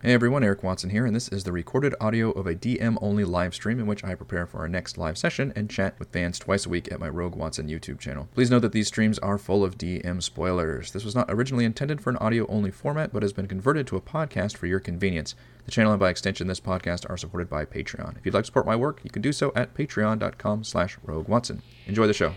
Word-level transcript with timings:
Hey 0.00 0.12
everyone, 0.12 0.44
Eric 0.44 0.62
Watson 0.62 0.90
here, 0.90 1.06
and 1.06 1.16
this 1.16 1.26
is 1.26 1.42
the 1.42 1.50
recorded 1.50 1.92
audio 2.00 2.30
of 2.30 2.46
a 2.46 2.54
DM 2.54 2.96
only 3.02 3.24
live 3.24 3.52
stream 3.52 3.80
in 3.80 3.86
which 3.88 4.04
I 4.04 4.14
prepare 4.14 4.46
for 4.46 4.58
our 4.58 4.68
next 4.68 4.96
live 4.96 5.18
session 5.18 5.52
and 5.56 5.68
chat 5.68 5.98
with 5.98 6.12
fans 6.12 6.38
twice 6.38 6.66
a 6.66 6.68
week 6.68 6.92
at 6.92 7.00
my 7.00 7.08
Rogue 7.08 7.34
Watson 7.34 7.66
YouTube 7.66 7.98
channel. 7.98 8.28
Please 8.32 8.48
note 8.48 8.60
that 8.60 8.70
these 8.70 8.86
streams 8.86 9.18
are 9.18 9.38
full 9.38 9.64
of 9.64 9.76
DM 9.76 10.22
spoilers. 10.22 10.92
This 10.92 11.04
was 11.04 11.16
not 11.16 11.28
originally 11.28 11.64
intended 11.64 12.00
for 12.00 12.10
an 12.10 12.16
audio 12.18 12.46
only 12.46 12.70
format, 12.70 13.12
but 13.12 13.24
has 13.24 13.32
been 13.32 13.48
converted 13.48 13.88
to 13.88 13.96
a 13.96 14.00
podcast 14.00 14.56
for 14.56 14.68
your 14.68 14.78
convenience. 14.78 15.34
The 15.64 15.72
channel 15.72 15.90
and 15.90 15.98
by 15.98 16.10
extension 16.10 16.46
this 16.46 16.60
podcast 16.60 17.10
are 17.10 17.16
supported 17.16 17.50
by 17.50 17.64
Patreon. 17.64 18.16
If 18.18 18.24
you'd 18.24 18.34
like 18.34 18.44
to 18.44 18.46
support 18.46 18.66
my 18.66 18.76
work, 18.76 19.00
you 19.02 19.10
can 19.10 19.20
do 19.20 19.32
so 19.32 19.50
at 19.56 19.74
patreon.com 19.74 20.62
slash 20.62 20.96
rogue 21.02 21.26
watson. 21.26 21.60
Enjoy 21.88 22.06
the 22.06 22.14
show. 22.14 22.32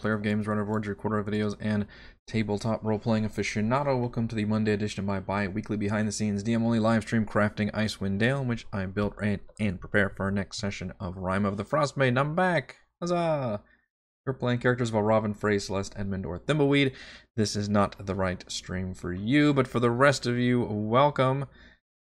Player 0.00 0.14
of 0.14 0.22
games, 0.22 0.46
writer 0.46 0.62
of 0.62 0.68
words, 0.68 0.88
recorder 0.88 1.18
of 1.18 1.26
videos, 1.26 1.54
and 1.60 1.86
tabletop 2.26 2.82
role 2.82 2.98
playing 2.98 3.28
aficionado. 3.28 3.98
Welcome 4.00 4.28
to 4.28 4.34
the 4.34 4.46
Monday 4.46 4.72
edition 4.72 5.00
of 5.00 5.06
my 5.06 5.20
bi 5.20 5.46
weekly 5.46 5.76
behind 5.76 6.08
the 6.08 6.12
scenes 6.12 6.42
DM 6.42 6.62
only 6.62 6.78
live 6.78 7.02
stream 7.02 7.26
crafting 7.26 7.70
Icewind 7.72 8.18
Dale, 8.18 8.40
in 8.40 8.48
which 8.48 8.66
I 8.72 8.86
built 8.86 9.14
and, 9.22 9.40
and 9.58 9.78
prepare 9.78 10.08
for 10.08 10.24
our 10.24 10.30
next 10.30 10.56
session 10.56 10.94
of 10.98 11.18
Rime 11.18 11.44
of 11.44 11.58
the 11.58 11.64
Frostmaiden. 11.64 12.18
I'm 12.18 12.34
back! 12.34 12.78
Huzzah! 13.00 13.62
You're 14.24 14.32
playing 14.32 14.60
characters 14.60 14.88
of 14.88 14.94
Robin, 14.94 15.34
Frey, 15.34 15.58
Celeste, 15.58 15.94
Edmund, 15.96 16.24
or 16.24 16.38
Thimbleweed. 16.38 16.94
This 17.36 17.54
is 17.54 17.68
not 17.68 18.06
the 18.06 18.14
right 18.14 18.42
stream 18.50 18.94
for 18.94 19.12
you, 19.12 19.52
but 19.52 19.68
for 19.68 19.80
the 19.80 19.90
rest 19.90 20.26
of 20.26 20.38
you, 20.38 20.62
welcome. 20.62 21.44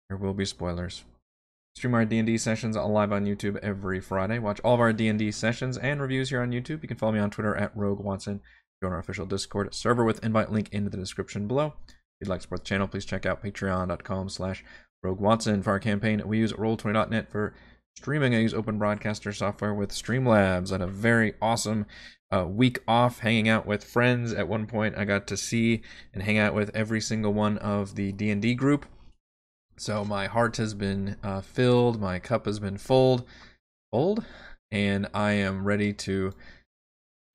There 0.08 0.16
will 0.16 0.34
be 0.34 0.46
spoilers. 0.46 1.04
Stream 1.76 1.94
our 1.94 2.04
D&D 2.04 2.38
sessions 2.38 2.76
live 2.76 3.12
on 3.12 3.26
YouTube 3.26 3.56
every 3.56 4.00
Friday. 4.00 4.38
Watch 4.38 4.60
all 4.60 4.74
of 4.74 4.80
our 4.80 4.92
D&D 4.92 5.32
sessions 5.32 5.76
and 5.76 6.00
reviews 6.00 6.30
here 6.30 6.40
on 6.40 6.52
YouTube. 6.52 6.82
You 6.82 6.88
can 6.88 6.96
follow 6.96 7.10
me 7.12 7.18
on 7.18 7.30
Twitter 7.30 7.56
at 7.56 7.76
Rogue 7.76 7.98
Watson. 7.98 8.40
Join 8.80 8.92
our 8.92 9.00
official 9.00 9.26
Discord 9.26 9.74
server 9.74 10.04
with 10.04 10.24
invite 10.24 10.52
link 10.52 10.68
in 10.70 10.84
the 10.84 10.96
description 10.96 11.48
below. 11.48 11.74
If 11.88 11.94
you'd 12.20 12.28
like 12.28 12.38
to 12.38 12.42
support 12.42 12.60
the 12.60 12.68
channel, 12.68 12.86
please 12.86 13.04
check 13.04 13.26
out 13.26 13.42
patreon.com 13.42 14.28
slash 14.28 14.64
Rogue 15.02 15.18
Watson. 15.18 15.64
For 15.64 15.70
our 15.70 15.80
campaign, 15.80 16.22
we 16.24 16.38
use 16.38 16.52
Roll20.net 16.52 17.28
for 17.28 17.54
streaming. 17.96 18.36
I 18.36 18.40
use 18.40 18.54
Open 18.54 18.78
Broadcaster 18.78 19.32
software 19.32 19.74
with 19.74 19.90
Streamlabs. 19.90 20.70
I 20.70 20.74
had 20.74 20.80
a 20.80 20.86
very 20.86 21.34
awesome 21.42 21.86
uh, 22.30 22.46
week 22.46 22.78
off 22.86 23.18
hanging 23.18 23.48
out 23.48 23.66
with 23.66 23.82
friends. 23.82 24.32
At 24.32 24.46
one 24.46 24.68
point, 24.68 24.96
I 24.96 25.04
got 25.04 25.26
to 25.26 25.36
see 25.36 25.82
and 26.12 26.22
hang 26.22 26.38
out 26.38 26.54
with 26.54 26.70
every 26.72 27.00
single 27.00 27.34
one 27.34 27.58
of 27.58 27.96
the 27.96 28.12
D&D 28.12 28.54
group. 28.54 28.86
So 29.76 30.04
my 30.04 30.26
heart 30.26 30.56
has 30.58 30.72
been 30.72 31.16
uh, 31.22 31.40
filled, 31.40 32.00
my 32.00 32.18
cup 32.18 32.46
has 32.46 32.58
been 32.60 32.78
full, 32.78 33.26
full, 33.90 34.18
and 34.70 35.08
I 35.12 35.32
am 35.32 35.64
ready 35.64 35.92
to 35.92 36.32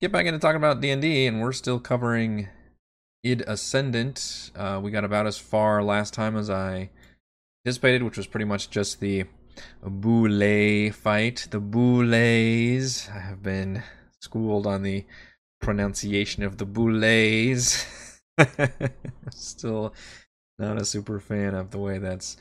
get 0.00 0.10
back 0.10 0.26
into 0.26 0.38
talking 0.38 0.56
about 0.56 0.80
D&D, 0.80 1.26
and 1.26 1.40
we're 1.40 1.52
still 1.52 1.78
covering 1.78 2.48
id 3.22 3.42
Ascendant. 3.46 4.50
Uh, 4.56 4.80
we 4.82 4.90
got 4.90 5.04
about 5.04 5.26
as 5.26 5.36
far 5.36 5.82
last 5.82 6.14
time 6.14 6.36
as 6.36 6.48
I 6.48 6.90
anticipated, 7.66 8.02
which 8.02 8.16
was 8.16 8.26
pretty 8.26 8.46
much 8.46 8.70
just 8.70 9.00
the 9.00 9.24
Boule 9.82 10.90
fight. 10.92 11.46
The 11.50 11.60
Boules. 11.60 13.08
I 13.10 13.20
have 13.20 13.42
been 13.42 13.82
schooled 14.20 14.66
on 14.66 14.82
the 14.82 15.04
pronunciation 15.60 16.42
of 16.42 16.56
the 16.56 16.64
Boules. 16.64 17.84
still 19.30 19.92
not 20.60 20.80
a 20.80 20.84
super 20.84 21.18
fan 21.18 21.54
of 21.54 21.70
the 21.70 21.78
way 21.78 21.98
that's 21.98 22.36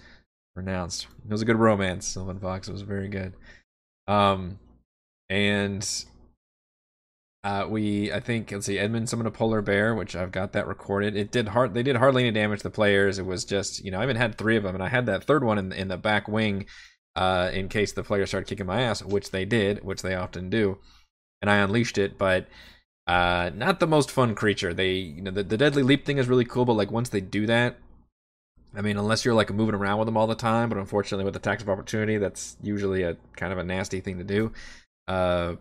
pronounced. 0.53 1.07
It 1.25 1.31
was 1.31 1.41
a 1.41 1.45
good 1.45 1.55
romance, 1.55 2.05
Sylvan 2.05 2.39
Fox. 2.39 2.67
Was 2.69 2.81
very 2.81 3.07
good. 3.07 3.33
Um, 4.07 4.59
and 5.29 5.87
uh, 7.43 7.67
we, 7.69 8.11
I 8.11 8.19
think, 8.19 8.51
let's 8.51 8.65
see, 8.65 8.77
Edmund 8.77 9.07
summoned 9.07 9.27
a 9.27 9.31
polar 9.31 9.61
bear, 9.61 9.95
which 9.95 10.15
I've 10.15 10.31
got 10.31 10.51
that 10.53 10.67
recorded. 10.67 11.15
It 11.15 11.31
did 11.31 11.49
hard, 11.49 11.73
they 11.73 11.83
did 11.83 11.95
hardly 11.95 12.23
any 12.23 12.31
damage 12.31 12.59
to 12.59 12.63
the 12.63 12.69
players. 12.71 13.19
It 13.19 13.25
was 13.25 13.45
just, 13.45 13.83
you 13.83 13.91
know, 13.91 13.99
I 13.99 14.03
even 14.03 14.17
had 14.17 14.37
three 14.37 14.57
of 14.57 14.63
them, 14.63 14.75
and 14.75 14.83
I 14.83 14.89
had 14.89 15.05
that 15.05 15.23
third 15.23 15.43
one 15.43 15.57
in 15.57 15.71
in 15.71 15.87
the 15.87 15.97
back 15.97 16.27
wing, 16.27 16.65
uh, 17.15 17.49
in 17.53 17.69
case 17.69 17.93
the 17.93 18.03
players 18.03 18.29
started 18.29 18.49
kicking 18.49 18.65
my 18.65 18.81
ass, 18.81 19.03
which 19.03 19.31
they 19.31 19.45
did, 19.45 19.83
which 19.83 20.01
they 20.01 20.15
often 20.15 20.49
do, 20.49 20.79
and 21.41 21.49
I 21.49 21.57
unleashed 21.57 21.97
it, 21.97 22.17
but. 22.17 22.47
Uh, 23.07 23.49
not 23.55 23.79
the 23.79 23.87
most 23.87 24.11
fun 24.11 24.35
creature. 24.35 24.71
They, 24.71 24.91
you 24.91 25.23
know, 25.23 25.31
the, 25.31 25.41
the 25.41 25.57
deadly 25.57 25.81
leap 25.81 26.05
thing 26.05 26.19
is 26.19 26.27
really 26.27 26.45
cool, 26.45 26.63
but 26.63 26.73
like 26.73 26.91
once 26.91 27.09
they 27.09 27.21
do 27.21 27.47
that, 27.47 27.79
I 28.75 28.81
mean, 28.81 28.97
unless 28.97 29.25
you're 29.25 29.33
like 29.33 29.51
moving 29.51 29.75
around 29.75 29.97
with 29.99 30.05
them 30.05 30.17
all 30.17 30.27
the 30.27 30.35
time, 30.35 30.69
but 30.69 30.77
unfortunately 30.77 31.25
with 31.25 31.35
attacks 31.35 31.63
of 31.63 31.69
opportunity, 31.69 32.17
that's 32.17 32.55
usually 32.61 33.03
a 33.03 33.17
kind 33.35 33.51
of 33.51 33.57
a 33.57 33.63
nasty 33.63 33.99
thing 33.99 34.19
to 34.19 34.23
do. 34.23 34.51
Uh, 35.07 35.55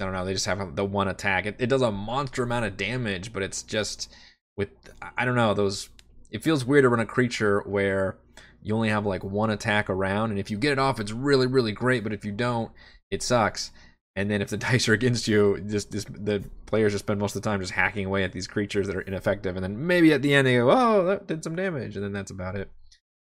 I 0.00 0.04
don't 0.04 0.12
know. 0.12 0.24
They 0.24 0.32
just 0.32 0.46
have 0.46 0.76
the 0.76 0.84
one 0.84 1.08
attack. 1.08 1.46
It, 1.46 1.56
it 1.58 1.68
does 1.68 1.82
a 1.82 1.90
monster 1.90 2.42
amount 2.42 2.64
of 2.64 2.76
damage, 2.76 3.32
but 3.32 3.42
it's 3.42 3.62
just 3.62 4.12
with 4.56 4.68
I 5.16 5.24
don't 5.24 5.36
know 5.36 5.54
those. 5.54 5.88
It 6.30 6.42
feels 6.42 6.64
weird 6.64 6.82
to 6.82 6.88
run 6.88 7.00
a 7.00 7.06
creature 7.06 7.60
where 7.60 8.16
you 8.62 8.74
only 8.74 8.90
have 8.90 9.06
like 9.06 9.24
one 9.24 9.50
attack 9.50 9.88
around, 9.88 10.30
and 10.30 10.38
if 10.38 10.50
you 10.50 10.58
get 10.58 10.72
it 10.72 10.78
off, 10.78 11.00
it's 11.00 11.12
really 11.12 11.46
really 11.46 11.72
great. 11.72 12.02
But 12.02 12.12
if 12.12 12.24
you 12.24 12.32
don't, 12.32 12.70
it 13.10 13.22
sucks. 13.22 13.70
And 14.18 14.28
then 14.28 14.42
if 14.42 14.48
the 14.48 14.56
dice 14.68 14.88
are 14.88 14.94
against 14.94 15.28
you, 15.28 15.62
just, 15.68 15.92
just 15.92 16.12
the 16.12 16.42
players 16.66 16.92
just 16.92 17.04
spend 17.04 17.20
most 17.20 17.36
of 17.36 17.42
the 17.42 17.48
time 17.48 17.60
just 17.60 17.72
hacking 17.72 18.04
away 18.04 18.24
at 18.24 18.32
these 18.32 18.48
creatures 18.48 18.88
that 18.88 18.96
are 18.96 19.02
ineffective, 19.02 19.56
and 19.56 19.62
then 19.62 19.86
maybe 19.86 20.12
at 20.12 20.22
the 20.22 20.34
end 20.34 20.46
they 20.46 20.56
go, 20.56 20.70
"Oh, 20.70 21.04
that 21.04 21.28
did 21.28 21.44
some 21.44 21.54
damage," 21.54 21.94
and 21.94 22.04
then 22.04 22.12
that's 22.12 22.32
about 22.32 22.56
it. 22.56 22.68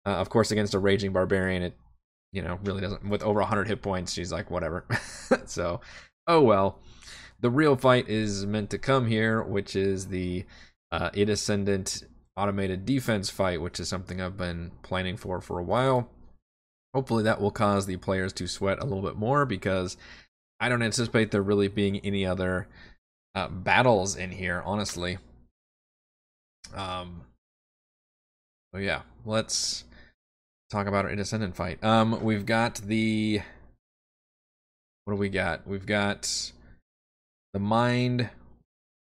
Uh, 0.05 0.11
of 0.11 0.29
course, 0.29 0.51
against 0.51 0.75
a 0.75 0.79
raging 0.79 1.11
barbarian, 1.11 1.63
it 1.63 1.73
you 2.31 2.43
know 2.43 2.59
really 2.63 2.81
doesn't. 2.81 3.09
With 3.09 3.23
over 3.23 3.39
100 3.39 3.67
hit 3.67 3.81
points, 3.81 4.13
she's 4.13 4.31
like, 4.31 4.51
whatever. 4.51 4.85
so, 5.45 5.81
oh 6.27 6.41
well. 6.41 6.79
The 7.41 7.49
real 7.49 7.75
fight 7.75 8.07
is 8.07 8.45
meant 8.45 8.69
to 8.69 8.77
come 8.77 9.07
here, 9.07 9.41
which 9.43 9.75
is 9.75 10.07
the 10.07 10.45
uh, 10.91 11.09
id 11.15 11.29
Ascendant 11.29 12.03
automated 12.37 12.85
defense 12.85 13.29
fight, 13.29 13.59
which 13.59 13.79
is 13.79 13.89
something 13.89 14.21
I've 14.21 14.37
been 14.37 14.71
planning 14.83 15.17
for 15.17 15.41
for 15.41 15.59
a 15.59 15.63
while. 15.63 16.09
Hopefully, 16.93 17.23
that 17.23 17.41
will 17.41 17.51
cause 17.51 17.87
the 17.87 17.97
players 17.97 18.31
to 18.33 18.47
sweat 18.47 18.79
a 18.79 18.85
little 18.85 19.01
bit 19.01 19.17
more 19.17 19.45
because 19.45 19.97
I 20.59 20.69
don't 20.69 20.81
anticipate 20.81 21.31
there 21.31 21.41
really 21.41 21.67
being 21.67 21.99
any 21.99 22.25
other 22.25 22.67
uh, 23.33 23.49
battles 23.49 24.15
in 24.15 24.31
here, 24.31 24.61
honestly. 24.65 25.17
Um. 26.73 27.21
So 28.73 28.79
yeah, 28.79 29.01
let's 29.25 29.85
talk 30.69 30.87
about 30.87 31.05
our 31.05 31.11
id 31.11 31.19
Ascendant 31.19 31.55
fight. 31.55 31.83
Um, 31.83 32.23
we've 32.23 32.45
got 32.45 32.75
the. 32.75 33.41
What 35.05 35.13
do 35.13 35.19
we 35.19 35.29
got? 35.29 35.67
We've 35.67 35.85
got 35.85 36.51
the 37.53 37.59
mind 37.59 38.29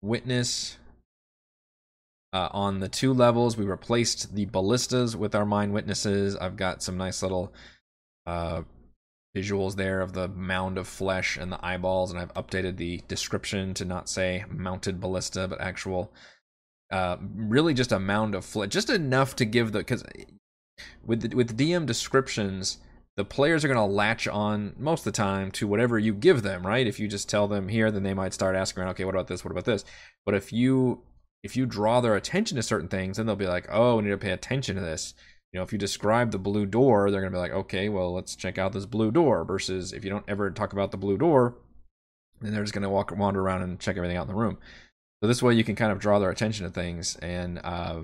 witness 0.01 0.79
uh, 2.33 2.49
on 2.53 2.81
the 2.81 2.89
two 2.89 3.13
levels. 3.13 3.57
We 3.57 3.65
replaced 3.65 4.35
the 4.35 4.47
ballistas 4.47 5.17
with 5.17 5.35
our 5.35 5.45
mind 5.45 5.73
witnesses. 5.73 6.37
I've 6.37 6.57
got 6.57 6.83
some 6.83 6.97
nice 6.97 7.23
little 7.23 7.53
uh, 8.27 8.63
visuals 9.39 9.77
there 9.77 10.01
of 10.01 10.13
the 10.13 10.29
mound 10.29 10.79
of 10.79 10.89
flesh 10.89 11.37
and 11.37 11.53
the 11.53 11.65
eyeballs, 11.65 12.11
and 12.11 12.21
I've 12.21 12.35
updated 12.35 12.77
the 12.77 13.03
description 13.09 13.75
to 13.75 13.85
not 13.85 14.09
say 14.09 14.45
mounted 14.51 15.01
ballista, 15.01 15.47
but 15.49 15.61
actual, 15.61 16.13
uh, 16.91 17.17
really 17.35 17.75
just 17.75 17.93
a 17.93 17.99
mound 17.99 18.35
of 18.35 18.45
flesh, 18.45 18.71
just 18.71 18.91
enough 18.91 19.37
to 19.37 19.45
give 19.45 19.73
the 19.73 19.79
because 19.79 20.05
with 21.05 21.23
the, 21.23 21.37
with 21.37 21.57
DM 21.57 21.87
descriptions, 21.87 22.79
the 23.17 23.25
players 23.25 23.65
are 23.65 23.69
going 23.69 23.77
to 23.77 23.85
latch 23.85 24.29
on 24.29 24.75
most 24.79 25.01
of 25.01 25.13
the 25.13 25.17
time 25.17 25.51
to 25.51 25.67
whatever 25.67 25.99
you 25.99 26.15
give 26.15 26.43
them, 26.43 26.67
right? 26.67 26.87
If 26.87 27.01
you 27.01 27.09
just 27.09 27.29
tell 27.29 27.49
them 27.49 27.69
here, 27.69 27.91
then 27.91 28.05
they 28.05 28.15
might 28.15 28.33
start 28.33 28.55
asking 28.55 28.83
around, 28.83 28.91
okay, 28.93 29.05
what 29.05 29.15
about 29.15 29.27
this? 29.27 29.45
What 29.45 29.51
about 29.51 29.65
this? 29.65 29.85
But 30.25 30.35
if 30.35 30.53
you 30.53 31.03
if 31.43 31.57
you 31.57 31.67
draw 31.67 32.01
their 32.01 32.17
attention 32.17 32.57
to 32.57 32.63
certain 32.63 32.89
things, 32.89 33.17
then 33.17 33.27
they'll 33.27 33.37
be 33.37 33.47
like, 33.47 33.69
oh, 33.71 33.97
we 33.97 34.05
need 34.05 34.11
to 34.11 34.19
pay 34.19 34.33
attention 34.33 34.75
to 34.77 34.83
this 34.83 35.15
you 35.53 35.59
know, 35.59 35.65
if 35.65 35.73
you 35.73 35.79
describe 35.79 36.31
the 36.31 36.39
blue 36.39 36.67
door, 36.67 37.11
they're 37.11 37.21
going 37.21 37.33
to 37.33 37.37
be 37.37 37.41
like, 37.41 37.53
okay, 37.53 37.89
well, 37.89 38.13
let's 38.13 38.37
check 38.37 38.59
out 38.59 38.73
this 38.73 38.87
blue 38.87 39.11
door. 39.11 39.45
Versus 39.45 39.93
if 39.93 40.05
you 40.05 40.11
don't 40.11 40.29
ever 40.29 40.51
talk 40.51 40.73
about 40.73 40.91
the 40.91 40.99
blue 40.99 41.17
door, 41.17 41.55
then 42.41 42.53
they're 42.53 42.63
just 42.63 42.75
going 42.75 42.83
to 42.83 42.91
walk, 42.91 43.13
wander 43.17 43.41
around 43.41 43.63
and 43.63 43.81
check 43.81 43.97
everything 43.97 44.17
out 44.17 44.29
in 44.29 44.35
the 44.35 44.35
room. 44.35 44.59
So 45.23 45.27
this 45.27 45.43
way, 45.43 45.55
you 45.55 45.65
can 45.65 45.75
kind 45.75 45.91
of 45.91 45.99
draw 45.99 46.19
their 46.19 46.31
attention 46.31 46.67
to 46.67 46.73
things. 46.73 47.17
And 47.17 47.61
uh, 47.65 48.01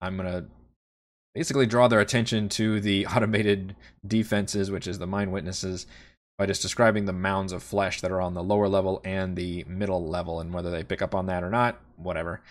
I'm 0.00 0.16
going 0.16 0.30
to 0.30 0.46
basically 1.34 1.66
draw 1.66 1.88
their 1.88 2.00
attention 2.00 2.48
to 2.50 2.80
the 2.80 3.06
automated 3.14 3.74
defenses, 4.06 4.70
which 4.70 4.86
is 4.86 4.98
the 4.98 5.06
mind 5.08 5.32
witnesses. 5.32 5.86
by 6.38 6.46
just 6.46 6.62
describing 6.62 7.06
the 7.06 7.12
mounds 7.12 7.52
of 7.52 7.64
flesh 7.64 8.00
that 8.00 8.12
are 8.12 8.20
on 8.20 8.34
the 8.34 8.44
lower 8.44 8.68
level 8.68 9.00
and 9.04 9.34
the 9.34 9.64
middle 9.64 10.06
level, 10.06 10.38
and 10.38 10.54
whether 10.54 10.70
they 10.70 10.84
pick 10.84 11.02
up 11.02 11.16
on 11.16 11.26
that 11.26 11.42
or 11.42 11.50
not, 11.50 11.80
whatever. 11.96 12.42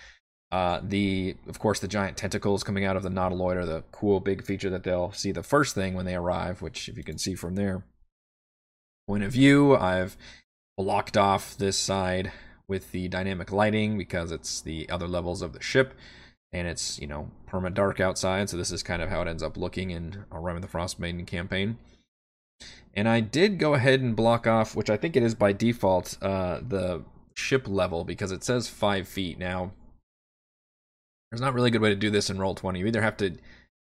Uh, 0.52 0.80
the 0.84 1.36
of 1.48 1.60
course 1.60 1.80
the 1.80 1.88
giant 1.88 2.16
tentacles 2.16 2.64
coming 2.64 2.86
out 2.86 2.96
of 2.96 3.04
the 3.04 3.10
nautiloid 3.10 3.56
are 3.56 3.66
the 3.66 3.84
cool 3.92 4.20
big 4.20 4.44
feature 4.44 4.70
that 4.70 4.84
they'll 4.84 5.12
see 5.12 5.32
the 5.32 5.44
first 5.44 5.76
thing 5.76 5.94
when 5.94 6.06
they 6.06 6.16
arrive, 6.16 6.62
which 6.62 6.88
if 6.88 6.98
you 6.98 7.04
can 7.04 7.18
see 7.18 7.36
from 7.36 7.56
their 7.56 7.84
point 9.08 9.24
of 9.24 9.32
view, 9.32 9.76
I've 9.76 10.18
blocked 10.78 11.18
off 11.18 11.58
this 11.58 11.78
side 11.78 12.32
with 12.68 12.92
the 12.92 13.08
dynamic 13.08 13.52
lighting 13.52 13.98
because 13.98 14.32
it's 14.32 14.62
the 14.62 14.90
other 14.90 15.08
levels 15.08 15.42
of 15.42 15.54
the 15.54 15.62
ship 15.62 15.94
and 16.52 16.68
it's 16.68 17.00
you 17.00 17.08
know 17.08 17.30
perma 17.48 17.74
dark 17.74 18.00
outside 18.00 18.50
so 18.50 18.58
this 18.58 18.72
is 18.72 18.82
kind 18.82 19.02
of 19.02 19.10
how 19.10 19.22
it 19.22 19.28
ends 19.28 19.44
up 19.44 19.58
looking 19.58 19.92
in 19.92 20.26
a 20.32 20.40
Rime 20.40 20.56
of 20.56 20.62
the 20.62 20.68
Frostmaiden 20.68 21.28
campaign. 21.28 21.78
And 22.94 23.10
I 23.10 23.20
did 23.20 23.60
go 23.60 23.74
ahead 23.74 24.00
and 24.00 24.16
block 24.16 24.48
off 24.48 24.76
which 24.76 24.90
I 24.90 24.98
think 24.98 25.16
it 25.16 25.24
is 25.24 25.36
by 25.36 25.52
default 25.52 26.18
uh, 26.22 26.62
the 26.68 27.04
ship 27.34 27.68
level 27.68 28.06
because 28.06 28.32
it 28.32 28.44
says 28.44 28.70
five 28.70 29.08
feet. 29.08 29.38
Now 29.38 29.72
there's 31.36 31.42
not 31.42 31.54
really 31.54 31.68
a 31.68 31.72
good 31.72 31.82
way 31.82 31.90
to 31.90 31.96
do 31.96 32.10
this 32.10 32.30
in 32.30 32.40
roll 32.40 32.56
20 32.56 32.80
you 32.80 32.88
either 32.88 33.02
have 33.02 33.18
to 33.18 33.36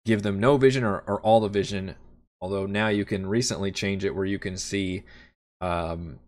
give 0.05 0.23
them 0.23 0.41
no 0.41 0.57
vision 0.57 0.85
or, 0.85 1.03
or 1.07 1.21
all 1.21 1.41
the 1.41 1.49
vision 1.49 1.95
although 2.41 2.67
now 2.67 2.89
you 2.89 3.05
can 3.05 3.27
recently 3.27 3.71
change 3.73 4.05
it 4.05 4.15
where 4.15 4.25
you 4.25 4.39
can 4.39 4.57
see 4.57 5.03
um, 5.61 6.19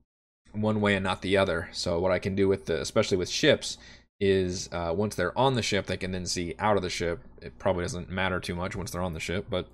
one 0.53 0.81
way 0.81 0.95
and 0.95 1.05
not 1.05 1.23
the 1.23 1.37
other. 1.37 1.69
So 1.73 1.99
what 1.99 2.13
I 2.13 2.19
can 2.19 2.35
do 2.35 2.49
with 2.49 2.67
the, 2.67 2.81
especially 2.81 3.17
with 3.17 3.29
ships, 3.29 3.79
is 4.21 4.69
uh, 4.73 4.93
once 4.97 5.15
they're 5.15 5.37
on 5.37 5.55
the 5.55 5.63
ship, 5.63 5.87
they 5.87 5.97
can 5.97 6.13
then 6.13 6.27
see 6.27 6.55
out 6.59 6.77
of 6.77 6.83
the 6.83 6.91
ship. 6.91 7.21
It 7.41 7.59
probably 7.59 7.85
doesn't 7.85 8.11
matter 8.11 8.39
too 8.39 8.55
much 8.55 8.77
once 8.77 8.91
they're 8.91 9.03
on 9.03 9.15
the 9.15 9.21
ship, 9.21 9.47
but 9.51 9.67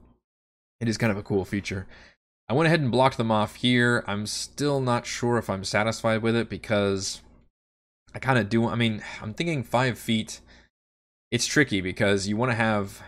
it 0.80 0.88
is 0.88 0.96
kind 0.96 1.10
of 1.10 1.18
a 1.18 1.22
cool 1.22 1.44
feature. 1.44 1.86
I 2.48 2.54
went 2.54 2.66
ahead 2.66 2.80
and 2.80 2.90
blocked 2.90 3.18
them 3.18 3.30
off 3.30 3.56
here. 3.56 4.04
I'm 4.06 4.26
still 4.26 4.80
not 4.80 5.04
sure 5.04 5.36
if 5.36 5.50
I'm 5.50 5.64
satisfied 5.64 6.22
with 6.22 6.34
it 6.34 6.48
because 6.48 7.20
I 8.14 8.18
kind 8.18 8.38
of 8.38 8.48
do. 8.48 8.66
I 8.68 8.74
mean, 8.74 9.02
I'm 9.20 9.34
thinking 9.34 9.62
five 9.62 9.98
feet. 9.98 10.40
It's 11.30 11.46
tricky 11.46 11.80
because 11.80 12.26
you 12.26 12.36
want 12.36 12.50
to 12.50 12.56
have. 12.56 13.02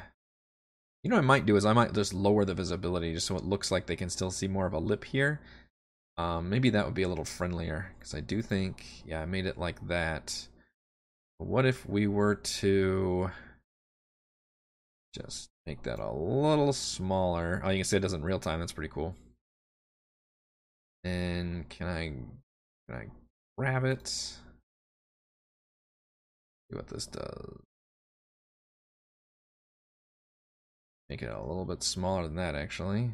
You 1.02 1.08
know, 1.08 1.16
what 1.16 1.24
I 1.24 1.26
might 1.26 1.46
do 1.46 1.56
is 1.56 1.64
I 1.64 1.72
might 1.72 1.94
just 1.94 2.12
lower 2.12 2.44
the 2.44 2.52
visibility 2.52 3.14
just 3.14 3.26
so 3.26 3.36
it 3.36 3.44
looks 3.44 3.70
like 3.70 3.86
they 3.86 3.96
can 3.96 4.10
still 4.10 4.30
see 4.30 4.48
more 4.48 4.66
of 4.66 4.74
a 4.74 4.78
lip 4.78 5.04
here. 5.04 5.40
Um, 6.18 6.50
maybe 6.50 6.68
that 6.70 6.84
would 6.84 6.94
be 6.94 7.04
a 7.04 7.08
little 7.08 7.24
friendlier 7.24 7.92
because 7.98 8.14
I 8.14 8.20
do 8.20 8.42
think, 8.42 8.84
yeah, 9.06 9.22
I 9.22 9.24
made 9.24 9.46
it 9.46 9.56
like 9.56 9.88
that. 9.88 10.48
What 11.38 11.64
if 11.64 11.88
we 11.88 12.06
were 12.06 12.34
to 12.34 13.30
just 15.14 15.48
make 15.66 15.84
that 15.84 15.98
a 15.98 16.12
little 16.12 16.74
smaller? 16.74 17.62
Oh, 17.64 17.70
you 17.70 17.78
can 17.78 17.84
see 17.84 17.96
it 17.96 18.00
does 18.00 18.12
not 18.12 18.22
real 18.22 18.38
time. 18.38 18.60
That's 18.60 18.72
pretty 18.72 18.92
cool. 18.92 19.14
And 21.02 21.66
can 21.70 21.86
I 21.88 22.12
can 22.86 23.00
I 23.00 23.06
grab 23.56 23.84
it? 23.84 24.06
See 24.06 24.36
what 26.72 26.88
this 26.88 27.06
does. 27.06 27.62
Make 31.10 31.22
it 31.22 31.30
a 31.30 31.40
little 31.40 31.64
bit 31.64 31.82
smaller 31.82 32.22
than 32.22 32.36
that, 32.36 32.54
actually. 32.54 33.10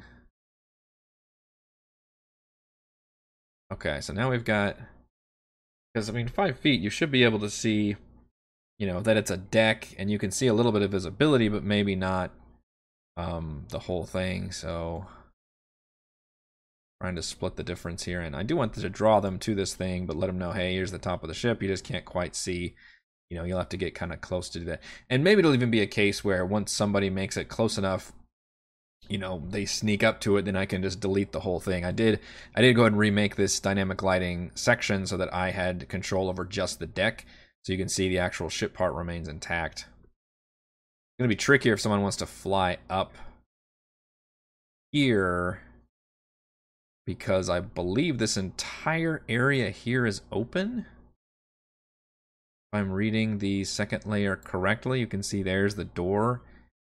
Okay, 3.73 4.03
so 4.03 4.13
now 4.13 4.31
we've 4.31 4.45
got, 4.45 4.77
because 5.95 6.11
I 6.11 6.13
mean, 6.13 6.29
five 6.29 6.59
feet, 6.59 6.83
you 6.83 6.91
should 6.91 7.11
be 7.11 7.25
able 7.25 7.39
to 7.39 7.49
see, 7.49 7.97
you 8.79 8.87
know, 8.87 9.01
that 9.01 9.17
it's 9.17 9.31
a 9.31 9.39
deck, 9.39 9.95
and 9.99 10.11
you 10.11 10.19
can 10.19 10.31
see 10.31 10.47
a 10.47 10.53
little 10.53 10.73
bit 10.73 10.83
of 10.83 10.91
visibility, 10.91 11.49
but 11.49 11.65
maybe 11.65 11.97
not 11.97 12.33
um, 13.17 13.65
the 13.71 13.79
whole 13.79 14.05
thing. 14.05 14.53
So, 14.53 15.07
trying 17.01 17.17
to 17.17 17.23
split 17.23 17.57
the 17.57 17.65
difference 17.65 18.05
here, 18.05 18.21
and 18.21 18.37
I 18.37 18.43
do 18.43 18.57
want 18.57 18.75
to 18.75 18.91
draw 18.91 19.21
them 19.21 19.39
to 19.39 19.55
this 19.55 19.75
thing, 19.75 20.05
but 20.05 20.17
let 20.17 20.27
them 20.27 20.39
know, 20.39 20.53
hey, 20.53 20.75
here's 20.75 20.93
the 20.93 20.99
top 20.99 21.23
of 21.23 21.29
the 21.29 21.35
ship. 21.35 21.63
You 21.63 21.69
just 21.69 21.85
can't 21.85 22.05
quite 22.05 22.37
see. 22.37 22.75
You 23.31 23.37
know, 23.37 23.45
you'll 23.45 23.59
have 23.59 23.69
to 23.71 23.77
get 23.77 23.95
kind 23.95 24.13
of 24.13 24.21
close 24.21 24.49
to 24.51 24.61
do 24.61 24.65
that. 24.67 24.83
And 25.11 25.25
maybe 25.25 25.41
it'll 25.41 25.55
even 25.55 25.71
be 25.71 25.81
a 25.81 25.87
case 25.87 26.23
where 26.23 26.47
once 26.47 26.71
somebody 26.73 27.11
makes 27.11 27.37
it 27.37 27.49
close 27.49 27.77
enough 27.79 28.13
you 29.09 29.19
know 29.19 29.43
they 29.51 29.65
sneak 29.65 30.03
up 30.03 30.21
to 30.21 30.37
it 30.37 30.45
then 30.45 30.57
i 30.57 30.67
can 30.67 30.83
just 30.83 31.01
delete 31.01 31.33
the 31.33 31.41
whole 31.41 31.61
thing. 31.61 31.85
I 31.85 31.93
did 31.93 32.21
i 32.55 32.61
did 32.61 32.75
go 32.75 32.83
ahead 32.83 32.93
and 32.93 32.99
remake 32.99 33.37
this 33.37 33.61
dynamic 33.61 34.03
lighting 34.03 34.51
section 34.55 35.07
so 35.07 35.17
that 35.17 35.33
i 35.33 35.51
had 35.51 35.89
control 35.89 36.29
over 36.29 36.45
just 36.45 36.79
the 36.79 36.87
deck 36.87 37.25
so 37.67 37.73
you 37.73 37.79
can 37.79 37.89
see 37.89 38.09
the 38.09 38.19
actual 38.19 38.49
ship 38.49 38.75
part 38.75 38.95
remains 38.95 39.27
intact. 39.27 39.81
It's 39.81 41.19
going 41.19 41.29
to 41.29 41.35
be 41.35 41.37
trickier 41.37 41.73
if 41.73 41.81
someone 41.81 42.03
wants 42.03 42.19
to 42.19 42.27
fly 42.27 42.79
up 42.89 43.13
here 44.93 45.63
because 47.05 47.51
i 47.51 47.59
believe 47.59 48.19
this 48.19 48.37
entire 48.37 49.23
area 49.29 49.71
here 49.71 50.07
is 50.07 50.23
open 50.31 50.87
i'm 52.77 52.93
reading 52.93 53.39
the 53.39 53.65
second 53.65 54.07
layer 54.07 54.37
correctly 54.37 55.01
you 55.01 55.07
can 55.07 55.23
see 55.23 55.43
there's 55.43 55.75
the 55.75 55.85
door 55.85 56.43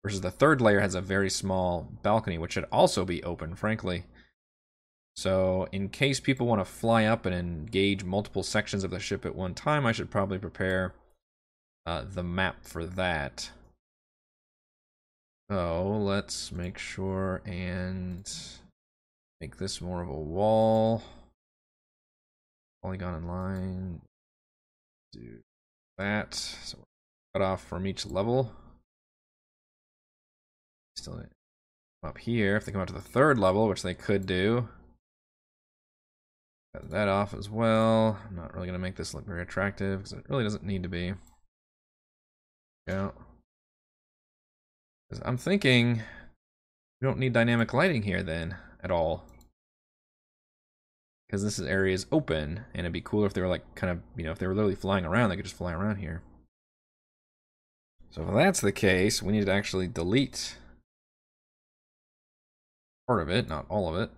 versus 0.07 0.21
the 0.21 0.31
third 0.31 0.61
layer 0.61 0.79
has 0.79 0.95
a 0.95 1.01
very 1.01 1.29
small 1.29 1.89
balcony, 2.01 2.37
which 2.37 2.53
should 2.53 2.63
also 2.71 3.03
be 3.03 3.21
open, 3.23 3.55
frankly. 3.55 4.05
So 5.17 5.67
in 5.73 5.89
case 5.89 6.21
people 6.21 6.47
want 6.47 6.61
to 6.61 6.65
fly 6.65 7.03
up 7.03 7.25
and 7.25 7.35
engage 7.35 8.05
multiple 8.05 8.41
sections 8.41 8.85
of 8.85 8.91
the 8.91 9.01
ship 9.01 9.25
at 9.25 9.35
one 9.35 9.53
time, 9.53 9.85
I 9.85 9.91
should 9.91 10.09
probably 10.09 10.37
prepare 10.37 10.93
uh, 11.85 12.05
the 12.09 12.23
map 12.23 12.63
for 12.63 12.85
that. 12.85 13.49
So 15.51 15.97
let's 15.97 16.53
make 16.53 16.77
sure 16.77 17.41
and 17.45 18.31
make 19.41 19.57
this 19.57 19.81
more 19.81 20.01
of 20.01 20.07
a 20.07 20.13
wall. 20.13 21.03
Polygon 22.81 23.15
in 23.15 23.27
line. 23.27 24.01
Do 25.11 25.39
that. 25.97 26.33
So 26.33 26.77
cut 27.33 27.41
off 27.41 27.63
from 27.63 27.87
each 27.87 28.05
level. 28.05 28.51
Still 30.95 31.23
up 32.03 32.17
here. 32.17 32.55
If 32.55 32.65
they 32.65 32.71
come 32.71 32.81
up 32.81 32.87
to 32.87 32.93
the 32.93 33.01
third 33.01 33.37
level, 33.37 33.67
which 33.67 33.83
they 33.83 33.93
could 33.93 34.25
do. 34.25 34.67
Cut 36.73 36.89
that 36.91 37.07
off 37.07 37.33
as 37.33 37.49
well. 37.49 38.19
I'm 38.27 38.35
not 38.35 38.53
really 38.53 38.67
going 38.67 38.79
to 38.79 38.79
make 38.79 38.95
this 38.95 39.13
look 39.13 39.25
very 39.25 39.41
attractive 39.41 39.99
because 39.99 40.13
it 40.13 40.25
really 40.29 40.43
doesn't 40.43 40.63
need 40.63 40.83
to 40.83 40.89
be. 40.89 41.13
Yeah. 42.87 43.11
I'm 45.23 45.37
thinking 45.37 46.01
we 47.01 47.05
don't 47.05 47.19
need 47.19 47.33
dynamic 47.33 47.73
lighting 47.73 48.03
here 48.03 48.23
then 48.23 48.57
at 48.83 48.91
all. 48.91 49.23
Because 51.27 51.43
this 51.43 51.59
area 51.59 51.93
is 51.93 52.05
open 52.11 52.61
and 52.73 52.81
it'd 52.81 52.93
be 52.93 53.01
cooler 53.01 53.25
if 53.25 53.33
they 53.33 53.41
were 53.41 53.47
like 53.47 53.75
kind 53.75 53.91
of, 53.91 53.99
you 54.15 54.23
know, 54.23 54.31
if 54.31 54.39
they 54.39 54.47
were 54.47 54.53
literally 54.53 54.75
flying 54.75 55.05
around, 55.05 55.29
they 55.29 55.35
could 55.35 55.45
just 55.45 55.57
fly 55.57 55.73
around 55.73 55.97
here. 55.97 56.21
So 58.09 58.23
if 58.23 58.33
that's 58.33 58.61
the 58.61 58.71
case, 58.71 59.21
we 59.21 59.33
need 59.33 59.45
to 59.45 59.51
actually 59.51 59.87
delete 59.87 60.57
part 63.07 63.21
of 63.21 63.29
it, 63.29 63.47
not 63.47 63.65
all 63.69 63.93
of 63.93 63.99
it. 64.01 64.11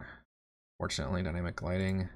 Fortunately, 0.79 1.23
dynamic 1.23 1.61
lighting. 1.61 2.09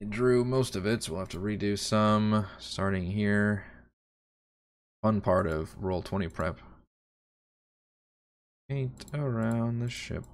It 0.00 0.10
drew 0.10 0.44
most 0.44 0.76
of 0.76 0.86
it, 0.86 1.02
so 1.02 1.12
we'll 1.12 1.20
have 1.20 1.28
to 1.30 1.38
redo 1.38 1.78
some 1.78 2.46
starting 2.58 3.10
here. 3.10 3.64
Fun 5.02 5.20
part 5.20 5.46
of 5.46 5.74
roll 5.78 6.02
20 6.02 6.28
prep. 6.28 6.58
Paint 8.68 9.04
around 9.12 9.80
the 9.80 9.90
ship. 9.90 10.24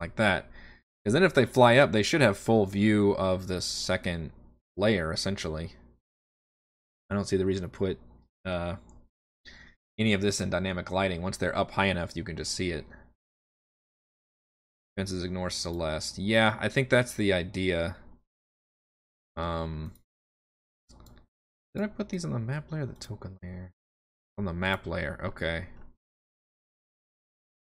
Like 0.00 0.16
that. 0.16 0.50
Because 1.04 1.14
then 1.14 1.24
if 1.24 1.34
they 1.34 1.46
fly 1.46 1.76
up, 1.76 1.92
they 1.92 2.02
should 2.02 2.20
have 2.20 2.38
full 2.38 2.64
view 2.66 3.12
of 3.12 3.48
the 3.48 3.60
second 3.60 4.30
layer, 4.76 5.12
essentially. 5.12 5.72
I 7.10 7.14
don't 7.14 7.26
see 7.26 7.36
the 7.36 7.46
reason 7.46 7.62
to 7.62 7.68
put 7.68 7.98
uh, 8.44 8.76
any 9.98 10.12
of 10.12 10.20
this 10.20 10.40
in 10.40 10.50
dynamic 10.50 10.90
lighting. 10.90 11.22
Once 11.22 11.36
they're 11.36 11.56
up 11.56 11.72
high 11.72 11.86
enough, 11.86 12.16
you 12.16 12.24
can 12.24 12.36
just 12.36 12.54
see 12.54 12.70
it. 12.70 12.86
Fences 14.96 15.24
ignore 15.24 15.50
Celeste. 15.50 16.18
Yeah, 16.18 16.56
I 16.60 16.68
think 16.68 16.88
that's 16.88 17.14
the 17.14 17.32
idea. 17.32 17.96
Um, 19.36 19.92
did 21.74 21.82
I 21.82 21.86
put 21.86 22.10
these 22.10 22.24
on 22.24 22.32
the 22.32 22.38
map 22.38 22.70
layer 22.70 22.86
the 22.86 22.92
token 22.94 23.38
layer? 23.42 23.72
On 24.38 24.44
the 24.44 24.52
map 24.52 24.86
layer, 24.86 25.18
okay. 25.22 25.66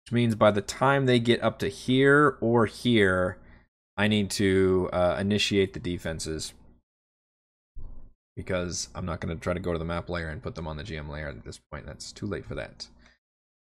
Which 0.08 0.12
means 0.14 0.36
by 0.36 0.52
the 0.52 0.62
time 0.62 1.04
they 1.04 1.18
get 1.18 1.42
up 1.42 1.58
to 1.58 1.68
here 1.68 2.38
or 2.40 2.64
here, 2.64 3.36
I 3.94 4.08
need 4.08 4.30
to 4.30 4.88
uh, 4.90 5.18
initiate 5.20 5.74
the 5.74 5.80
defenses 5.80 6.54
because 8.34 8.88
I'm 8.94 9.04
not 9.04 9.20
going 9.20 9.36
to 9.36 9.38
try 9.38 9.52
to 9.52 9.60
go 9.60 9.74
to 9.74 9.78
the 9.78 9.84
map 9.84 10.08
layer 10.08 10.30
and 10.30 10.42
put 10.42 10.54
them 10.54 10.66
on 10.66 10.78
the 10.78 10.82
GM 10.82 11.10
layer 11.10 11.28
at 11.28 11.44
this 11.44 11.60
point. 11.70 11.84
That's 11.84 12.10
too 12.10 12.24
late 12.24 12.46
for 12.46 12.54
that. 12.54 12.88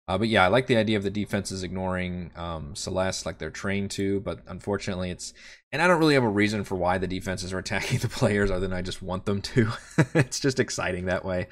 Uh, 0.08 0.18
but 0.18 0.26
yeah, 0.26 0.42
I 0.42 0.48
like 0.48 0.66
the 0.66 0.74
idea 0.76 0.96
of 0.96 1.04
the 1.04 1.10
defenses 1.10 1.62
ignoring 1.62 2.32
um, 2.34 2.74
Celeste 2.74 3.24
like 3.24 3.38
they're 3.38 3.50
trained 3.50 3.92
to, 3.92 4.18
but 4.18 4.40
unfortunately 4.48 5.10
it's... 5.12 5.32
And 5.70 5.80
I 5.80 5.86
don't 5.86 6.00
really 6.00 6.14
have 6.14 6.24
a 6.24 6.28
reason 6.28 6.64
for 6.64 6.74
why 6.74 6.98
the 6.98 7.06
defenses 7.06 7.52
are 7.52 7.58
attacking 7.60 8.00
the 8.00 8.08
players 8.08 8.50
other 8.50 8.66
than 8.66 8.76
I 8.76 8.82
just 8.82 9.00
want 9.00 9.26
them 9.26 9.42
to. 9.42 9.70
it's 10.14 10.40
just 10.40 10.58
exciting 10.58 11.04
that 11.04 11.24
way. 11.24 11.46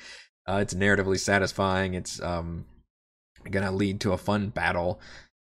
Uh, 0.49 0.59
it's 0.61 0.75
narratively 0.75 1.21
satisfying. 1.21 1.95
It's 1.95 2.21
um, 2.21 2.65
to 3.45 3.71
lead 3.71 4.01
to 4.01 4.13
a 4.13 4.19
fun 4.19 4.49
battle. 4.49 5.01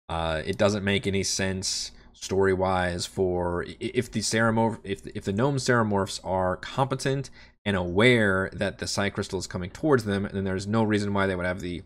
Uh, 0.07 0.41
it 0.45 0.57
doesn't 0.57 0.83
make 0.83 1.07
any 1.07 1.23
sense 1.23 1.91
story 2.13 2.53
wise 2.53 3.05
for 3.05 3.65
if 3.79 4.11
the 4.11 4.21
ceramorph 4.21 4.79
if 4.83 5.05
if 5.13 5.25
the 5.25 5.33
gnome 5.33 5.57
ceramorphs 5.57 6.19
are 6.23 6.57
competent 6.57 7.29
and 7.65 7.75
aware 7.75 8.49
that 8.53 8.77
the 8.77 8.87
psi 8.87 9.09
crystal 9.09 9.39
is 9.39 9.47
coming 9.47 9.69
towards 9.69 10.05
them, 10.05 10.27
then 10.31 10.43
there's 10.43 10.67
no 10.67 10.83
reason 10.83 11.13
why 11.13 11.27
they 11.27 11.35
would 11.35 11.45
have 11.45 11.61
the 11.61 11.81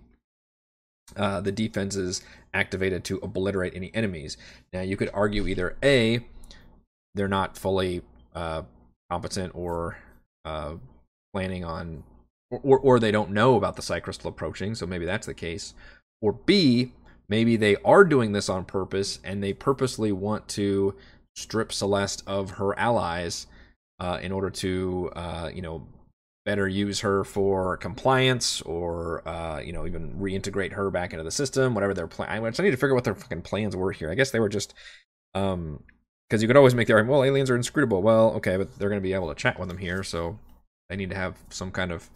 uh, 1.18 1.42
the 1.42 1.52
defenses 1.52 2.22
activated 2.54 3.04
to 3.04 3.20
obliterate 3.24 3.74
any 3.76 3.92
enemies. 3.94 4.38
Now 4.72 4.82
you 4.82 4.98
could 4.98 5.10
argue 5.14 5.48
either 5.48 5.78
a 5.84 6.26
they're 7.16 7.28
not 7.28 7.58
fully 7.58 8.02
uh, 8.36 8.64
competent 9.10 9.54
or 9.56 9.98
uh, 10.46 10.76
planning 11.34 11.66
on, 11.66 12.04
or, 12.52 12.80
or 12.80 13.00
they 13.00 13.12
don't 13.12 13.32
know 13.32 13.56
about 13.56 13.76
the 13.76 13.82
psi 13.82 14.00
crystal 14.00 14.30
approaching, 14.30 14.76
so 14.76 14.86
maybe 14.86 15.06
that's 15.06 15.28
the 15.28 15.34
case. 15.34 15.74
Or 16.22 16.34
B, 16.34 16.94
maybe 17.28 17.56
they 17.56 17.76
are 17.78 18.04
doing 18.04 18.32
this 18.32 18.50
on 18.50 18.66
purpose 18.66 19.20
and 19.24 19.44
they 19.44 19.54
purposely 19.54 20.12
want 20.12 20.48
to 20.50 20.96
strip 21.36 21.72
Celeste 21.72 22.24
of 22.28 22.52
her 22.52 22.78
allies 22.78 23.48
uh, 24.00 24.20
in 24.22 24.32
order 24.32 24.50
to, 24.50 25.12
uh, 25.16 25.50
you 25.54 25.62
know, 25.62 25.86
better 26.46 26.68
use 26.68 27.02
her 27.02 27.24
for 27.24 27.78
compliance 27.78 28.62
or, 28.62 29.28
uh, 29.28 29.60
you 29.60 29.72
know, 29.72 29.86
even 29.86 30.16
reintegrate 30.20 30.72
her 30.72 30.90
back 30.90 31.14
into 31.14 31.24
the 31.24 31.32
system, 31.32 31.76
whatever 31.76 31.94
their 31.94 32.08
plan. 32.08 32.30
I 32.30 32.40
need 32.40 32.72
to 32.72 32.78
figure 32.78 32.92
out 32.92 32.96
what 32.96 33.04
their 33.04 33.16
fucking 33.16 33.44
plans 33.44 33.76
were 33.76 33.92
here. 33.92 34.10
I 34.10 34.16
guess 34.16 34.32
they 34.32 34.40
were 34.40 34.50
just, 34.50 34.74
um, 35.36 35.84
because 36.28 36.42
you 36.42 36.48
could 36.48 36.58
always 36.58 36.76
make 36.76 36.88
the 36.88 36.94
argument, 36.94 37.12
well, 37.12 37.24
aliens 37.24 37.50
are 37.50 37.56
inscrutable. 37.56 38.02
Well, 38.02 38.32
okay, 38.34 38.58
but 38.58 38.78
they're 38.78 38.90
going 38.90 39.02
to 39.02 39.08
be 39.08 39.14
able 39.14 39.30
to 39.30 39.36
chat 39.36 39.60
with 39.60 39.68
them 39.68 39.78
here, 39.78 40.04
so 40.04 40.40
they 40.90 40.96
need 40.96 41.10
to 41.10 41.16
have 41.16 41.38
some 41.50 41.72
kind 41.72 41.92
of 41.92 42.10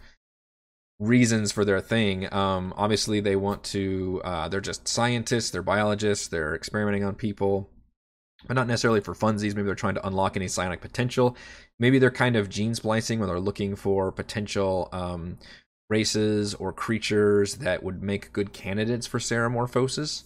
reasons 0.99 1.51
for 1.51 1.65
their 1.65 1.81
thing. 1.81 2.31
Um, 2.33 2.73
obviously, 2.77 3.19
they 3.19 3.35
want 3.35 3.63
to. 3.65 4.21
Uh, 4.23 4.47
they're 4.47 4.61
just 4.61 4.87
scientists. 4.87 5.49
They're 5.49 5.61
biologists. 5.61 6.27
They're 6.27 6.55
experimenting 6.55 7.03
on 7.03 7.15
people, 7.15 7.69
but 8.47 8.53
not 8.53 8.67
necessarily 8.67 9.01
for 9.01 9.13
funsies. 9.13 9.55
Maybe 9.55 9.63
they're 9.63 9.75
trying 9.75 9.95
to 9.95 10.07
unlock 10.07 10.35
any 10.35 10.47
psionic 10.47 10.81
potential. 10.81 11.35
Maybe 11.79 11.99
they're 11.99 12.11
kind 12.11 12.35
of 12.35 12.49
gene 12.49 12.75
splicing, 12.75 13.19
when 13.19 13.27
they're 13.27 13.39
looking 13.39 13.75
for 13.75 14.11
potential 14.11 14.89
um, 14.91 15.37
races 15.89 16.53
or 16.55 16.71
creatures 16.71 17.55
that 17.55 17.83
would 17.83 18.01
make 18.01 18.33
good 18.33 18.53
candidates 18.53 19.07
for 19.07 19.19
ceramorphosis. 19.19 20.23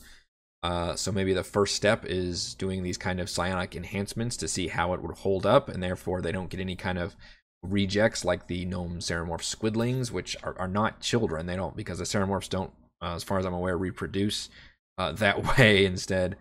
Uh, 0.63 0.95
so 0.95 1.12
maybe 1.12 1.33
the 1.33 1.43
first 1.43 1.75
step 1.75 2.03
is 2.05 2.55
doing 2.55 2.83
these 2.83 2.97
kind 2.97 3.19
of 3.19 3.29
psionic 3.29 3.75
enhancements 3.75 4.36
to 4.38 4.47
see 4.47 4.67
how 4.67 4.93
it 4.93 5.01
would 5.01 5.17
hold 5.17 5.45
up, 5.45 5.69
and 5.69 5.81
therefore 5.81 6.21
they 6.21 6.31
don't 6.31 6.50
get 6.50 6.59
any 6.59 6.75
kind 6.75 6.97
of 6.97 7.15
rejects 7.64 8.24
like 8.24 8.48
the 8.48 8.66
gnome 8.66 9.00
ceramorph 9.00 9.42
squidlings, 9.42 10.12
which 10.12 10.38
are, 10.44 10.58
are 10.58 10.68
not 10.68 11.02
children. 11.02 11.46
They 11.46 11.56
don't 11.56 11.76
because 11.76 11.98
the 11.98 12.04
ceramorphs 12.04 12.50
don't, 12.50 12.72
uh, 13.02 13.16
as 13.16 13.24
far 13.24 13.40
as 13.40 13.46
I'm 13.46 13.54
aware, 13.54 13.78
reproduce 13.78 14.50
uh, 14.98 15.12
that 15.14 15.58
way. 15.58 15.86
Instead, 15.86 16.36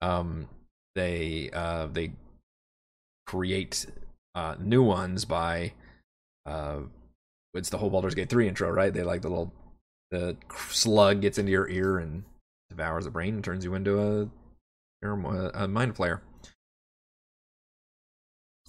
um, 0.00 0.48
they 0.94 1.50
uh, 1.52 1.86
they 1.86 2.12
create 3.26 3.86
uh, 4.34 4.56
new 4.58 4.82
ones 4.82 5.24
by 5.24 5.72
uh, 6.46 6.80
it's 7.54 7.70
the 7.70 7.78
whole 7.78 7.90
Baldur's 7.90 8.14
Gate 8.14 8.28
three 8.28 8.48
intro, 8.48 8.70
right? 8.70 8.92
They 8.92 9.02
like 9.02 9.22
the 9.22 9.28
little 9.28 9.52
the 10.10 10.36
slug 10.70 11.20
gets 11.20 11.38
into 11.38 11.52
your 11.52 11.68
ear 11.68 11.98
and 11.98 12.24
devours 12.68 13.04
the 13.04 13.10
brain 13.10 13.34
and 13.34 13.44
turns 13.44 13.64
you 13.64 13.74
into 13.74 14.00
a 14.00 14.28
a 15.02 15.68
mind 15.68 15.94
flayer. 15.94 16.20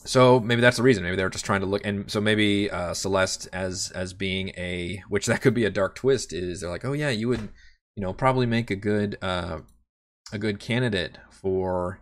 So 0.03 0.39
maybe 0.39 0.62
that's 0.62 0.77
the 0.77 0.84
reason. 0.84 1.03
Maybe 1.03 1.15
they're 1.15 1.29
just 1.29 1.46
trying 1.46 1.62
to 1.62 1.67
look, 1.67 1.86
and 1.86 2.10
so 2.10 2.20
maybe 2.20 2.70
uh, 2.70 2.93
Celeste 2.93 3.48
as 3.53 3.91
as 3.93 4.13
being 4.13 4.50
a, 4.58 5.03
which 5.10 5.27
that 5.27 5.41
could 5.41 5.53
be 5.53 5.65
a 5.65 5.70
dark 5.70 5.96
twist. 5.96 6.34
Is 6.34 6.62
they're 6.62 6.70
like, 6.70 6.86
oh 6.86 6.93
yeah, 6.93 7.10
you 7.10 7.27
would, 7.27 7.50
you 7.96 8.01
know, 8.01 8.13
probably 8.13 8.46
make 8.46 8.72
a 8.72 8.75
good 8.75 9.17
uh, 9.22 9.60
a 10.31 10.38
good 10.38 10.60
candidate 10.60 11.17
for, 11.29 12.00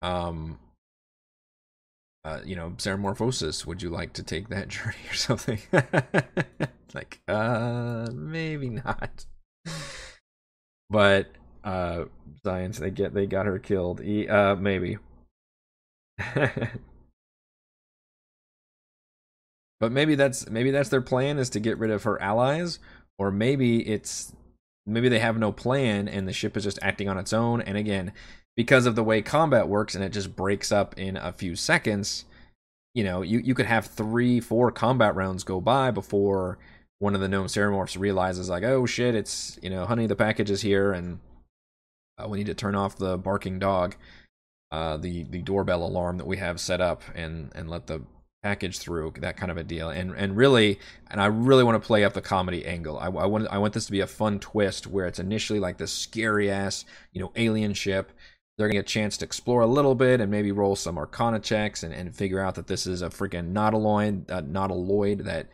um, 0.00 0.58
uh, 2.24 2.40
you 2.44 2.56
know, 2.56 2.70
ceramorphosis. 2.76 3.66
Would 3.66 3.82
you 3.82 3.90
like 3.90 4.14
to 4.14 4.22
take 4.22 4.48
that 4.48 4.68
journey 4.68 4.96
or 5.10 5.14
something? 5.14 5.58
like, 6.94 7.20
uh, 7.28 8.08
maybe 8.12 8.70
not 8.70 9.26
but 10.90 11.26
uh 11.64 12.04
science 12.44 12.78
they 12.78 12.90
get 12.90 13.14
they 13.14 13.26
got 13.26 13.46
her 13.46 13.58
killed 13.58 14.00
uh 14.28 14.56
maybe 14.58 14.98
but 19.80 19.92
maybe 19.92 20.14
that's 20.14 20.48
maybe 20.48 20.70
that's 20.70 20.88
their 20.88 21.00
plan 21.00 21.38
is 21.38 21.50
to 21.50 21.60
get 21.60 21.78
rid 21.78 21.90
of 21.90 22.04
her 22.04 22.20
allies 22.20 22.78
or 23.18 23.30
maybe 23.30 23.86
it's 23.88 24.32
maybe 24.86 25.08
they 25.08 25.18
have 25.18 25.38
no 25.38 25.52
plan 25.52 26.08
and 26.08 26.26
the 26.26 26.32
ship 26.32 26.56
is 26.56 26.64
just 26.64 26.78
acting 26.82 27.08
on 27.08 27.18
its 27.18 27.32
own. 27.32 27.60
And 27.60 27.76
again 27.76 28.12
because 28.56 28.86
of 28.86 28.96
the 28.96 29.04
way 29.04 29.22
combat 29.22 29.68
works 29.68 29.94
and 29.94 30.02
it 30.02 30.12
just 30.12 30.34
breaks 30.34 30.72
up 30.72 30.98
in 30.98 31.16
a 31.16 31.32
few 31.32 31.54
seconds 31.54 32.24
you 32.94 33.04
know 33.04 33.22
you, 33.22 33.38
you 33.38 33.54
could 33.54 33.66
have 33.66 33.86
three 33.86 34.40
four 34.40 34.72
combat 34.72 35.14
rounds 35.14 35.44
go 35.44 35.60
by 35.60 35.90
before 35.90 36.58
one 36.98 37.14
of 37.14 37.20
the 37.20 37.28
gnome 37.28 37.46
ceramorphs 37.46 37.98
realizes 37.98 38.48
like, 38.48 38.64
oh 38.64 38.86
shit, 38.86 39.14
it's 39.14 39.58
you 39.62 39.70
know, 39.70 39.86
honey, 39.86 40.06
the 40.06 40.16
package 40.16 40.50
is 40.50 40.62
here, 40.62 40.92
and 40.92 41.20
uh, 42.18 42.28
we 42.28 42.38
need 42.38 42.46
to 42.46 42.54
turn 42.54 42.74
off 42.74 42.96
the 42.96 43.16
barking 43.16 43.58
dog, 43.58 43.96
uh, 44.72 44.96
the 44.96 45.24
the 45.24 45.42
doorbell 45.42 45.84
alarm 45.84 46.18
that 46.18 46.26
we 46.26 46.38
have 46.38 46.60
set 46.60 46.80
up, 46.80 47.02
and 47.14 47.52
and 47.54 47.70
let 47.70 47.86
the 47.86 48.02
package 48.42 48.78
through, 48.78 49.12
that 49.18 49.36
kind 49.36 49.50
of 49.50 49.56
a 49.56 49.64
deal. 49.64 49.90
And 49.90 50.12
and 50.12 50.36
really, 50.36 50.78
and 51.10 51.20
I 51.20 51.26
really 51.26 51.64
want 51.64 51.80
to 51.80 51.86
play 51.86 52.04
up 52.04 52.14
the 52.14 52.20
comedy 52.20 52.64
angle. 52.64 52.98
I, 52.98 53.06
I 53.06 53.26
want 53.26 53.48
I 53.50 53.58
want 53.58 53.74
this 53.74 53.86
to 53.86 53.92
be 53.92 54.00
a 54.00 54.06
fun 54.06 54.38
twist 54.38 54.86
where 54.86 55.06
it's 55.06 55.18
initially 55.18 55.60
like 55.60 55.78
this 55.78 55.92
scary 55.92 56.50
ass, 56.50 56.84
you 57.12 57.20
know, 57.20 57.32
alien 57.36 57.74
ship. 57.74 58.12
They're 58.56 58.66
gonna 58.66 58.80
get 58.80 58.90
a 58.90 58.92
chance 58.92 59.16
to 59.18 59.24
explore 59.24 59.60
a 59.60 59.66
little 59.66 59.94
bit 59.94 60.20
and 60.20 60.30
maybe 60.30 60.50
roll 60.50 60.74
some 60.74 60.98
Arcana 60.98 61.38
checks 61.38 61.82
and, 61.82 61.94
and 61.94 62.14
figure 62.14 62.40
out 62.40 62.56
that 62.56 62.66
this 62.66 62.86
is 62.86 63.02
a 63.02 63.08
freaking 63.08 63.52
nautiloid, 63.52 64.28
uh, 64.30 64.42
nautiloid 64.42 65.24
that 65.24 65.48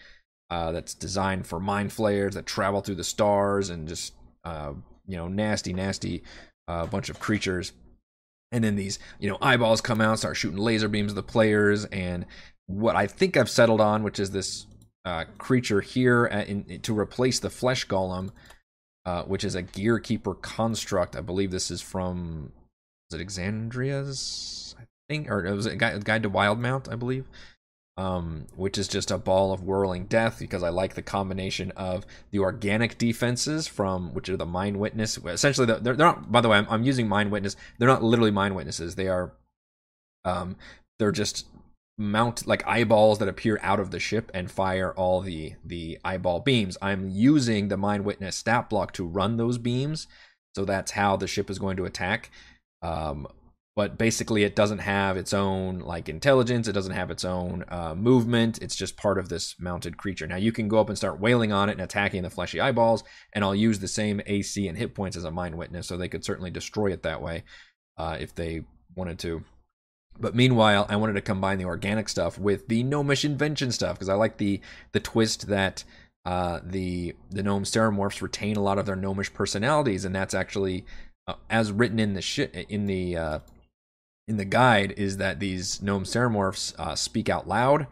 uh, 0.50 0.72
that's 0.72 0.94
designed 0.94 1.46
for 1.46 1.60
mind 1.60 1.92
flayers 1.92 2.34
that 2.34 2.46
travel 2.46 2.80
through 2.80 2.94
the 2.94 3.04
stars 3.04 3.70
and 3.70 3.88
just 3.88 4.14
uh, 4.44 4.72
you 5.06 5.16
know 5.16 5.28
nasty, 5.28 5.72
nasty 5.72 6.22
uh, 6.68 6.86
bunch 6.86 7.08
of 7.08 7.20
creatures. 7.20 7.72
And 8.52 8.62
then 8.62 8.76
these 8.76 8.98
you 9.18 9.28
know 9.28 9.38
eyeballs 9.40 9.80
come 9.80 10.00
out, 10.00 10.18
start 10.18 10.36
shooting 10.36 10.58
laser 10.58 10.88
beams 10.88 11.12
at 11.12 11.16
the 11.16 11.22
players, 11.22 11.84
and 11.86 12.24
what 12.66 12.97
I 12.97 13.06
think 13.06 13.37
I've 13.37 13.50
settled 13.50 13.80
on, 13.80 14.02
which 14.02 14.18
is 14.18 14.30
this 14.30 14.66
uh, 15.04 15.25
creature 15.38 15.80
here 15.80 16.28
at, 16.30 16.49
in, 16.49 16.80
to 16.80 16.99
replace 16.99 17.38
the 17.40 17.50
flesh 17.50 17.87
golem, 17.87 18.30
uh, 19.04 19.23
which 19.25 19.44
is 19.44 19.54
a 19.54 19.62
gear 19.62 19.99
keeper 19.99 20.35
construct. 20.35 21.16
I 21.16 21.21
believe 21.21 21.50
this 21.50 21.71
is 21.71 21.80
from 21.80 22.52
is 23.11 23.21
it 23.21 23.26
Exandria's? 23.26 24.75
I 24.78 24.85
think, 25.09 25.30
or 25.30 25.44
it 25.44 25.54
was 25.54 25.66
a 25.66 25.76
guide, 25.76 26.04
guide 26.04 26.23
to 26.23 26.30
Wildemount, 26.30 26.90
I 26.90 26.97
believe 26.97 27.26
um, 27.97 28.47
which 28.56 28.76
is 28.76 28.88
just 28.88 29.11
a 29.11 29.18
ball 29.18 29.52
of 29.52 29.62
whirling 29.62 30.06
death 30.06 30.38
because 30.40 30.62
I 30.62 30.71
like 30.71 30.94
the 30.94 31.02
combination 31.02 31.71
of 31.73 32.04
the 32.33 32.40
organic 32.40 32.99
defenses 32.99 33.66
from 33.66 34.12
which 34.14 34.28
are 34.28 34.37
the 34.37 34.47
mind 34.47 34.78
witness. 34.78 35.16
Essentially, 35.18 35.66
they're, 35.66 35.78
they're 35.78 35.94
not. 35.94 36.30
By 36.30 36.40
the 36.40 36.49
way, 36.49 36.59
I'm, 36.59 36.66
I'm 36.68 36.83
using 36.83 37.09
mind 37.09 37.30
witness. 37.30 37.56
They're 37.78 37.88
not 37.88 38.02
literally 38.02 38.33
mind 38.33 38.56
witnesses. 38.56 38.97
They 38.97 39.09
are, 39.09 39.33
um, 40.25 40.56
they're 40.99 41.12
just 41.12 41.47
mount 41.96 42.46
like 42.46 42.66
eyeballs 42.66 43.18
that 43.18 43.28
appear 43.28 43.58
out 43.62 43.78
of 43.78 43.90
the 43.90 44.00
ship 44.00 44.30
and 44.34 44.50
fire 44.50 44.92
all 44.92 45.20
the 45.20 45.54
the 45.64 45.98
eyeball 46.04 46.40
beams. 46.40 46.76
I'm 46.82 47.08
using 47.08 47.68
the 47.68 47.76
mind 47.76 48.04
witness 48.04 48.36
stat 48.36 48.68
block 48.68 48.92
to 48.94 49.06
run 49.06 49.36
those 49.36 49.58
beams, 49.58 50.06
so 50.54 50.64
that's 50.64 50.92
how 50.92 51.16
the 51.16 51.26
ship 51.26 51.50
is 51.50 51.58
going 51.58 51.76
to 51.76 51.84
attack. 51.84 52.30
Um, 52.82 53.28
but 53.76 53.98
basically 53.98 54.44
it 54.44 54.54
doesn't 54.54 54.78
have 54.78 55.16
its 55.16 55.32
own 55.32 55.80
like 55.80 56.08
intelligence 56.08 56.68
it 56.68 56.72
doesn't 56.72 56.92
have 56.92 57.10
its 57.10 57.24
own 57.24 57.64
uh, 57.68 57.94
movement 57.94 58.58
it's 58.62 58.76
just 58.76 58.96
part 58.96 59.18
of 59.18 59.28
this 59.28 59.56
mounted 59.58 59.96
creature 59.96 60.26
now 60.26 60.36
you 60.36 60.52
can 60.52 60.68
go 60.68 60.78
up 60.78 60.88
and 60.88 60.98
start 60.98 61.20
wailing 61.20 61.52
on 61.52 61.68
it 61.68 61.72
and 61.72 61.80
attacking 61.80 62.22
the 62.22 62.30
fleshy 62.30 62.60
eyeballs 62.60 63.04
and 63.32 63.44
i'll 63.44 63.54
use 63.54 63.78
the 63.78 63.88
same 63.88 64.20
ac 64.26 64.68
and 64.68 64.78
hit 64.78 64.94
points 64.94 65.16
as 65.16 65.24
a 65.24 65.30
mind 65.30 65.56
witness 65.56 65.86
so 65.86 65.96
they 65.96 66.08
could 66.08 66.24
certainly 66.24 66.50
destroy 66.50 66.92
it 66.92 67.02
that 67.02 67.22
way 67.22 67.42
uh, 67.98 68.16
if 68.18 68.34
they 68.34 68.64
wanted 68.96 69.18
to 69.18 69.42
but 70.18 70.35
meanwhile 70.35 70.87
i 70.88 70.97
wanted 70.97 71.14
to 71.14 71.21
combine 71.21 71.59
the 71.59 71.64
organic 71.64 72.09
stuff 72.09 72.38
with 72.38 72.68
the 72.68 72.83
gnomish 72.83 73.25
invention 73.25 73.71
stuff 73.73 73.94
because 73.94 74.09
i 74.09 74.14
like 74.14 74.38
the 74.38 74.61
the 74.92 75.00
twist 75.00 75.49
that 75.49 75.85
uh, 76.26 76.61
the 76.64 77.14
the 77.30 77.42
gnome 77.42 77.64
ceramorphs 77.64 78.23
retain 78.23 78.56
a 78.56 78.62
lot 78.62 78.78
of 78.78 78.87
their 78.87 78.97
gnomish 78.97 79.33
personalities 79.35 80.06
and 80.06 80.14
that's 80.14 80.33
actually 80.33 80.87
uh, 81.26 81.35
as 81.50 81.71
written 81.73 81.99
in 81.99 82.14
the 82.14 82.66
in 82.68 82.87
the 82.87 83.16
uh, 83.16 83.38
in 84.28 84.37
the 84.37 84.44
guide 84.44 84.92
is 84.97 85.18
that 85.18 85.40
these 85.40 85.83
gnome 85.83 86.04
ceramorphs 86.04 86.78
uh, 86.78 86.94
speak 86.94 87.28
out 87.28 87.47
loud. 87.47 87.87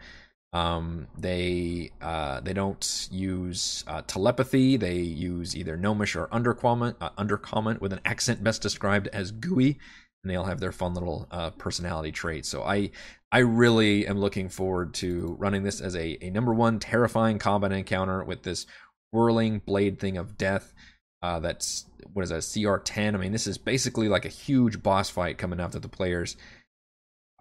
Um, 0.55 1.09
they 1.17 1.93
uh, 2.03 2.41
they 2.41 2.53
don't 2.53 3.09
use 3.11 3.85
uh, 3.87 4.03
telepathy. 4.07 4.77
They 4.77 4.97
use 4.97 5.57
either 5.57 5.77
gnomish 5.77 6.15
or 6.15 6.27
undercommon, 6.27 6.95
uh, 7.01 7.11
undercommon 7.11 7.81
with 7.81 7.93
an 7.93 8.01
accent 8.05 8.45
best 8.45 8.61
described 8.61 9.09
as 9.09 9.31
gooey, 9.31 9.79
and 10.23 10.31
they 10.31 10.37
all 10.37 10.45
have 10.45 10.61
their 10.61 10.73
fun 10.73 10.95
little 10.95 11.27
uh, 11.31 11.51
personality 11.51 12.13
traits. 12.13 12.49
So 12.49 12.63
I 12.63 12.91
I 13.31 13.39
really 13.39 14.07
am 14.07 14.19
looking 14.19 14.49
forward 14.49 14.95
to 14.95 15.37
running 15.39 15.63
this 15.63 15.81
as 15.81 15.97
a, 15.97 16.19
a 16.25 16.31
number 16.31 16.53
one 16.53 16.79
terrifying 16.79 17.39
combat 17.39 17.73
encounter 17.73 18.23
with 18.23 18.43
this 18.43 18.67
whirling 19.11 19.61
blade 19.65 19.99
thing 19.99 20.17
of 20.17 20.37
death. 20.37 20.75
Uh, 21.23 21.41
that's 21.41 21.87
what 22.13 22.23
is 22.23 22.31
that 22.31 22.41
CR10? 22.41 23.15
I 23.15 23.17
mean, 23.17 23.33
this 23.33 23.47
is 23.47 23.59
basically 23.59 24.09
like 24.09 24.25
a 24.25 24.31
huge 24.31 24.83
boss 24.83 25.09
fight 25.09 25.39
coming 25.39 25.59
that 25.59 25.73
the 25.73 25.89
players. 25.89 26.37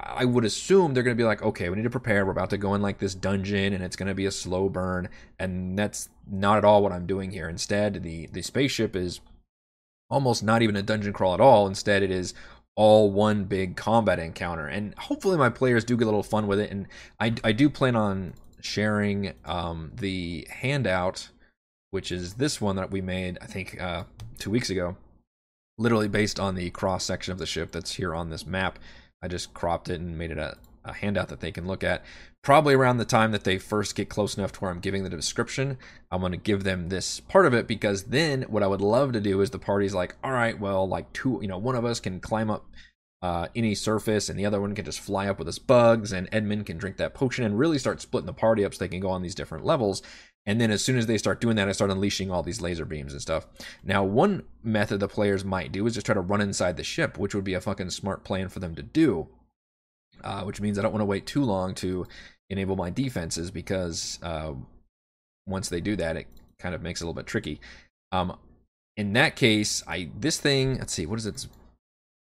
I 0.04 0.26
would 0.26 0.46
assume 0.46 0.94
they're 0.94 1.04
going 1.04 1.16
to 1.16 1.22
be 1.22 1.28
like, 1.28 1.44
okay, 1.44 1.70
we 1.70 1.76
need 1.76 1.84
to 1.84 1.90
prepare. 1.92 2.26
We're 2.26 2.32
about 2.32 2.50
to 2.52 2.58
go 2.58 2.74
in 2.74 2.82
like 2.82 2.98
this 2.98 3.14
dungeon, 3.14 3.74
and 3.74 3.84
it's 3.84 3.96
going 3.96 4.08
to 4.08 4.16
be 4.16 4.26
a 4.26 4.32
slow 4.32 4.68
burn. 4.68 5.10
And 5.38 5.78
that's 5.78 6.10
not 6.28 6.58
at 6.58 6.66
all 6.66 6.82
what 6.82 6.92
I'm 6.92 7.06
doing 7.06 7.30
here. 7.30 7.48
Instead, 7.48 8.02
the 8.02 8.28
the 8.28 8.42
spaceship 8.42 8.96
is 8.96 9.20
almost 10.10 10.44
not 10.44 10.62
even 10.62 10.76
a 10.76 10.82
dungeon 10.82 11.14
crawl 11.14 11.34
at 11.36 11.42
all. 11.42 11.68
Instead, 11.68 12.02
it 12.02 12.12
is 12.12 12.34
all 12.75 13.12
one 13.12 13.46
big 13.46 13.75
combat 13.75 14.20
encounter. 14.20 14.68
And 14.68 14.96
hopefully, 14.98 15.38
my 15.38 15.50
players 15.50 15.84
do 15.84 15.98
get 15.98 16.04
a 16.04 16.06
little 16.06 16.24
fun 16.24 16.48
with 16.48 16.60
it. 16.60 16.72
And 16.72 16.88
I 17.20 17.34
I 17.44 17.51
do 17.51 17.70
plan 17.70 17.96
on 17.96 18.34
sharing 18.62 19.34
um, 19.46 19.92
the 19.96 20.48
handout 20.50 21.30
which 21.92 22.12
is 22.12 22.36
this 22.36 22.60
one 22.60 22.78
that 22.78 22.90
we 22.90 23.01
made, 23.01 23.38
I 23.42 23.46
think, 23.46 23.80
uh, 23.80 24.06
two 24.40 24.50
weeks 24.50 24.70
ago. 24.70 24.96
Literally 25.78 26.08
based 26.08 26.40
on 26.40 26.56
the 26.56 26.70
cross 26.72 27.04
section 27.04 27.32
of 27.32 27.38
the 27.38 27.46
ship 27.46 27.72
that's 27.72 27.94
here 27.96 28.16
on 28.16 28.30
this 28.30 28.46
map. 28.46 28.80
I 29.22 29.28
just 29.28 29.54
cropped 29.54 29.90
it 29.90 30.00
and 30.00 30.18
made 30.18 30.32
it 30.32 30.38
a, 30.38 30.58
a 30.84 30.94
handout 30.94 31.30
that 31.30 31.40
they 31.40 31.52
can 31.52 31.68
look 31.68 31.84
at. 31.84 32.04
Probably 32.42 32.74
around 32.74 32.98
the 32.98 33.06
time 33.06 33.32
that 33.32 33.44
they 33.44 33.58
first 33.58 33.96
get 33.96 34.10
close 34.10 34.38
enough 34.38 34.52
to 34.54 34.60
where 34.60 34.72
I'm 34.72 34.80
giving 34.80 35.04
the 35.04 35.10
description, 35.10 35.78
I'm 36.12 36.22
going 36.22 36.32
to 36.32 36.38
give 36.38 36.64
them 36.64 36.90
this 36.90 37.20
part 37.20 37.46
of 37.46 37.54
it 37.54 37.68
because 37.68 38.06
then 38.06 38.44
what 38.44 38.64
I 38.64 38.68
would 38.68 38.82
love 38.82 39.14
to 39.14 39.22
do 39.22 39.42
is 39.42 39.52
the 39.52 39.60
party's 39.60 39.94
like, 39.94 40.16
all 40.24 40.32
right, 40.32 40.60
well, 40.60 40.88
like 40.88 41.12
two, 41.14 41.40
you 41.42 41.48
know, 41.48 41.58
one 41.58 41.76
of 41.76 41.86
us 41.86 42.00
can 42.00 42.20
climb 42.20 42.50
up 42.50 42.66
uh, 43.22 43.48
any 43.56 43.76
surface, 43.76 44.30
and 44.30 44.40
the 44.40 44.46
other 44.46 44.60
one 44.60 44.74
can 44.74 44.86
just 44.86 45.00
fly 45.00 45.28
up 45.28 45.38
with 45.38 45.46
his 45.46 45.60
bugs, 45.60 46.12
and 46.12 46.28
Edmund 46.32 46.66
can 46.66 46.78
drink 46.78 46.98
that 46.98 47.14
potion 47.14 47.46
and 47.46 47.58
really 47.58 47.78
start 47.78 48.02
splitting 48.02 48.26
the 48.26 48.34
party 48.34 48.66
up 48.66 48.74
so 48.74 48.80
they 48.80 48.88
can 48.88 49.00
go 49.00 49.12
on 49.12 49.22
these 49.22 49.36
different 49.36 49.64
levels. 49.64 50.02
And 50.48 50.60
then 50.60 50.72
as 50.72 50.84
soon 50.84 50.98
as 50.98 51.06
they 51.06 51.20
start 51.20 51.40
doing 51.40 51.56
that, 51.58 51.70
I 51.70 51.72
start 51.72 51.92
unleashing 51.92 52.32
all 52.32 52.42
these 52.42 52.62
laser 52.62 52.86
beams 52.86 53.14
and 53.14 53.22
stuff. 53.22 53.46
Now, 53.84 54.04
one 54.04 54.44
method 54.64 55.00
the 55.00 55.08
players 55.08 55.46
might 55.46 55.72
do 55.72 55.86
is 55.86 55.94
just 55.94 56.08
try 56.08 56.16
to 56.16 56.22
run 56.22 56.42
inside 56.42 56.78
the 56.78 56.84
ship, 56.84 57.20
which 57.20 57.36
would 57.36 57.44
be 57.44 57.54
a 57.54 57.62
fucking 57.62 57.92
smart 57.92 58.24
plan 58.24 58.50
for 58.50 58.60
them 58.60 58.74
to 58.74 58.82
do. 58.82 59.28
Uh, 60.24 60.44
which 60.44 60.62
means 60.62 60.78
I 60.78 60.82
don't 60.82 60.92
want 60.92 61.01
to 61.01 61.06
wait 61.06 61.25
too 61.25 61.44
long 61.44 61.74
to 61.75 62.08
enable 62.50 62.75
my 62.75 62.90
defenses 62.90 63.51
because 63.51 64.20
uh, 64.22 64.54
once 65.48 65.70
they 65.70 65.82
do 65.82 65.96
that, 65.96 66.18
it 66.18 66.28
kind 66.60 66.75
of 66.75 66.82
makes 66.82 67.01
it 67.01 67.04
a 67.04 67.08
little 67.08 67.16
bit 67.16 67.28
tricky. 67.28 67.60
Um, 68.12 68.38
in 68.98 69.13
that 69.13 69.36
case, 69.36 69.84
I 69.88 70.10
this 70.20 70.40
thing, 70.40 70.78
let's 70.78 70.94
see, 70.94 71.06
what 71.06 71.20
is 71.20 71.25
its 71.25 71.48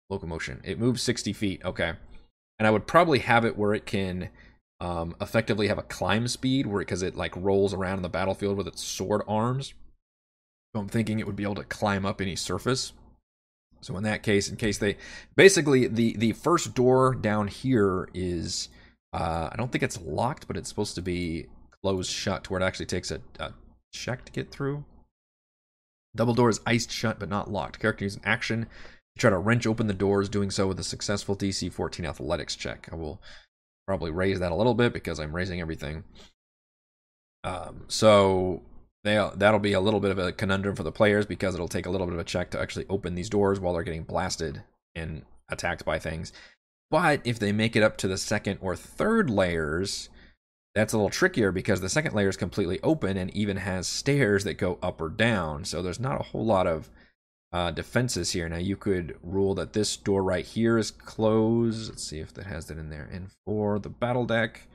locomotion? 0.09 0.61
It 0.63 0.79
moves 0.79 1.01
60 1.01 1.33
feet. 1.33 1.61
Okay, 1.65 1.93
and 2.59 2.67
I 2.67 2.71
would 2.71 2.87
probably 2.87 3.19
have 3.19 3.45
it 3.45 3.57
where 3.57 3.73
it 3.73 3.85
can 3.85 4.29
um, 4.79 5.15
effectively 5.21 5.67
have 5.67 5.77
a 5.77 5.83
climb 5.83 6.27
speed 6.27 6.67
where 6.67 6.79
because 6.79 7.03
it 7.03 7.15
like 7.15 7.35
rolls 7.35 7.73
around 7.73 7.97
in 7.97 8.03
the 8.03 8.09
battlefield 8.09 8.57
with 8.57 8.67
its 8.67 8.83
sword 8.83 9.21
arms. 9.27 9.73
So 10.73 10.81
I'm 10.81 10.87
thinking 10.87 11.19
it 11.19 11.27
would 11.27 11.35
be 11.35 11.43
able 11.43 11.55
to 11.55 11.63
climb 11.63 12.05
up 12.05 12.21
any 12.21 12.35
surface. 12.35 12.93
So 13.81 13.97
in 13.97 14.03
that 14.03 14.23
case, 14.23 14.49
in 14.49 14.55
case 14.55 14.77
they 14.77 14.97
basically 15.35 15.87
the 15.87 16.15
the 16.17 16.33
first 16.33 16.73
door 16.73 17.15
down 17.15 17.47
here 17.47 18.09
is 18.13 18.69
uh, 19.13 19.49
I 19.51 19.55
don't 19.57 19.71
think 19.71 19.83
it's 19.83 19.99
locked, 20.01 20.47
but 20.47 20.57
it's 20.57 20.69
supposed 20.69 20.95
to 20.95 21.01
be 21.01 21.47
closed 21.81 22.11
shut 22.11 22.43
to 22.45 22.51
where 22.51 22.61
it 22.61 22.65
actually 22.65 22.85
takes 22.85 23.11
a, 23.11 23.21
a 23.39 23.53
check 23.91 24.25
to 24.25 24.31
get 24.31 24.51
through. 24.51 24.85
Double 26.15 26.33
door 26.33 26.49
is 26.49 26.61
iced 26.65 26.91
shut 26.91 27.19
but 27.19 27.29
not 27.29 27.51
locked. 27.51 27.79
Character 27.79 28.05
uses 28.05 28.19
action 28.23 28.63
to 29.15 29.19
try 29.19 29.29
to 29.29 29.37
wrench 29.37 29.65
open 29.65 29.87
the 29.87 29.93
doors, 29.93 30.29
doing 30.29 30.51
so 30.51 30.67
with 30.67 30.79
a 30.79 30.83
successful 30.83 31.35
DC 31.35 31.71
14 31.71 32.05
athletics 32.05 32.55
check. 32.55 32.87
I 32.91 32.95
will 32.95 33.21
probably 33.87 34.11
raise 34.11 34.39
that 34.39 34.51
a 34.51 34.55
little 34.55 34.73
bit 34.73 34.93
because 34.93 35.19
I'm 35.19 35.35
raising 35.35 35.59
everything. 35.59 36.03
Um, 37.43 37.85
so 37.87 38.61
they 39.03 39.15
that'll 39.35 39.59
be 39.59 39.73
a 39.73 39.81
little 39.81 39.99
bit 39.99 40.11
of 40.11 40.19
a 40.19 40.31
conundrum 40.31 40.75
for 40.75 40.83
the 40.83 40.91
players 40.91 41.25
because 41.25 41.55
it'll 41.55 41.67
take 41.67 41.85
a 41.85 41.89
little 41.89 42.07
bit 42.07 42.13
of 42.13 42.19
a 42.19 42.25
check 42.25 42.51
to 42.51 42.59
actually 42.59 42.85
open 42.89 43.15
these 43.15 43.29
doors 43.29 43.59
while 43.59 43.73
they're 43.73 43.83
getting 43.83 44.03
blasted 44.03 44.63
and 44.95 45.23
attacked 45.49 45.85
by 45.85 45.99
things. 45.99 46.31
But 46.89 47.21
if 47.23 47.39
they 47.39 47.51
make 47.51 47.75
it 47.75 47.83
up 47.83 47.97
to 47.97 48.07
the 48.07 48.17
second 48.17 48.59
or 48.61 48.75
third 48.75 49.29
layers, 49.29 50.09
that's 50.75 50.93
a 50.93 50.97
little 50.97 51.09
trickier 51.09 51.51
because 51.51 51.81
the 51.81 51.89
second 51.89 52.13
layer 52.13 52.29
is 52.29 52.37
completely 52.37 52.79
open 52.81 53.17
and 53.17 53.33
even 53.35 53.57
has 53.57 53.87
stairs 53.87 54.43
that 54.43 54.55
go 54.55 54.77
up 54.83 55.01
or 55.01 55.09
down. 55.09 55.65
So 55.65 55.81
there's 55.81 55.99
not 55.99 56.19
a 56.19 56.25
whole 56.25 56.45
lot 56.45 56.67
of 56.67 56.89
uh, 57.53 57.71
defenses 57.71 58.31
here. 58.31 58.47
Now 58.47 58.57
you 58.57 58.77
could 58.77 59.17
rule 59.23 59.55
that 59.55 59.73
this 59.73 59.97
door 59.97 60.23
right 60.23 60.45
here 60.45 60.77
is 60.77 60.91
closed. 60.91 61.89
Let's 61.89 62.03
see 62.03 62.19
if 62.19 62.33
that 62.33 62.45
has 62.45 62.67
that 62.67 62.77
in 62.77 62.89
there. 62.89 63.09
And 63.11 63.29
for 63.45 63.79
the 63.79 63.89
battle 63.89 64.25
deck, 64.25 64.67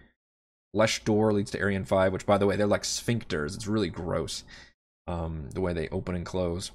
flesh 0.76 1.02
door 1.04 1.32
leads 1.32 1.50
to 1.50 1.58
Area 1.58 1.82
5, 1.82 2.12
which 2.12 2.26
by 2.26 2.36
the 2.36 2.44
way, 2.44 2.54
they're 2.54 2.66
like 2.66 2.82
sphincters. 2.82 3.54
It's 3.54 3.66
really 3.66 3.88
gross 3.88 4.44
um, 5.06 5.48
the 5.54 5.62
way 5.62 5.72
they 5.72 5.88
open 5.88 6.14
and 6.14 6.26
close. 6.26 6.70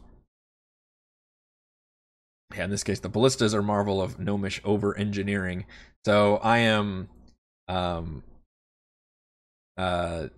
Yeah, 2.56 2.64
in 2.64 2.72
this 2.72 2.84
case, 2.84 3.00
the 3.00 3.10
ballistas 3.10 3.54
are 3.54 3.62
marvel 3.62 4.02
of 4.02 4.20
gnomish 4.20 4.60
over 4.64 4.98
engineering. 4.98 5.66
So 6.04 6.38
I 6.38 6.58
am 6.58 7.10
um, 7.68 8.24
uh, 9.78 10.30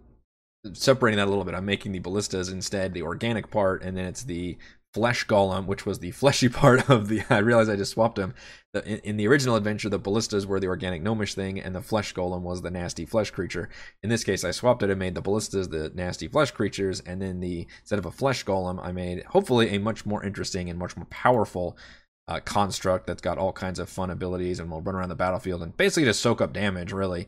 separating 0.73 1.19
that 1.19 1.27
a 1.27 1.31
little 1.31 1.45
bit. 1.45 1.55
I'm 1.55 1.65
making 1.65 1.93
the 1.93 1.99
ballistas 1.99 2.49
instead 2.49 2.93
the 2.93 3.03
organic 3.03 3.49
part, 3.49 3.81
and 3.81 3.95
then 3.95 4.03
it's 4.03 4.23
the 4.23 4.57
flesh 4.93 5.25
golem, 5.25 5.65
which 5.65 5.85
was 5.85 5.99
the 5.99 6.11
fleshy 6.11 6.49
part 6.49 6.89
of 6.89 7.07
the. 7.07 7.23
I 7.29 7.39
realized 7.39 7.69
I 7.69 7.75
just 7.75 7.91
swapped 7.91 8.15
them. 8.15 8.33
In, 8.73 8.99
in, 8.99 9.17
the 9.17 9.27
original 9.27 9.55
adventure, 9.55 9.89
the 9.89 9.99
ballistas 9.99 10.47
were 10.47 10.59
the 10.59 10.67
organic 10.67 11.01
gnomish 11.01 11.35
thing, 11.35 11.59
and 11.59 11.75
the 11.75 11.81
flesh 11.81 12.13
golem 12.13 12.41
was 12.41 12.61
the 12.61 12.71
nasty 12.71 13.05
flesh 13.05 13.31
creature. 13.31 13.69
In 14.01 14.09
this 14.09 14.23
case, 14.23 14.43
I 14.43 14.51
swapped 14.51 14.83
it 14.83 14.89
and 14.89 14.99
made 14.99 15.15
the 15.15 15.21
ballistas 15.21 15.69
the 15.69 15.91
nasty 15.93 16.27
flesh 16.27 16.51
creatures, 16.51 16.99
and 17.01 17.21
then 17.21 17.39
the 17.39 17.67
instead 17.81 17.99
of 17.99 18.05
a 18.05 18.11
flesh 18.11 18.45
golem, 18.45 18.83
I 18.83 18.91
made 18.91 19.23
hopefully 19.25 19.69
a 19.69 19.79
much 19.79 20.05
more 20.05 20.23
interesting 20.23 20.69
and 20.69 20.79
much 20.79 20.95
more 20.95 21.07
powerful. 21.07 21.77
Uh, 22.25 22.39
construct 22.39 23.05
that's 23.05 23.21
got 23.21 23.37
all 23.37 23.51
kinds 23.51 23.79
of 23.79 23.89
fun 23.89 24.09
abilities 24.09 24.57
and 24.57 24.71
will 24.71 24.79
run 24.79 24.95
around 24.95 25.09
the 25.09 25.15
battlefield 25.15 25.61
and 25.61 25.75
basically 25.75 26.05
just 26.05 26.21
soak 26.21 26.39
up 26.39 26.53
damage 26.53 26.93
really 26.93 27.23
i 27.23 27.25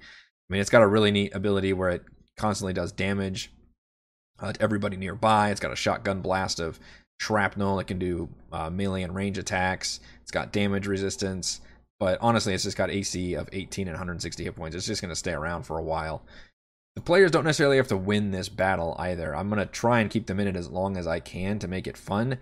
mean 0.48 0.62
it's 0.62 0.70
got 0.70 0.82
a 0.82 0.88
really 0.88 1.12
neat 1.12 1.36
ability 1.36 1.74
where 1.74 1.90
it 1.90 2.02
constantly 2.38 2.72
does 2.72 2.94
damage 2.94 3.52
uh, 4.40 4.54
to 4.54 4.62
everybody 4.62 4.96
nearby 4.96 5.50
it's 5.50 5.60
got 5.60 5.74
a 5.74 5.76
shotgun 5.76 6.22
blast 6.22 6.62
of 6.62 6.80
shrapnel. 7.20 7.80
It 7.80 7.88
can 7.88 8.00
do 8.00 8.30
uh, 8.52 8.70
melee 8.70 9.04
and 9.04 9.16
range 9.16 9.38
attacks. 9.38 10.00
It's 10.22 10.32
got 10.32 10.52
damage 10.52 10.88
resistance. 10.88 11.62
But 12.00 12.18
honestly, 12.22 12.54
it's 12.54 12.64
just 12.64 12.78
got 12.78 12.92
AC 12.92 13.36
of 13.36 13.50
18 13.54 13.88
and 13.88 13.94
160 13.94 14.44
hit 14.44 14.56
points. 14.56 14.76
It's 14.76 14.86
just 14.86 15.02
going 15.02 15.10
to 15.10 15.16
stay 15.16 15.32
around 15.32 15.64
for 15.64 15.78
a 15.78 15.84
while. 15.84 16.24
The 16.96 17.02
players 17.02 17.32
don't 17.32 17.44
necessarily 17.44 17.78
have 17.78 17.88
to 17.90 17.98
win 17.98 18.32
this 18.32 18.50
battle 18.50 18.96
either. 19.00 19.36
I'm 19.36 19.50
going 19.50 19.60
to 19.60 19.66
try 19.66 20.00
and 20.00 20.10
keep 20.10 20.28
them 20.28 20.40
in 20.40 20.48
it 20.48 20.56
as 20.56 20.70
long 20.70 20.98
as 20.98 21.08
I 21.08 21.20
can 21.20 21.60
to 21.60 21.68
make 21.68 21.88
it 21.88 21.98
fun. 21.98 22.38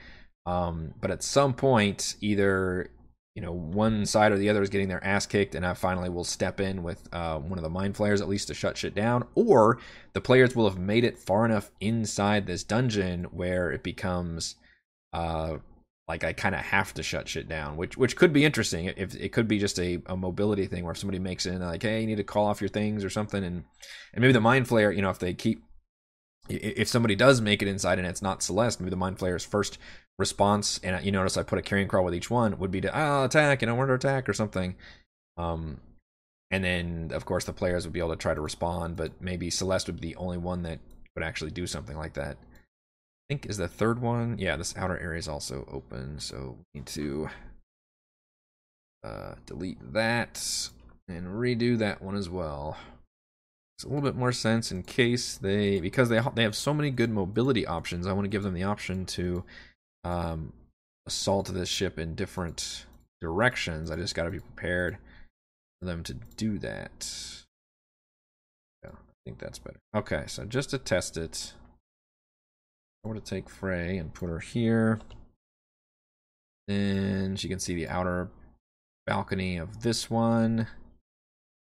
Um, 0.45 0.93
but 0.99 1.11
at 1.11 1.23
some 1.23 1.53
point, 1.53 2.15
either 2.21 2.89
you 3.35 3.41
know 3.41 3.51
one 3.51 4.05
side 4.05 4.31
or 4.31 4.37
the 4.37 4.49
other 4.49 4.61
is 4.61 4.69
getting 4.69 4.89
their 4.89 5.03
ass 5.03 5.25
kicked, 5.25 5.55
and 5.55 5.65
I 5.65 5.73
finally 5.73 6.09
will 6.09 6.23
step 6.23 6.59
in 6.59 6.83
with 6.83 7.07
uh, 7.13 7.39
one 7.39 7.57
of 7.57 7.63
the 7.63 7.69
mind 7.69 7.95
flayers 7.95 8.21
at 8.21 8.29
least 8.29 8.47
to 8.49 8.53
shut 8.53 8.77
shit 8.77 8.93
down, 8.93 9.25
or 9.35 9.79
the 10.13 10.21
players 10.21 10.55
will 10.55 10.69
have 10.69 10.77
made 10.77 11.03
it 11.03 11.17
far 11.17 11.45
enough 11.45 11.71
inside 11.79 12.45
this 12.45 12.63
dungeon 12.63 13.25
where 13.25 13.71
it 13.71 13.81
becomes 13.81 14.55
uh, 15.13 15.57
like 16.07 16.23
I 16.23 16.33
kind 16.33 16.55
of 16.55 16.61
have 16.61 16.93
to 16.95 17.03
shut 17.03 17.29
shit 17.29 17.47
down, 17.47 17.77
which 17.77 17.95
which 17.95 18.15
could 18.15 18.33
be 18.33 18.43
interesting. 18.43 18.85
If 18.85 19.15
it 19.15 19.31
could 19.31 19.47
be 19.47 19.59
just 19.59 19.79
a, 19.79 20.01
a 20.07 20.17
mobility 20.17 20.65
thing 20.65 20.83
where 20.83 20.91
if 20.91 20.97
somebody 20.97 21.19
makes 21.19 21.45
it 21.45 21.53
in 21.53 21.61
like, 21.61 21.83
hey, 21.83 22.01
you 22.01 22.07
need 22.07 22.17
to 22.17 22.23
call 22.23 22.45
off 22.45 22.61
your 22.61 22.69
things 22.69 23.05
or 23.05 23.09
something, 23.09 23.43
and 23.43 23.63
and 24.13 24.21
maybe 24.21 24.33
the 24.33 24.41
mind 24.41 24.67
flayer, 24.67 24.93
you 24.93 25.01
know, 25.01 25.09
if 25.09 25.19
they 25.19 25.33
keep 25.33 25.63
if 26.49 26.89
somebody 26.89 27.15
does 27.15 27.39
make 27.39 27.61
it 27.61 27.69
inside 27.69 27.99
and 27.99 28.07
it's 28.07 28.21
not 28.21 28.43
Celeste, 28.43 28.81
maybe 28.81 28.89
the 28.89 28.97
mind 28.97 29.17
flayer's 29.17 29.45
first 29.45 29.77
response, 30.19 30.77
and 30.83 31.05
you 31.05 31.11
notice 31.11 31.37
I 31.37 31.43
put 31.43 31.59
a 31.59 31.61
carrying 31.61 31.87
crawl 31.87 32.03
with 32.03 32.15
each 32.15 32.29
one, 32.29 32.59
would 32.59 32.71
be 32.71 32.81
to 32.81 33.23
attack, 33.23 33.61
you 33.61 33.67
know, 33.67 33.75
want 33.75 33.89
to 33.89 33.93
attack 33.93 34.27
or 34.27 34.33
something. 34.33 34.75
Um, 35.37 35.79
and 36.51 36.63
then 36.63 37.11
of 37.13 37.25
course 37.25 37.45
the 37.45 37.53
players 37.53 37.85
would 37.85 37.93
be 37.93 37.99
able 37.99 38.09
to 38.09 38.17
try 38.17 38.33
to 38.33 38.41
respond, 38.41 38.97
but 38.97 39.21
maybe 39.21 39.49
Celeste 39.49 39.87
would 39.87 40.01
be 40.01 40.09
the 40.09 40.15
only 40.17 40.37
one 40.37 40.63
that 40.63 40.79
would 41.15 41.23
actually 41.23 41.51
do 41.51 41.65
something 41.65 41.97
like 41.97 42.13
that 42.15 42.37
think 43.33 43.49
is 43.49 43.57
the 43.57 43.67
third 43.67 43.99
one. 43.99 44.37
Yeah, 44.37 44.55
this 44.55 44.75
outer 44.77 44.99
area 44.99 45.17
is 45.17 45.27
also 45.27 45.67
open, 45.71 46.19
so 46.19 46.57
we 46.73 46.79
need 46.79 46.85
to 46.87 47.29
uh, 49.03 49.35
delete 49.47 49.93
that 49.93 50.69
and 51.07 51.27
redo 51.27 51.77
that 51.79 52.01
one 52.01 52.15
as 52.15 52.29
well. 52.29 52.77
It's 53.75 53.85
a 53.85 53.87
little 53.87 54.03
bit 54.03 54.15
more 54.15 54.31
sense 54.31 54.71
in 54.71 54.83
case 54.83 55.35
they, 55.35 55.79
because 55.79 56.09
they 56.09 56.21
they 56.35 56.43
have 56.43 56.55
so 56.55 56.75
many 56.75 56.91
good 56.91 57.09
mobility 57.09 57.65
options. 57.65 58.05
I 58.05 58.13
want 58.13 58.25
to 58.25 58.29
give 58.29 58.43
them 58.43 58.53
the 58.53 58.63
option 58.63 59.05
to 59.07 59.43
um, 60.03 60.53
assault 61.07 61.47
this 61.47 61.69
ship 61.69 61.97
in 61.97 62.13
different 62.13 62.85
directions. 63.19 63.89
I 63.89 63.95
just 63.95 64.13
got 64.13 64.25
to 64.25 64.31
be 64.31 64.39
prepared 64.39 64.99
for 65.79 65.87
them 65.87 66.03
to 66.03 66.13
do 66.37 66.59
that. 66.59 67.11
Yeah, 68.83 68.91
I 68.91 69.15
think 69.25 69.39
that's 69.39 69.57
better. 69.57 69.79
Okay, 69.95 70.25
so 70.27 70.45
just 70.45 70.69
to 70.69 70.77
test 70.77 71.17
it. 71.17 71.53
I 73.03 73.09
were 73.09 73.15
to 73.15 73.21
take 73.21 73.49
Frey 73.49 73.97
and 73.97 74.13
put 74.13 74.29
her 74.29 74.39
here, 74.39 74.99
then 76.67 77.35
she 77.35 77.49
can 77.49 77.59
see 77.59 77.75
the 77.75 77.89
outer 77.89 78.29
balcony 79.05 79.57
of 79.57 79.81
this 79.81 80.09
one. 80.09 80.67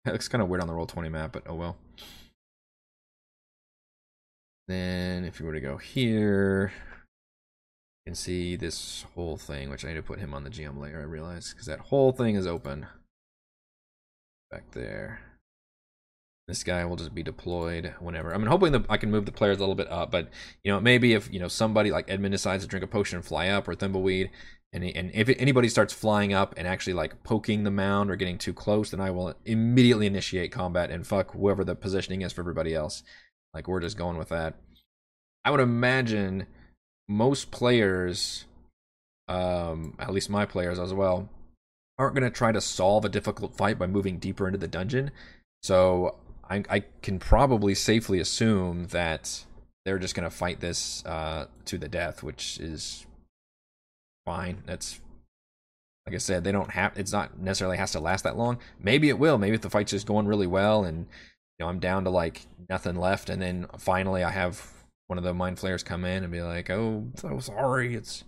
It 0.06 0.12
looks 0.12 0.28
kind 0.28 0.42
of 0.42 0.48
weird 0.48 0.62
on 0.62 0.68
the 0.68 0.74
Roll20 0.74 1.12
map, 1.12 1.34
but 1.34 1.44
oh 1.48 1.56
well. 1.56 1.78
Then 4.68 5.26
if 5.26 5.40
you 5.40 5.46
were 5.46 5.54
to 5.54 5.60
go 5.60 5.78
here, 5.78 6.72
You 8.06 8.12
can 8.12 8.16
see 8.16 8.56
this 8.56 9.04
whole 9.16 9.36
thing, 9.36 9.72
which 9.72 9.84
I 9.84 9.88
need 9.88 9.96
to 9.96 10.04
put 10.04 10.20
him 10.20 10.36
on 10.36 10.44
the 10.44 10.52
GM 10.52 10.80
layer, 10.80 11.00
I 11.00 11.06
realize, 11.06 11.50
because 11.50 11.66
that 11.66 11.80
whole 11.80 12.12
thing 12.12 12.36
is 12.36 12.46
open. 12.46 12.86
Back 14.52 14.70
there. 14.72 15.22
This 16.48 16.64
guy 16.64 16.86
will 16.86 16.96
just 16.96 17.16
be 17.16 17.24
deployed 17.24 17.96
whenever. 18.00 18.34
I 18.34 18.38
mean, 18.38 18.48
hoping 18.48 18.72
that 18.74 18.86
I 18.88 18.98
can 18.98 19.10
move 19.10 19.26
the 19.26 19.32
players 19.32 19.58
a 19.58 19.62
little 19.62 19.74
bit 19.74 19.90
up, 19.90 20.12
but 20.12 20.30
you 20.64 20.72
know, 20.72 20.80
maybe 20.80 21.14
if 21.14 21.32
you 21.34 21.40
know 21.40 21.48
somebody 21.48 21.90
like 21.90 22.10
Edmund 22.10 22.34
decides 22.34 22.64
to 22.64 22.70
drink 22.70 22.84
a 22.84 22.88
potion 22.88 23.18
and 23.18 23.26
fly 23.26 23.48
up, 23.48 23.68
or 23.68 23.74
Thimbleweed, 23.74 24.30
and 24.72 24.84
and 24.84 25.10
if 25.14 25.28
anybody 25.40 25.70
starts 25.70 25.92
flying 25.92 26.34
up 26.34 26.54
and 26.56 26.68
actually 26.68 26.94
like 26.94 27.24
poking 27.24 27.64
the 27.64 27.72
mound 27.72 28.12
or 28.12 28.16
getting 28.16 28.38
too 28.38 28.54
close, 28.54 28.92
then 28.92 29.00
I 29.00 29.10
will 29.10 29.34
immediately 29.46 30.06
initiate 30.06 30.52
combat 30.52 30.92
and 30.92 31.08
fuck 31.08 31.32
whoever 31.32 31.64
the 31.64 31.76
positioning 31.76 32.22
is 32.22 32.32
for 32.32 32.42
everybody 32.42 32.76
else. 32.76 33.02
Like 33.54 33.68
we're 33.68 33.80
just 33.80 33.98
going 33.98 34.18
with 34.18 34.30
that. 34.30 34.54
I 35.46 35.52
would 35.52 35.62
imagine 35.62 36.46
most 37.08 37.52
players, 37.52 38.46
um, 39.28 39.96
at 39.98 40.14
least 40.14 40.30
my 40.30 40.46
players 40.46 40.78
as 40.78 40.94
well, 40.94 41.30
aren't 41.98 42.16
going 42.16 42.30
to 42.30 42.36
try 42.36 42.52
to 42.52 42.62
solve 42.62 43.06
a 43.06 43.10
difficult 43.10 43.56
fight 43.56 43.80
by 43.80 43.88
moving 43.88 44.20
deeper 44.20 44.46
into 44.46 44.60
the 44.60 44.68
dungeon. 44.68 45.12
So 45.64 46.18
I, 46.50 46.64
I 46.70 46.84
can 47.02 47.20
probably 47.20 47.74
safely 47.76 48.20
assume 48.20 48.86
that 48.88 49.46
they're 49.84 50.00
just 50.00 50.16
going 50.16 50.30
to 50.30 50.36
fight 50.36 50.60
this 50.60 51.06
uh, 51.06 51.48
to 51.66 51.78
the 51.78 51.88
death, 51.88 52.24
which 52.24 52.60
is 52.60 53.06
fine. 54.26 54.64
That's 54.66 55.00
like 56.06 56.16
I 56.16 56.20
said, 56.20 56.44
they 56.44 56.52
don't 56.52 56.72
have. 56.72 56.98
It's 56.98 57.12
not 57.12 57.40
necessarily 57.40 57.78
has 57.78 57.92
to 57.94 58.00
last 58.00 58.24
that 58.24 58.38
long. 58.38 58.60
Maybe 58.80 59.10
it 59.10 59.18
will. 59.18 59.38
Maybe 59.38 59.56
if 59.56 59.62
the 59.62 59.70
fight's 59.70 59.92
just 59.92 60.06
going 60.06 60.28
really 60.28 60.48
well, 60.48 60.84
and 60.84 61.00
you 61.00 61.66
know 61.66 61.68
I'm 61.68 61.80
down 61.80 62.04
to 62.04 62.12
like 62.12 62.46
nothing 62.70 62.96
left, 62.96 63.30
and 63.30 63.42
then 63.42 63.68
finally 63.78 64.24
I 64.24 64.30
have 64.30 64.72
one 65.08 65.18
of 65.18 65.24
the 65.24 65.34
mind 65.34 65.58
flayers 65.58 65.84
come 65.84 66.06
in 66.06 66.24
and 66.24 66.32
be 66.32 66.42
like, 66.42 66.70
"Oh, 66.70 67.08
so 67.16 67.40
sorry, 67.40 67.96
it's." 67.96 68.24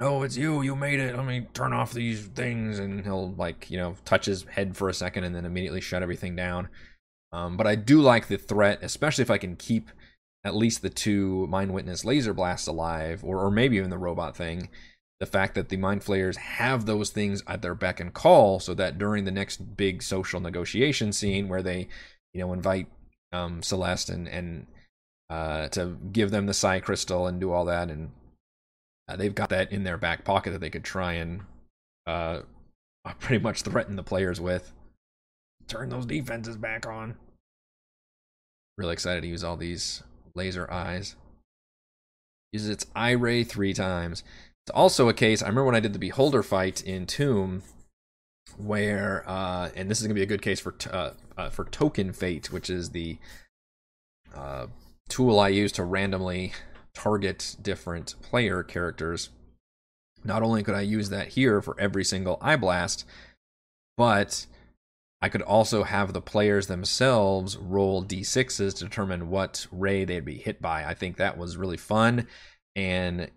Oh, 0.00 0.22
it's 0.22 0.36
you. 0.36 0.62
You 0.62 0.76
made 0.76 1.00
it. 1.00 1.16
Let 1.16 1.26
me 1.26 1.48
turn 1.54 1.72
off 1.72 1.92
these 1.92 2.26
things. 2.26 2.78
And 2.78 3.04
he'll, 3.04 3.32
like, 3.32 3.70
you 3.70 3.78
know, 3.78 3.96
touch 4.04 4.26
his 4.26 4.44
head 4.44 4.76
for 4.76 4.88
a 4.88 4.94
second 4.94 5.24
and 5.24 5.34
then 5.34 5.44
immediately 5.44 5.80
shut 5.80 6.02
everything 6.02 6.36
down. 6.36 6.68
Um, 7.32 7.56
but 7.56 7.66
I 7.66 7.74
do 7.74 8.00
like 8.00 8.28
the 8.28 8.38
threat, 8.38 8.78
especially 8.82 9.22
if 9.22 9.30
I 9.30 9.38
can 9.38 9.56
keep 9.56 9.90
at 10.44 10.54
least 10.54 10.82
the 10.82 10.90
two 10.90 11.46
Mind 11.48 11.74
Witness 11.74 12.04
laser 12.04 12.32
blasts 12.32 12.68
alive, 12.68 13.24
or, 13.24 13.44
or 13.44 13.50
maybe 13.50 13.76
even 13.76 13.90
the 13.90 13.98
robot 13.98 14.36
thing. 14.36 14.68
The 15.20 15.26
fact 15.26 15.56
that 15.56 15.68
the 15.68 15.76
Mind 15.76 16.04
Flayers 16.04 16.36
have 16.36 16.86
those 16.86 17.10
things 17.10 17.42
at 17.48 17.60
their 17.60 17.74
beck 17.74 17.98
and 17.98 18.14
call, 18.14 18.60
so 18.60 18.72
that 18.74 18.98
during 18.98 19.24
the 19.24 19.32
next 19.32 19.76
big 19.76 20.00
social 20.00 20.38
negotiation 20.38 21.12
scene 21.12 21.48
where 21.48 21.62
they, 21.62 21.88
you 22.32 22.40
know, 22.40 22.52
invite 22.52 22.86
um, 23.32 23.62
Celeste 23.64 24.10
and, 24.10 24.28
and 24.28 24.66
uh, 25.28 25.66
to 25.68 25.98
give 26.12 26.30
them 26.30 26.46
the 26.46 26.54
Psi 26.54 26.78
Crystal 26.78 27.26
and 27.26 27.40
do 27.40 27.50
all 27.50 27.64
that, 27.64 27.90
and 27.90 28.12
uh, 29.08 29.16
they've 29.16 29.34
got 29.34 29.48
that 29.48 29.72
in 29.72 29.84
their 29.84 29.96
back 29.96 30.24
pocket 30.24 30.50
that 30.50 30.60
they 30.60 30.70
could 30.70 30.84
try 30.84 31.14
and 31.14 31.40
uh, 32.06 32.40
pretty 33.18 33.42
much 33.42 33.62
threaten 33.62 33.96
the 33.96 34.02
players 34.02 34.40
with. 34.40 34.72
Turn 35.66 35.88
those 35.88 36.06
defenses 36.06 36.56
back 36.56 36.86
on. 36.86 37.16
Really 38.76 38.92
excited 38.92 39.22
to 39.22 39.28
use 39.28 39.42
all 39.42 39.56
these 39.56 40.02
laser 40.34 40.70
eyes. 40.70 41.16
Uses 42.52 42.70
its 42.70 42.86
eye 42.94 43.10
ray 43.10 43.44
three 43.44 43.74
times. 43.74 44.22
It's 44.64 44.74
also 44.74 45.08
a 45.08 45.14
case. 45.14 45.42
I 45.42 45.46
remember 45.46 45.64
when 45.64 45.74
I 45.74 45.80
did 45.80 45.92
the 45.92 45.98
Beholder 45.98 46.42
fight 46.42 46.82
in 46.82 47.06
Tomb, 47.06 47.62
where 48.56 49.24
uh, 49.26 49.70
and 49.74 49.90
this 49.90 50.00
is 50.00 50.06
gonna 50.06 50.14
be 50.14 50.22
a 50.22 50.26
good 50.26 50.42
case 50.42 50.60
for 50.60 50.74
uh, 50.90 51.10
uh, 51.36 51.50
for 51.50 51.64
Token 51.64 52.12
Fate, 52.12 52.50
which 52.52 52.70
is 52.70 52.90
the 52.90 53.18
uh, 54.34 54.66
tool 55.08 55.38
I 55.38 55.48
use 55.48 55.72
to 55.72 55.84
randomly 55.84 56.52
target 56.98 57.56
different 57.62 58.16
player 58.20 58.62
characters. 58.62 59.30
Not 60.24 60.42
only 60.42 60.62
could 60.62 60.74
I 60.74 60.80
use 60.80 61.10
that 61.10 61.28
here 61.28 61.62
for 61.62 61.78
every 61.78 62.04
single 62.04 62.38
eye 62.40 62.56
blast, 62.56 63.04
but 63.96 64.46
I 65.22 65.28
could 65.28 65.42
also 65.42 65.84
have 65.84 66.12
the 66.12 66.20
players 66.20 66.66
themselves 66.66 67.56
roll 67.56 68.04
d6s 68.04 68.76
to 68.78 68.84
determine 68.84 69.30
what 69.30 69.66
ray 69.70 70.04
they'd 70.04 70.24
be 70.24 70.38
hit 70.38 70.60
by. 70.60 70.84
I 70.84 70.94
think 70.94 71.16
that 71.16 71.38
was 71.38 71.56
really 71.56 71.76
fun 71.76 72.26
and 72.74 73.30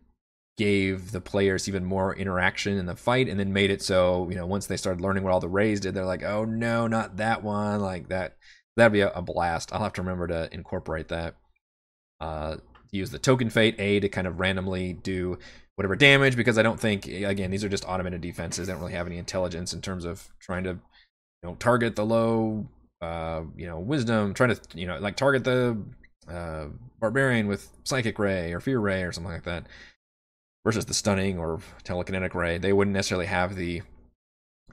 gave 0.57 1.11
the 1.11 1.21
players 1.21 1.67
even 1.67 1.85
more 1.85 2.15
interaction 2.15 2.77
in 2.77 2.85
the 2.85 2.95
fight 2.95 3.27
and 3.27 3.39
then 3.39 3.53
made 3.53 3.71
it 3.71 3.81
so, 3.81 4.27
you 4.29 4.35
know, 4.35 4.45
once 4.45 4.67
they 4.67 4.77
started 4.77 5.01
learning 5.01 5.23
what 5.23 5.33
all 5.33 5.39
the 5.39 5.47
rays 5.47 5.79
did, 5.79 5.93
they're 5.93 6.05
like, 6.05 6.23
oh 6.23 6.45
no, 6.45 6.87
not 6.87 7.17
that 7.17 7.43
one. 7.43 7.79
Like 7.79 8.09
that. 8.09 8.37
That'd 8.77 8.93
be 8.93 9.01
a, 9.01 9.21
blast. 9.21 9.73
I'll 9.73 9.83
have 9.83 9.93
to 9.93 10.01
remember 10.01 10.27
to 10.27 10.49
incorporate 10.53 11.09
that. 11.09 11.35
Uh, 12.19 12.57
use 12.91 13.11
the 13.11 13.19
token 13.19 13.49
fate 13.49 13.75
A 13.79 13.99
to 13.99 14.09
kind 14.09 14.27
of 14.27 14.39
randomly 14.39 14.93
do 14.93 15.37
whatever 15.75 15.95
damage 15.95 16.35
because 16.35 16.57
I 16.57 16.63
don't 16.63 16.79
think 16.79 17.07
again 17.07 17.51
these 17.51 17.63
are 17.63 17.69
just 17.69 17.87
automated 17.87 18.21
defenses. 18.21 18.67
They 18.67 18.73
don't 18.73 18.81
really 18.81 18.93
have 18.93 19.07
any 19.07 19.17
intelligence 19.17 19.73
in 19.73 19.81
terms 19.81 20.05
of 20.05 20.29
trying 20.39 20.63
to 20.65 20.71
you 20.71 20.79
know 21.43 21.55
target 21.55 21.95
the 21.95 22.05
low 22.05 22.67
uh 23.01 23.43
you 23.55 23.67
know 23.67 23.79
wisdom, 23.79 24.33
trying 24.33 24.55
to 24.55 24.61
you 24.75 24.87
know 24.87 24.99
like 24.99 25.15
target 25.15 25.43
the 25.43 25.77
uh 26.29 26.65
barbarian 26.99 27.47
with 27.47 27.69
psychic 27.83 28.19
ray 28.19 28.53
or 28.53 28.59
fear 28.59 28.79
ray 28.79 29.03
or 29.03 29.11
something 29.11 29.31
like 29.33 29.43
that 29.43 29.65
versus 30.63 30.85
the 30.85 30.93
stunning 30.93 31.39
or 31.39 31.59
telekinetic 31.83 32.33
ray. 32.33 32.57
They 32.57 32.73
wouldn't 32.73 32.93
necessarily 32.93 33.25
have 33.25 33.55
the 33.55 33.81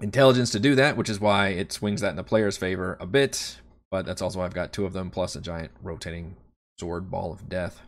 intelligence 0.01 0.51
to 0.51 0.61
do 0.61 0.75
that, 0.75 0.97
which 0.97 1.09
is 1.09 1.21
why 1.21 1.49
it 1.49 1.73
swings 1.73 2.01
that 2.01 2.11
in 2.11 2.17
the 2.17 2.25
player's 2.25 2.57
favor 2.57 2.97
a 3.01 3.07
bit. 3.07 3.59
But 3.91 4.05
that's 4.05 4.21
also 4.21 4.41
why 4.41 4.45
I've 4.45 4.55
got 4.55 4.73
two 4.73 4.85
of 4.85 4.93
them 4.93 5.11
plus 5.11 5.35
a 5.35 5.41
giant 5.41 5.73
rotating 5.83 6.37
sword 6.79 7.11
ball 7.11 7.33
of 7.33 7.49
death. 7.49 7.81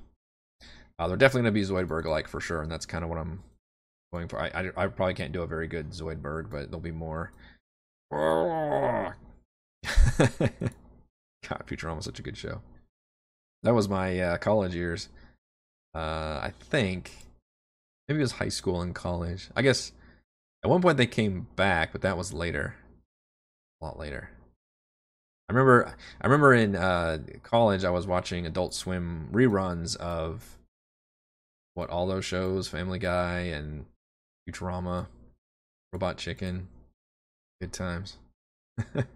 Uh, 1.01 1.09
they're 1.09 1.17
definitely 1.17 1.51
going 1.51 1.55
to 1.55 1.61
be 1.61 1.67
Zoidberg 1.67 2.05
like 2.05 2.29
for 2.29 2.43
sure, 2.43 2.61
and 2.61 2.71
that's 2.71 2.85
kind 2.85 3.03
of 3.03 3.09
what 3.09 3.19
I'm 3.19 3.43
going 4.13 4.29
for. 4.29 4.39
I, 4.39 4.49
I, 4.49 4.85
I 4.85 4.87
probably 4.89 5.15
can't 5.15 5.33
do 5.33 5.41
a 5.41 5.47
very 5.47 5.67
good 5.67 5.93
Zoidberg, 5.93 6.51
but 6.51 6.71
there'll 6.71 6.79
be 6.79 6.91
more. 6.91 7.33
God, 8.13 9.15
Futurama 11.67 11.97
was 11.97 12.05
such 12.05 12.19
a 12.19 12.23
good 12.23 12.37
show. 12.37 12.61
That 13.63 13.73
was 13.73 13.89
my 13.89 14.21
uh, 14.21 14.37
college 14.37 14.75
years. 14.75 15.09
Uh, 15.95 16.39
I 16.43 16.53
think 16.61 17.13
maybe 18.07 18.19
it 18.19 18.23
was 18.23 18.33
high 18.33 18.51
school 18.51 18.83
and 18.83 18.95
college. 18.95 19.49
I 19.57 19.63
guess 19.63 19.93
at 20.63 20.69
one 20.69 20.83
point 20.83 20.99
they 20.99 21.07
came 21.07 21.47
back, 21.57 21.93
but 21.93 22.03
that 22.03 22.19
was 22.19 22.35
later, 22.35 22.75
a 23.81 23.87
lot 23.87 23.99
later. 23.99 24.29
I 25.49 25.55
remember 25.55 25.95
I 26.21 26.27
remember 26.27 26.53
in 26.53 26.77
uh, 26.77 27.21
college 27.43 27.85
I 27.85 27.91
was 27.91 28.07
watching 28.07 28.45
Adult 28.45 28.75
Swim 28.75 29.31
reruns 29.33 29.97
of 29.97 30.59
what 31.81 31.91
all 31.91 32.07
those 32.07 32.27
shows, 32.27 32.69
Family 32.69 32.99
Guy 32.99 33.39
and 33.39 33.87
Futurama, 34.47 35.07
Robot 35.95 36.19
Chicken, 36.19 36.69
good 37.59 37.73
times. 37.73 38.19
and 38.95 39.07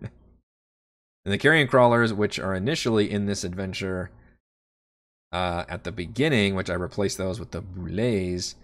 the 1.24 1.36
carrion 1.36 1.68
crawlers, 1.68 2.12
which 2.12 2.38
are 2.38 2.54
initially 2.54 3.10
in 3.10 3.26
this 3.26 3.44
adventure 3.44 4.10
uh, 5.30 5.64
at 5.68 5.84
the 5.84 5.92
beginning, 5.92 6.54
which 6.54 6.70
I 6.70 6.74
replaced 6.74 7.18
those 7.18 7.38
with 7.38 7.50
the 7.50 7.60
brulees. 7.60 8.54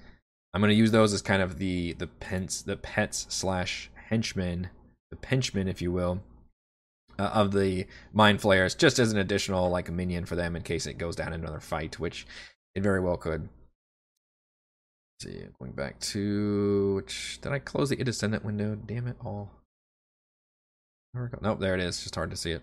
I'm 0.54 0.62
going 0.62 0.70
to 0.70 0.74
use 0.74 0.92
those 0.92 1.12
as 1.12 1.20
kind 1.20 1.42
of 1.42 1.58
the 1.58 1.92
the 1.92 2.06
pets 2.06 2.62
the 2.62 2.76
pets 2.76 3.26
slash 3.28 3.90
henchmen, 4.08 4.70
the 5.10 5.18
henchmen, 5.26 5.68
if 5.68 5.82
you 5.82 5.92
will, 5.92 6.22
uh, 7.18 7.24
of 7.34 7.52
the 7.52 7.86
mind 8.14 8.40
flayers, 8.40 8.74
just 8.74 8.98
as 8.98 9.12
an 9.12 9.18
additional 9.18 9.68
like 9.68 9.90
minion 9.90 10.24
for 10.24 10.36
them 10.36 10.56
in 10.56 10.62
case 10.62 10.86
it 10.86 10.96
goes 10.96 11.16
down 11.16 11.34
in 11.34 11.40
another 11.40 11.60
fight, 11.60 12.00
which 12.00 12.26
it 12.74 12.82
very 12.82 13.00
well 13.00 13.18
could 13.18 13.50
see, 15.20 15.42
going 15.58 15.72
back 15.72 16.00
to 16.00 16.94
which 16.96 17.38
did 17.40 17.52
I 17.52 17.58
close 17.58 17.90
the 17.90 17.96
Descendant 17.96 18.44
window? 18.44 18.74
Damn 18.74 19.06
it 19.06 19.16
all. 19.24 19.50
Nope, 21.14 21.60
there 21.60 21.74
it 21.74 21.80
is. 21.80 22.02
Just 22.02 22.14
hard 22.14 22.30
to 22.30 22.36
see 22.36 22.52
it. 22.52 22.62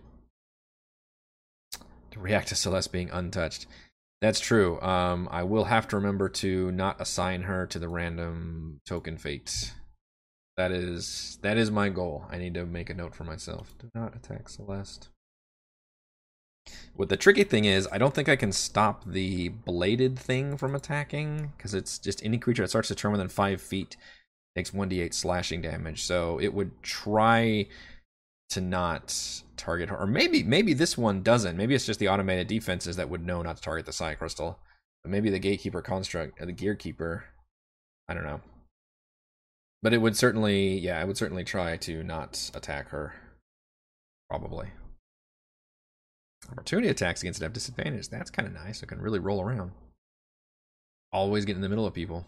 To 2.11 2.19
react 2.19 2.47
to 2.49 2.55
Celeste 2.55 2.91
being 2.91 3.09
untouched. 3.11 3.67
That's 4.21 4.39
true. 4.39 4.81
Um, 4.81 5.27
I 5.31 5.43
will 5.43 5.65
have 5.65 5.87
to 5.89 5.95
remember 5.95 6.29
to 6.29 6.71
not 6.71 6.99
assign 6.99 7.43
her 7.43 7.67
to 7.67 7.77
the 7.77 7.89
random 7.89 8.79
token 8.85 9.17
fate. 9.17 9.73
That 10.55 10.71
is 10.71 11.37
that 11.43 11.57
is 11.57 11.69
my 11.69 11.89
goal. 11.89 12.25
I 12.31 12.37
need 12.37 12.55
to 12.55 12.65
make 12.65 12.89
a 12.89 12.95
note 12.95 13.13
for 13.13 13.25
myself. 13.25 13.75
Do 13.79 13.89
not 13.93 14.15
attack 14.15 14.49
Celeste. 14.49 15.09
What 16.95 17.09
the 17.09 17.17
tricky 17.17 17.43
thing 17.43 17.65
is, 17.65 17.87
I 17.91 17.97
don't 17.97 18.13
think 18.13 18.29
I 18.29 18.35
can 18.35 18.51
stop 18.51 19.03
the 19.05 19.49
bladed 19.49 20.17
thing 20.17 20.57
from 20.57 20.75
attacking 20.75 21.53
because 21.55 21.73
it's 21.73 21.99
just 21.99 22.23
any 22.25 22.37
creature 22.37 22.63
that 22.63 22.69
starts 22.69 22.87
to 22.87 22.95
turn 22.95 23.11
within 23.11 23.27
five 23.27 23.61
feet 23.61 23.97
takes 24.55 24.71
1d8 24.71 25.13
slashing 25.13 25.61
damage. 25.61 26.03
So 26.03 26.39
it 26.39 26.53
would 26.53 26.81
try 26.81 27.67
to 28.49 28.61
not 28.61 29.43
target 29.57 29.89
her, 29.89 29.97
or 29.97 30.07
maybe 30.07 30.41
maybe 30.41 30.73
this 30.73 30.97
one 30.97 31.21
doesn't. 31.21 31.57
Maybe 31.57 31.75
it's 31.75 31.85
just 31.85 31.99
the 31.99 32.07
automated 32.07 32.47
defenses 32.47 32.95
that 32.95 33.09
would 33.09 33.25
know 33.25 33.41
not 33.41 33.57
to 33.57 33.61
target 33.61 33.85
the 33.85 33.93
Psi 33.93 34.15
Crystal. 34.15 34.59
But 35.03 35.11
maybe 35.11 35.29
the 35.29 35.39
Gatekeeper 35.39 35.81
construct, 35.81 36.41
uh, 36.41 36.45
the 36.45 36.53
Gearkeeper. 36.53 37.23
I 38.09 38.13
don't 38.13 38.23
know. 38.23 38.41
But 39.83 39.93
it 39.93 39.99
would 39.99 40.17
certainly, 40.17 40.79
yeah, 40.79 40.99
I 40.99 41.03
would 41.03 41.17
certainly 41.17 41.43
try 41.43 41.77
to 41.77 42.03
not 42.03 42.49
attack 42.55 42.89
her. 42.89 43.13
Probably. 44.29 44.69
Opportunity 46.51 46.87
attacks 46.87 47.21
against 47.21 47.41
it 47.41 47.43
have 47.43 47.53
disadvantage. 47.53 48.09
That's 48.09 48.31
kind 48.31 48.47
of 48.47 48.53
nice. 48.53 48.81
I 48.81 48.85
can 48.85 49.01
really 49.01 49.19
roll 49.19 49.41
around. 49.41 49.71
always 51.11 51.45
get 51.45 51.55
in 51.55 51.61
the 51.61 51.69
middle 51.69 51.85
of 51.85 51.93
people. 51.93 52.25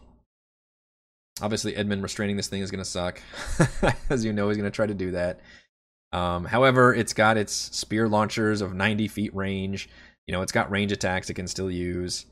Obviously, 1.42 1.76
Edmund 1.76 2.04
restraining 2.04 2.36
this 2.36 2.48
thing 2.48 2.62
is 2.62 2.72
going 2.72 2.84
to 2.84 2.90
suck. 2.90 3.22
As 4.10 4.26
you 4.26 4.34
know, 4.34 4.50
he's 4.50 4.58
going 4.58 4.70
to 4.70 4.76
try 4.76 4.88
to 4.88 4.94
do 4.94 5.12
that. 5.12 5.40
Um, 6.12 6.46
however, 6.46 6.94
it's 6.94 7.14
got 7.14 7.38
its 7.38 7.54
spear 7.54 8.10
launchers 8.10 8.62
of 8.62 8.74
90 8.74 9.08
feet 9.08 9.36
range. 9.36 9.90
You 10.28 10.34
know, 10.34 10.42
it's 10.42 10.52
got 10.52 10.72
range 10.72 10.92
attacks 10.92 11.30
it 11.30 11.36
can 11.36 11.48
still 11.48 11.72
use. 11.72 12.26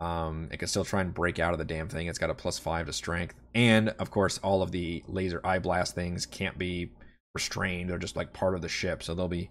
Um, 0.00 0.48
it 0.52 0.58
can 0.58 0.68
still 0.68 0.84
try 0.84 1.00
and 1.00 1.14
break 1.14 1.38
out 1.38 1.52
of 1.52 1.58
the 1.58 1.64
damn 1.64 1.88
thing. 1.88 2.06
It's 2.06 2.18
got 2.18 2.30
a 2.30 2.34
plus 2.34 2.58
five 2.58 2.86
to 2.86 2.92
strength. 2.92 3.34
And, 3.54 3.88
of 3.90 4.10
course, 4.10 4.38
all 4.38 4.62
of 4.62 4.70
the 4.70 5.02
laser 5.08 5.40
eye 5.44 5.58
blast 5.58 5.94
things 5.94 6.26
can't 6.26 6.58
be 6.58 6.92
restrained. 7.34 7.90
They're 7.90 7.98
just 7.98 8.16
like 8.16 8.32
part 8.32 8.54
of 8.54 8.62
the 8.62 8.68
ship. 8.68 9.02
So 9.02 9.14
they'll 9.14 9.28
be 9.28 9.50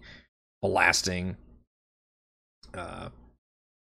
blasting 0.62 1.36
uh, 2.76 3.08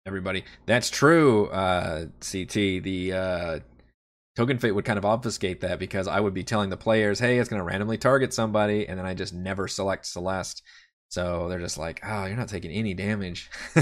everybody. 0.06 0.44
That's 0.66 0.90
true, 0.90 1.46
uh, 1.48 2.06
CT. 2.20 2.82
The 2.82 3.12
uh, 3.12 3.58
token 4.36 4.58
fate 4.58 4.72
would 4.72 4.84
kind 4.84 4.98
of 4.98 5.04
obfuscate 5.04 5.60
that 5.60 5.78
because 5.78 6.08
I 6.08 6.20
would 6.20 6.34
be 6.34 6.44
telling 6.44 6.70
the 6.70 6.76
players, 6.76 7.18
hey, 7.18 7.38
it's 7.38 7.48
going 7.48 7.60
to 7.60 7.64
randomly 7.64 7.98
target 7.98 8.34
somebody, 8.34 8.88
and 8.88 8.98
then 8.98 9.06
I 9.06 9.14
just 9.14 9.32
never 9.32 9.68
select 9.68 10.06
Celeste. 10.06 10.62
So 11.08 11.48
they're 11.48 11.60
just 11.60 11.78
like, 11.78 12.00
oh, 12.04 12.26
you're 12.26 12.36
not 12.36 12.48
taking 12.48 12.72
any 12.72 12.94
damage. 12.94 13.50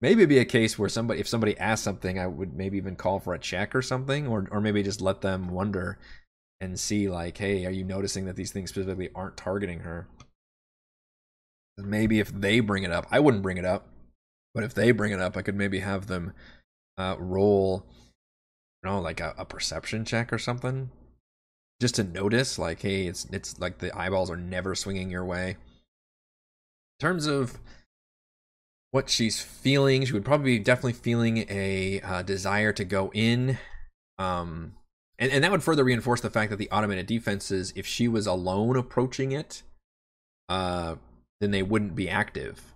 maybe 0.00 0.22
it'd 0.22 0.28
be 0.28 0.38
a 0.38 0.44
case 0.44 0.78
where 0.78 0.88
somebody, 0.88 1.20
if 1.20 1.28
somebody 1.28 1.56
asked 1.58 1.84
something, 1.84 2.18
I 2.18 2.26
would 2.26 2.54
maybe 2.54 2.76
even 2.78 2.96
call 2.96 3.20
for 3.20 3.34
a 3.34 3.38
check 3.38 3.74
or 3.74 3.82
something, 3.82 4.26
or 4.26 4.48
or 4.50 4.60
maybe 4.60 4.82
just 4.82 5.00
let 5.00 5.20
them 5.20 5.50
wonder 5.50 5.98
and 6.60 6.78
see, 6.78 7.08
like, 7.08 7.38
hey, 7.38 7.66
are 7.66 7.70
you 7.70 7.84
noticing 7.84 8.24
that 8.26 8.36
these 8.36 8.52
things 8.52 8.70
specifically 8.70 9.10
aren't 9.14 9.36
targeting 9.36 9.80
her? 9.80 10.08
Maybe 11.78 12.20
if 12.20 12.28
they 12.28 12.60
bring 12.60 12.82
it 12.82 12.92
up, 12.92 13.06
I 13.10 13.20
wouldn't 13.20 13.42
bring 13.42 13.56
it 13.56 13.64
up, 13.64 13.88
but 14.54 14.64
if 14.64 14.74
they 14.74 14.92
bring 14.92 15.12
it 15.12 15.20
up, 15.20 15.36
I 15.36 15.42
could 15.42 15.56
maybe 15.56 15.80
have 15.80 16.06
them 16.06 16.32
uh, 16.98 17.16
roll 17.18 17.86
you 18.82 18.90
know, 18.90 19.00
like 19.00 19.20
a, 19.20 19.34
a 19.38 19.44
perception 19.44 20.04
check 20.04 20.32
or 20.32 20.38
something, 20.38 20.90
just 21.80 21.94
to 21.96 22.04
notice, 22.04 22.58
like, 22.58 22.82
hey, 22.82 23.06
it's 23.06 23.26
it's 23.26 23.58
like 23.60 23.78
the 23.78 23.96
eyeballs 23.96 24.30
are 24.30 24.36
never 24.36 24.74
swinging 24.74 25.10
your 25.10 25.24
way. 25.24 25.50
In 25.50 25.56
terms 27.06 27.26
of 27.26 27.58
what 28.90 29.08
she's 29.08 29.40
feeling, 29.40 30.04
she 30.04 30.12
would 30.12 30.24
probably 30.24 30.58
be 30.58 30.64
definitely 30.64 30.92
feeling 30.92 31.46
a 31.48 32.00
uh, 32.02 32.22
desire 32.22 32.72
to 32.72 32.84
go 32.84 33.10
in. 33.14 33.58
Um, 34.18 34.74
and, 35.18 35.32
and 35.32 35.42
that 35.42 35.50
would 35.50 35.62
further 35.62 35.84
reinforce 35.84 36.20
the 36.20 36.30
fact 36.30 36.50
that 36.50 36.56
the 36.56 36.70
automated 36.70 37.06
defenses, 37.06 37.72
if 37.74 37.86
she 37.86 38.06
was 38.06 38.26
alone 38.26 38.76
approaching 38.76 39.32
it, 39.32 39.62
uh, 40.48 40.96
then 41.42 41.50
they 41.50 41.62
wouldn't 41.62 41.94
be 41.94 42.08
active. 42.08 42.72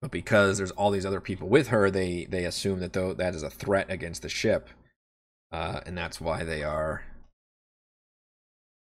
But 0.00 0.12
because 0.12 0.58
there's 0.58 0.70
all 0.72 0.90
these 0.92 1.06
other 1.06 1.20
people 1.20 1.48
with 1.48 1.68
her, 1.68 1.90
they 1.90 2.26
they 2.26 2.44
assume 2.44 2.78
that 2.80 2.92
though 2.92 3.14
that 3.14 3.34
is 3.34 3.42
a 3.42 3.50
threat 3.50 3.90
against 3.90 4.22
the 4.22 4.28
ship 4.28 4.68
uh, 5.54 5.80
and 5.86 5.96
that's 5.96 6.20
why 6.20 6.42
they 6.42 6.64
are 6.64 7.04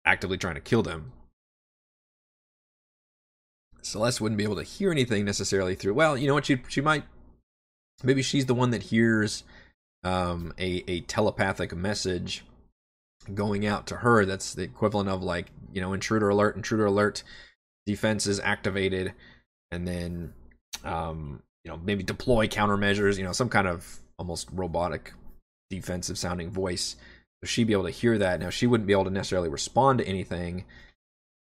actively 0.05 0.39
trying 0.39 0.55
to 0.55 0.61
kill 0.61 0.85
them. 0.85 1.11
Celeste 3.83 4.21
wouldn't 4.21 4.39
be 4.39 4.45
able 4.45 4.55
to 4.57 4.63
hear 4.63 4.93
anything 4.93 5.25
necessarily 5.25 5.75
through. 5.75 5.95
Well, 5.95 6.17
you 6.17 6.29
know 6.29 6.35
what? 6.35 6.47
She 6.47 6.63
she 6.69 6.81
might. 6.81 7.03
Maybe 8.05 8.23
she's 8.23 8.47
the 8.47 8.55
one 8.55 8.71
that 8.71 8.85
hears 8.85 9.43
um, 10.05 10.55
a 10.57 10.85
a 10.87 11.01
telepathic 11.01 11.75
message 11.75 12.45
going 13.35 13.67
out 13.67 13.89
to 13.89 13.97
her. 13.97 14.25
That's 14.25 14.55
the 14.55 14.63
equivalent 14.63 15.09
of 15.09 15.25
like 15.25 15.49
you 15.73 15.81
know 15.81 15.93
intruder 15.93 16.29
alert, 16.29 16.55
intruder 16.55 16.87
alert, 16.87 17.25
defense 17.87 18.27
is 18.27 18.41
activated, 18.41 19.13
and 19.71 19.87
then 19.87 20.33
um, 20.85 21.43
you 21.65 21.71
know 21.71 21.79
maybe 21.79 22.03
deploy 22.03 22.47
countermeasures. 22.47 23.19
You 23.19 23.25
know 23.25 23.33
some 23.33 23.49
kind 23.49 23.69
of 23.69 23.99
almost 24.19 24.49
robotic 24.53 25.13
defensive 25.71 26.19
sounding 26.19 26.51
voice. 26.51 26.97
So 27.43 27.49
she'd 27.49 27.67
be 27.67 27.73
able 27.73 27.85
to 27.85 27.91
hear 27.91 28.19
that. 28.19 28.41
Now 28.41 28.51
she 28.51 28.67
wouldn't 28.67 28.87
be 28.87 28.93
able 28.93 29.05
to 29.05 29.11
necessarily 29.11 29.49
respond 29.49 29.99
to 29.99 30.07
anything. 30.07 30.65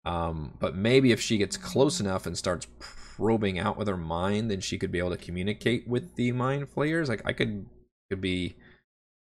Um, 0.05 0.53
but 0.59 0.75
maybe 0.75 1.11
if 1.11 1.19
she 1.19 1.37
gets 1.37 1.57
close 1.57 1.99
enough 1.99 2.25
and 2.25 2.37
starts 2.37 2.67
probing 2.79 3.59
out 3.59 3.77
with 3.77 3.87
her 3.87 3.97
mind, 3.97 4.49
then 4.49 4.61
she 4.61 4.77
could 4.77 4.91
be 4.91 4.99
able 4.99 5.09
to 5.09 5.17
communicate 5.17 5.87
with 5.87 6.15
the 6.15 6.31
mind 6.31 6.69
flayers. 6.69 7.09
Like 7.09 7.21
I 7.25 7.33
could 7.33 7.65
could 8.09 8.21
be 8.21 8.55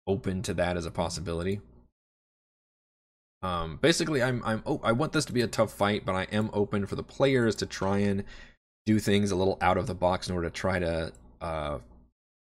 open 0.07 0.43
to 0.43 0.55
that 0.55 0.77
as 0.77 0.87
a 0.87 0.91
possibility. 0.91 1.61
Um, 3.45 3.77
basically, 3.83 4.23
I'm 4.23 4.43
I'm 4.43 4.63
oh, 4.65 4.81
I 4.83 4.93
want 4.93 5.13
this 5.13 5.27
to 5.27 5.33
be 5.35 5.43
a 5.43 5.47
tough 5.47 5.71
fight, 5.71 6.07
but 6.07 6.15
I 6.15 6.23
am 6.33 6.49
open 6.55 6.87
for 6.87 6.97
the 6.97 7.03
players 7.03 7.55
to 7.57 7.67
try 7.67 7.99
and 7.99 8.25
do 8.87 8.99
things 8.99 9.31
a 9.31 9.37
little 9.37 9.59
out 9.61 9.77
of 9.77 9.87
the 9.87 9.95
box 9.95 10.29
in 10.29 10.35
order 10.35 10.49
to 10.49 10.55
try 10.55 10.79
to 10.79 11.13
uh, 11.43 11.79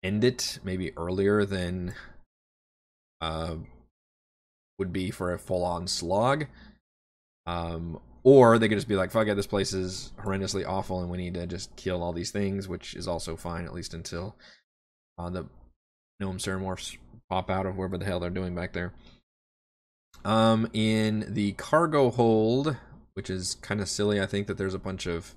end 0.04 0.24
it 0.24 0.60
maybe 0.64 0.96
earlier 0.96 1.44
than 1.44 1.96
uh, 3.20 3.56
would 4.78 4.94
be 4.94 5.10
for 5.10 5.34
a 5.34 5.40
full 5.40 5.64
on 5.64 5.88
slog. 5.88 6.46
Um, 7.48 8.00
or 8.24 8.60
they 8.60 8.68
could 8.68 8.78
just 8.78 8.88
be 8.88 8.96
like, 8.96 9.10
fuck 9.10 9.28
it, 9.28 9.36
this 9.36 9.48
place 9.48 9.74
is 9.74 10.14
horrendously 10.20 10.68
awful 10.68 11.02
and 11.02 11.10
we 11.10 11.18
need 11.18 11.36
to 11.36 11.48
just 11.48 11.76
kill 11.76 12.04
all 12.04 12.14
these 12.14 12.32
things, 12.32 12.68
which 12.68 12.96
is 12.96 13.08
also 13.08 13.36
fine, 13.36 13.66
at 13.66 13.74
least 13.74 13.94
until 13.94 14.36
uh, 15.18 15.30
the 15.30 15.46
gnome 16.20 16.38
ceramorphs 16.38 16.98
pop 17.30 17.50
out 17.50 17.66
of 17.66 17.78
wherever 17.78 17.98
the 17.98 18.06
hell 18.06 18.20
they're 18.20 18.30
doing 18.30 18.56
back 18.56 18.74
there. 18.74 18.94
Um, 20.26 20.68
in 20.74 21.34
the 21.34 21.52
cargo 21.52 22.10
hold, 22.10 22.76
which 23.14 23.30
is 23.30 23.56
kind 23.56 23.80
of 23.80 23.88
silly, 23.88 24.20
I 24.20 24.26
think 24.26 24.48
that 24.48 24.58
there's 24.58 24.74
a 24.74 24.80
bunch 24.80 25.06
of 25.06 25.36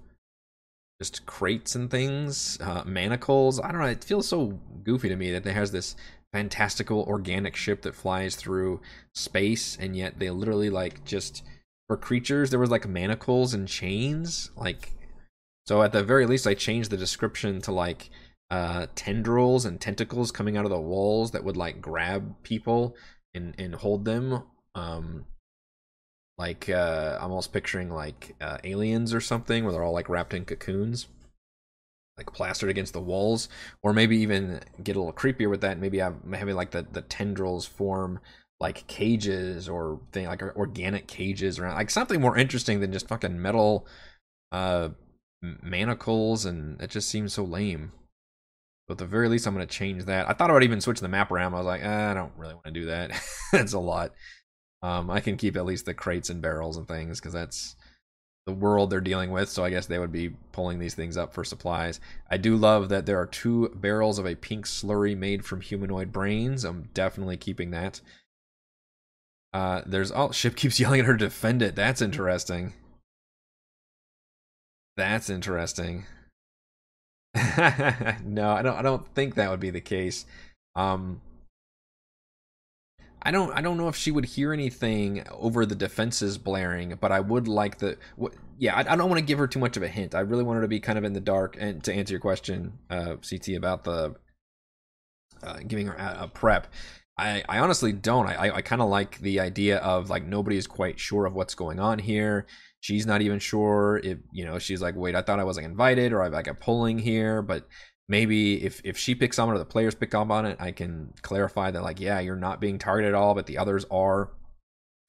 just 1.01 1.27
crates 1.27 1.75
and 1.75 1.91
things, 1.91 2.59
uh, 2.63 2.83
manacles. 2.85 3.61
I 3.61 3.71
don't 3.71 3.83
know. 3.83 3.87
It 3.87 4.03
feels 4.03 4.27
so 4.27 4.59
goofy 4.83 5.11
to 5.11 5.17
me 5.17 5.31
that 5.33 5.45
there 5.45 5.53
has 5.53 5.71
this 5.73 5.95
fantastical 6.33 7.03
organic 7.03 7.55
ship 7.55 7.83
that 7.83 7.95
flies 7.95 8.35
through 8.35 8.81
space, 9.15 9.77
and 9.79 9.95
yet 9.95 10.19
they 10.19 10.31
literally 10.31 10.71
like 10.71 11.05
just 11.05 11.45
for 11.87 11.97
creatures 11.97 12.51
there 12.51 12.59
was 12.59 12.71
like 12.71 12.89
manacles 12.89 13.53
and 13.53 13.69
chains. 13.69 14.51
Like, 14.57 14.93
so 15.67 15.83
at 15.83 15.93
the 15.93 16.03
very 16.03 16.25
least, 16.25 16.47
I 16.47 16.55
changed 16.55 16.91
the 16.91 16.97
description 16.97 17.61
to 17.63 17.73
like 17.73 18.09
uh, 18.51 18.87
tendrils 18.95 19.67
and 19.67 19.79
tentacles 19.79 20.33
coming 20.33 20.57
out 20.57 20.65
of 20.65 20.71
the 20.71 20.81
walls 20.81 21.33
that 21.33 21.45
would 21.45 21.59
like 21.59 21.83
grab 21.83 22.35
people 22.43 22.97
and 23.35 23.55
and 23.59 23.75
hold 23.75 24.07
them. 24.07 24.45
Um, 24.79 25.25
like 26.37 26.69
uh, 26.69 27.19
I'm 27.21 27.31
almost 27.31 27.53
picturing 27.53 27.91
like 27.91 28.37
uh, 28.41 28.59
aliens 28.65 29.13
or 29.13 29.21
something 29.21 29.65
where 29.65 29.73
they're 29.73 29.83
all 29.83 29.93
like 29.93 30.09
wrapped 30.09 30.35
in 30.35 30.45
cocoons 30.45 31.07
like 32.19 32.33
plastered 32.33 32.69
against 32.69 32.93
the 32.93 33.01
walls. 33.01 33.49
Or 33.83 33.95
maybe 33.95 34.19
even 34.19 34.61
get 34.83 34.97
a 34.97 34.99
little 34.99 35.15
creepier 35.15 35.49
with 35.49 35.63
that. 35.63 35.79
Maybe 35.79 35.99
have 35.99 36.17
having 36.35 36.57
like 36.57 36.73
the, 36.73 36.85
the 36.93 37.03
tendrils 37.03 37.65
form 37.65 38.21
like 38.61 38.87
cages 38.89 39.69
or 39.69 40.01
thing 40.11 40.27
like 40.27 40.43
organic 40.43 41.07
cages 41.07 41.61
around 41.61 41.77
like 41.77 41.91
something 41.91 42.21
more 42.21 42.37
interesting 42.37 42.81
than 42.81 42.93
just 42.93 43.07
fucking 43.07 43.41
metal 43.41 43.87
uh 44.51 44.89
manacles. 45.43 46.45
And 46.45 46.81
it 46.83 46.91
just 46.91 47.09
seems 47.09 47.33
so 47.33 47.45
lame. 47.45 47.93
But 48.89 48.95
at 48.95 48.99
the 48.99 49.07
very 49.07 49.29
least 49.29 49.47
i'm 49.47 49.55
going 49.55 49.67
to 49.67 49.73
change 49.73 50.05
that. 50.07 50.29
I 50.29 50.33
thought 50.33 50.51
i 50.51 50.53
would 50.53 50.65
even 50.65 50.81
switch 50.81 51.01
the 51.01 51.09
map 51.09 51.31
around. 51.31 51.55
I 51.55 51.59
was 51.59 51.67
like 51.67 51.83
eh, 51.83 52.11
i 52.11 52.15
don't 52.15 52.33
really 52.37 52.55
want 52.55 52.67
to 52.67 52.73
do 52.73 52.87
that. 52.87 53.13
It's 53.53 53.73
a 53.73 53.79
lot 53.79 54.13
um, 54.83 55.11
I 55.11 55.21
can 55.21 55.37
keep 55.37 55.57
at 55.57 55.65
least 55.65 55.87
the 55.87 55.95
crates 55.95 56.31
and 56.31 56.41
barrels 56.41 56.77
and 56.77 56.87
things 56.87 57.21
because 57.21 57.33
that's 57.33 57.77
the 58.47 58.53
world 58.53 58.91
they're 58.91 59.01
dealing 59.01 59.31
with. 59.31 59.49
So 59.49 59.65
I 59.65 59.71
guess 59.71 59.87
they 59.87 59.99
would 59.99 60.13
be 60.13 60.31
pulling 60.53 60.79
these 60.79 60.95
things 60.95 61.17
up 61.17 61.35
for 61.35 61.45
supplies. 61.45 62.01
I 62.31 62.37
do 62.37 62.57
love 62.57 62.89
that 62.89 63.05
there 63.05 63.21
are 63.21 63.27
two 63.27 63.69
barrels 63.75 64.19
of 64.19 64.27
a 64.27 64.37
pink 64.37 64.67
slurry 64.67 65.17
made 65.17 65.45
from 65.45 65.61
humanoid 65.61 66.13
brains. 66.13 66.65
I'm 66.65 66.89
definitely 66.95 67.37
keeping 67.37 67.73
that. 67.73 68.01
Uh, 69.53 69.83
there's 69.87 70.13
oh 70.13 70.31
ship 70.31 70.57
keeps 70.57 70.79
yelling 70.81 71.01
at 71.01 71.07
her 71.07 71.17
to 71.17 71.27
defend 71.27 71.63
it. 71.63 71.75
That's 71.75 72.01
interesting. 72.01 72.73
That's 74.97 75.31
interesting. 75.31 76.07
no, 77.35 78.51
I 78.51 78.63
don't. 78.63 78.77
I 78.77 78.83
don't 78.83 79.07
think 79.15 79.35
that 79.35 79.51
would 79.51 79.61
be 79.61 79.71
the 79.71 79.81
case. 79.81 80.27
Um, 80.75 81.21
I 83.29 83.31
don't 83.31 83.53
I 83.53 83.61
don't 83.61 83.77
know 83.77 83.89
if 83.89 83.97
she 83.97 84.11
would 84.11 84.25
hear 84.25 84.55
anything 84.55 85.23
over 85.31 85.67
the 85.67 85.75
defenses 85.75 86.39
blaring, 86.39 86.97
but 86.99 87.13
I 87.13 87.21
would 87.21 87.47
like 87.47 87.77
the 87.77 87.99
what, 88.17 88.33
yeah, 88.57 88.75
I, 88.75 88.95
I, 88.95 88.97
don't 88.97 89.11
want 89.11 89.19
to 89.19 89.25
give 89.25 89.39
her 89.39 89.47
too 89.47 89.59
much 89.59 89.77
of 89.77 89.83
a 89.83 89.89
hint. 89.89 90.15
I 90.15 90.21
really 90.21 90.43
want 90.43 90.57
her 90.57 90.63
to 90.63 90.69
be 90.69 90.81
kind 90.81 90.97
of 90.97 91.05
in 91.05 91.13
the 91.13 91.21
dark 91.21 91.55
and 91.61 91.85
to 91.85 91.93
answer 91.93 92.15
your 92.15 92.21
question, 92.21 92.79
uh, 92.89 93.17
CT 93.17 93.49
about 93.51 93.85
the 93.85 94.15
uh, 95.43 95.59
giving 95.67 95.89
her 95.89 95.93
a, 95.93 96.23
a, 96.23 96.29
prep. 96.29 96.69
I, 97.19 97.45
I 97.51 97.59
honestly 97.59 97.93
don't. 97.93 98.27
I, 98.29 98.51
I 98.51 98.63
kind 98.63 98.81
of 98.81 98.89
like 98.89 99.19
the 99.19 99.41
idea 99.41 99.77
of 99.81 100.09
like 100.09 100.25
nobody 100.25 100.57
is 100.57 100.67
quite 100.67 100.99
sure 100.99 101.27
of 101.27 101.35
what's 101.35 101.55
going 101.55 101.79
on 101.79 101.99
here. 101.99 102.47
She's 102.81 103.05
not 103.05 103.21
even 103.21 103.41
sure 103.41 104.01
if 104.03 104.17
you 104.33 104.47
know. 104.47 104.59
She's 104.59 104.81
like, 104.81 104.97
wait, 104.97 105.15
I 105.15 105.21
thought 105.21 105.39
I 105.39 105.45
wasn't 105.45 105.67
invited, 105.67 106.15
or 106.15 106.23
I 106.23 106.25
have 106.25 106.33
like 106.33 106.47
a 106.47 106.55
pulling 106.55 106.99
here, 106.99 107.43
but 107.43 107.69
maybe 108.09 108.65
if 108.65 108.81
if 108.85 108.97
she 108.99 109.15
picks 109.15 109.39
on 109.39 109.49
it 109.49 109.53
or 109.53 109.59
the 109.59 109.65
players 109.65 109.95
pick 109.95 110.15
up 110.15 110.31
on 110.31 110.47
it, 110.47 110.57
I 110.61 110.73
can 110.73 111.13
clarify 111.23 111.71
that 111.71 111.83
like, 111.83 112.01
yeah, 112.01 112.21
you're 112.21 112.37
not 112.37 112.61
being 112.61 112.79
targeted 112.79 113.15
at 113.15 113.19
all, 113.19 113.35
but 113.35 113.47
the 113.47 113.59
others 113.59 113.85
are. 113.91 114.31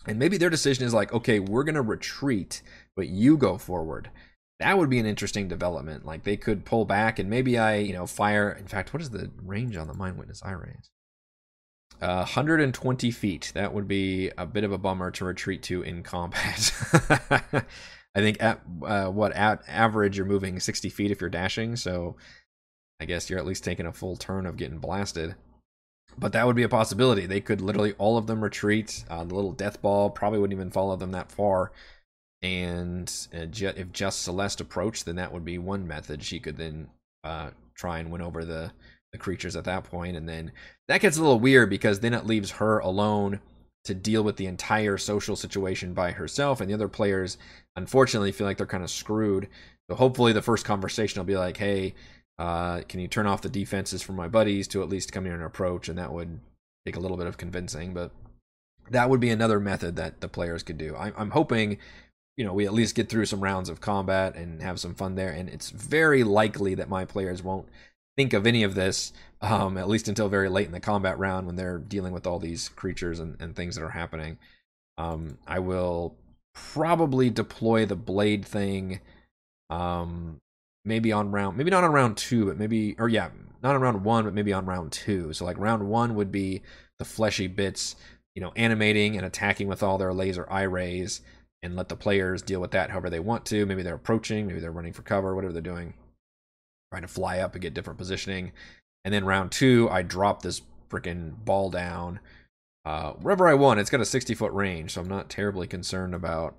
And 0.08 0.18
maybe 0.20 0.38
their 0.38 0.50
decision 0.50 0.86
is 0.86 0.94
like, 0.94 1.14
okay, 1.14 1.40
we're 1.40 1.64
gonna 1.64 1.82
retreat, 1.82 2.62
but 2.96 3.10
you 3.10 3.38
go 3.38 3.58
forward. 3.58 4.10
that 4.60 4.78
would 4.78 4.90
be 4.90 5.00
an 5.00 5.06
interesting 5.06 5.48
development. 5.48 6.06
Like 6.06 6.24
they 6.24 6.38
could 6.38 6.66
pull 6.66 6.86
back 6.86 7.18
and 7.20 7.30
maybe 7.30 7.58
I, 7.58 7.78
you 7.78 7.94
know, 7.94 8.06
fire. 8.06 8.52
In 8.52 8.68
fact, 8.68 8.94
what 8.94 9.02
is 9.02 9.10
the 9.12 9.32
range 9.42 9.78
on 9.78 9.88
the 9.88 9.94
Mind 9.94 10.18
Witness 10.18 10.44
eye 10.44 10.52
rays? 10.52 10.90
Uh, 12.02 12.20
120 12.20 13.12
feet. 13.12 13.52
That 13.56 13.74
would 13.74 13.88
be 13.88 14.32
a 14.38 14.46
bit 14.46 14.64
of 14.64 14.72
a 14.72 14.78
bummer 14.78 15.12
to 15.12 15.26
retreat 15.26 15.64
to 15.64 15.82
in 15.82 16.04
combat. 16.04 16.74
I 18.16 18.22
think 18.22 18.42
at 18.42 18.62
uh, 18.84 19.08
what 19.08 19.34
at 19.34 19.64
average 19.68 20.18
you're 20.18 20.26
moving 20.26 20.60
60 20.60 20.90
feet 20.90 21.12
if 21.12 21.22
you're 21.22 21.30
dashing, 21.30 21.76
so 21.76 22.16
I 23.00 23.06
guess 23.06 23.30
you're 23.30 23.40
at 23.40 23.46
least 23.46 23.64
taking 23.64 23.86
a 23.86 23.94
full 23.94 24.16
turn 24.16 24.46
of 24.46 24.58
getting 24.58 24.80
blasted. 24.80 25.36
But 26.18 26.34
that 26.34 26.46
would 26.46 26.56
be 26.56 26.64
a 26.64 26.70
possibility. 26.70 27.26
They 27.26 27.40
could 27.40 27.62
literally 27.62 27.94
all 27.98 28.18
of 28.18 28.28
them 28.28 28.44
retreat. 28.44 29.06
Uh, 29.10 29.24
the 29.24 29.36
little 29.36 29.54
death 29.54 29.82
ball 29.82 30.10
probably 30.10 30.40
wouldn't 30.40 30.58
even 30.58 30.72
follow 30.72 30.96
them 30.96 31.12
that 31.12 31.32
far. 31.32 31.72
And 32.42 33.12
uh, 33.34 33.48
if 33.52 33.92
just 33.92 34.24
Celeste 34.24 34.62
approached, 34.62 35.06
then 35.06 35.18
that 35.18 35.34
would 35.34 35.46
be 35.46 35.58
one 35.58 35.88
method. 35.88 36.24
She 36.24 36.40
could 36.40 36.58
then 36.58 36.90
uh, 37.24 37.52
try 37.76 38.00
and 38.00 38.12
win 38.12 38.22
over 38.22 38.46
the 38.46 38.72
the 39.12 39.18
creatures 39.18 39.56
at 39.56 39.64
that 39.64 39.86
point, 39.86 40.16
and 40.16 40.30
then 40.30 40.52
that 40.88 41.02
gets 41.02 41.18
a 41.18 41.22
little 41.22 41.40
weird 41.40 41.68
because 41.68 42.00
then 42.00 42.14
it 42.14 42.28
leaves 42.28 42.52
her 42.52 42.78
alone 42.78 43.40
to 43.84 43.96
deal 43.96 44.24
with 44.24 44.38
the 44.38 44.46
entire 44.46 45.00
social 45.00 45.36
situation 45.36 45.96
by 45.96 46.12
herself, 46.12 46.62
and 46.62 46.70
the 46.70 46.76
other 46.76 46.88
players 46.88 47.38
unfortunately 47.76 48.32
feel 48.32 48.46
like 48.46 48.58
they're 48.58 48.68
kind 48.68 48.84
of 48.84 48.92
screwed. 48.92 49.48
So 49.90 49.96
hopefully 49.96 50.32
the 50.32 50.44
first 50.44 50.64
conversation 50.64 51.20
will 51.20 51.26
be 51.26 51.38
like, 51.38 51.58
"Hey, 51.58 51.96
uh, 52.40 52.82
can 52.90 53.00
you 53.00 53.08
turn 53.08 53.28
off 53.28 53.44
the 53.44 53.50
defenses 53.50 54.02
for 54.02 54.14
my 54.14 54.28
buddies 54.28 54.68
to 54.70 54.82
at 54.82 54.90
least 54.90 55.12
come 55.12 55.26
here 55.26 55.36
and 55.36 55.44
approach?" 55.44 55.90
And 55.90 56.00
that 56.00 56.12
would 56.12 56.40
take 56.86 56.96
a 56.96 57.00
little 57.00 57.18
bit 57.18 57.28
of 57.28 57.38
convincing, 57.38 57.94
but 57.94 58.12
that 58.90 59.10
would 59.10 59.20
be 59.20 59.30
another 59.30 59.60
method 59.60 59.96
that 59.98 60.22
the 60.22 60.28
players 60.28 60.64
could 60.64 60.78
do. 60.78 60.96
I'm, 60.96 61.14
I'm 61.18 61.32
hoping, 61.32 61.78
you 62.38 62.46
know, 62.46 62.54
we 62.54 62.66
at 62.66 62.74
least 62.74 62.96
get 62.96 63.10
through 63.10 63.26
some 63.26 63.42
rounds 63.42 63.70
of 63.70 63.82
combat 63.82 64.36
and 64.36 64.62
have 64.62 64.80
some 64.80 64.96
fun 64.96 65.16
there. 65.16 65.30
And 65.30 65.50
it's 65.50 65.70
very 65.70 66.24
likely 66.24 66.74
that 66.76 66.90
my 66.90 67.06
players 67.06 67.44
won't 67.44 67.68
think 68.18 68.34
of 68.34 68.48
any 68.48 68.64
of 68.64 68.76
this, 68.76 69.14
um, 69.42 69.78
at 69.78 69.88
least 69.88 70.08
until 70.08 70.30
very 70.30 70.50
late 70.50 70.66
in 70.66 70.72
the 70.72 70.80
combat 70.80 71.20
round 71.20 71.46
when 71.46 71.56
they're 71.56 71.78
dealing 71.78 72.14
with 72.14 72.26
all 72.26 72.40
these 72.40 72.70
creatures 72.70 73.20
and, 73.20 73.40
and 73.40 73.56
things 73.56 73.76
that 73.76 73.84
are 73.84 73.90
happening. 73.90 74.38
Um, 74.98 75.38
I 75.48 75.60
will 75.60 76.16
probably 76.54 77.30
deploy 77.30 77.86
the 77.86 77.96
blade 77.96 78.46
thing 78.46 79.02
um 79.70 80.40
maybe 80.90 81.14
on 81.14 81.32
round 81.32 81.56
maybe 81.56 81.72
not 81.72 81.84
on 81.84 81.92
round 81.92 82.18
two 82.18 82.46
but 82.46 82.58
maybe 82.58 82.96
or 83.00 83.08
yeah 83.08 83.30
not 83.64 83.76
on 83.76 83.82
round 83.82 84.04
one 84.04 84.26
but 84.26 84.34
maybe 84.34 84.52
on 84.52 84.66
round 84.66 84.92
two 84.92 85.32
so 85.32 85.46
like 85.46 85.58
round 85.58 85.88
one 85.88 86.16
would 86.16 86.32
be 86.32 86.62
the 86.98 87.06
fleshy 87.06 87.48
bits 87.48 87.96
you 88.36 88.42
know 88.42 88.52
animating 88.58 89.16
and 89.16 89.26
attacking 89.26 89.68
with 89.68 89.82
all 89.82 89.98
their 89.98 90.14
laser 90.14 90.46
eye 90.52 90.64
rays 90.64 91.22
and 91.64 91.76
let 91.76 91.88
the 91.88 91.96
players 91.96 92.42
deal 92.42 92.60
with 92.60 92.72
that 92.72 92.90
however 92.90 93.10
they 93.10 93.20
want 93.20 93.46
to 93.46 93.66
maybe 93.66 93.84
they're 93.84 93.96
approaching 93.96 94.48
maybe 94.48 94.60
they're 94.60 94.72
running 94.72 94.94
for 94.94 95.04
cover 95.04 95.34
whatever 95.34 95.54
they're 95.54 95.62
doing 95.62 95.94
trying 96.92 97.04
to 97.04 97.08
fly 97.08 97.40
up 97.40 97.54
and 97.54 97.62
get 97.62 97.74
different 97.74 98.00
positioning 98.00 98.52
and 99.06 99.14
then 99.14 99.24
round 99.24 99.52
two 99.52 99.88
i 99.92 100.02
drop 100.02 100.42
this 100.42 100.62
freaking 100.90 101.34
ball 101.46 101.70
down 101.70 102.20
uh, 102.86 103.12
wherever 103.14 103.48
I 103.48 103.54
want. 103.54 103.80
It's 103.80 103.90
got 103.90 104.02
a 104.02 104.06
60 104.06 104.34
foot 104.34 104.52
range, 104.54 104.94
so 104.94 105.02
I'm 105.02 105.08
not 105.08 105.30
terribly 105.30 105.68
concerned 105.68 106.16
about 106.16 106.56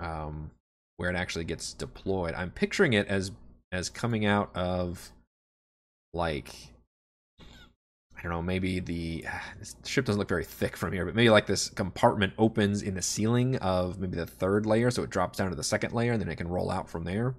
um, 0.00 0.50
where 0.96 1.10
it 1.10 1.16
actually 1.16 1.44
gets 1.44 1.72
deployed. 1.72 2.34
I'm 2.34 2.50
picturing 2.50 2.92
it 2.92 3.06
as 3.08 3.32
as 3.74 3.90
coming 3.90 4.24
out 4.24 4.54
of 4.56 5.10
like 6.12 6.54
I 8.16 8.22
don't 8.22 8.32
know, 8.32 8.42
maybe 8.42 8.80
the 8.80 9.24
ship 9.84 10.06
doesn't 10.06 10.18
look 10.18 10.28
very 10.28 10.44
thick 10.44 10.76
from 10.76 10.92
here, 10.92 11.04
but 11.04 11.14
maybe 11.14 11.30
like 11.30 11.46
this 11.46 11.68
compartment 11.68 12.32
opens 12.38 12.82
in 12.82 12.94
the 12.94 13.02
ceiling 13.02 13.56
of 13.56 13.98
maybe 13.98 14.16
the 14.16 14.26
third 14.26 14.66
layer, 14.66 14.90
so 14.90 15.02
it 15.02 15.10
drops 15.10 15.38
down 15.38 15.50
to 15.50 15.56
the 15.56 15.64
second 15.64 15.92
layer, 15.92 16.12
and 16.12 16.20
then 16.20 16.28
it 16.28 16.36
can 16.36 16.48
roll 16.48 16.70
out 16.70 16.88
from 16.88 17.04
there. 17.04 17.34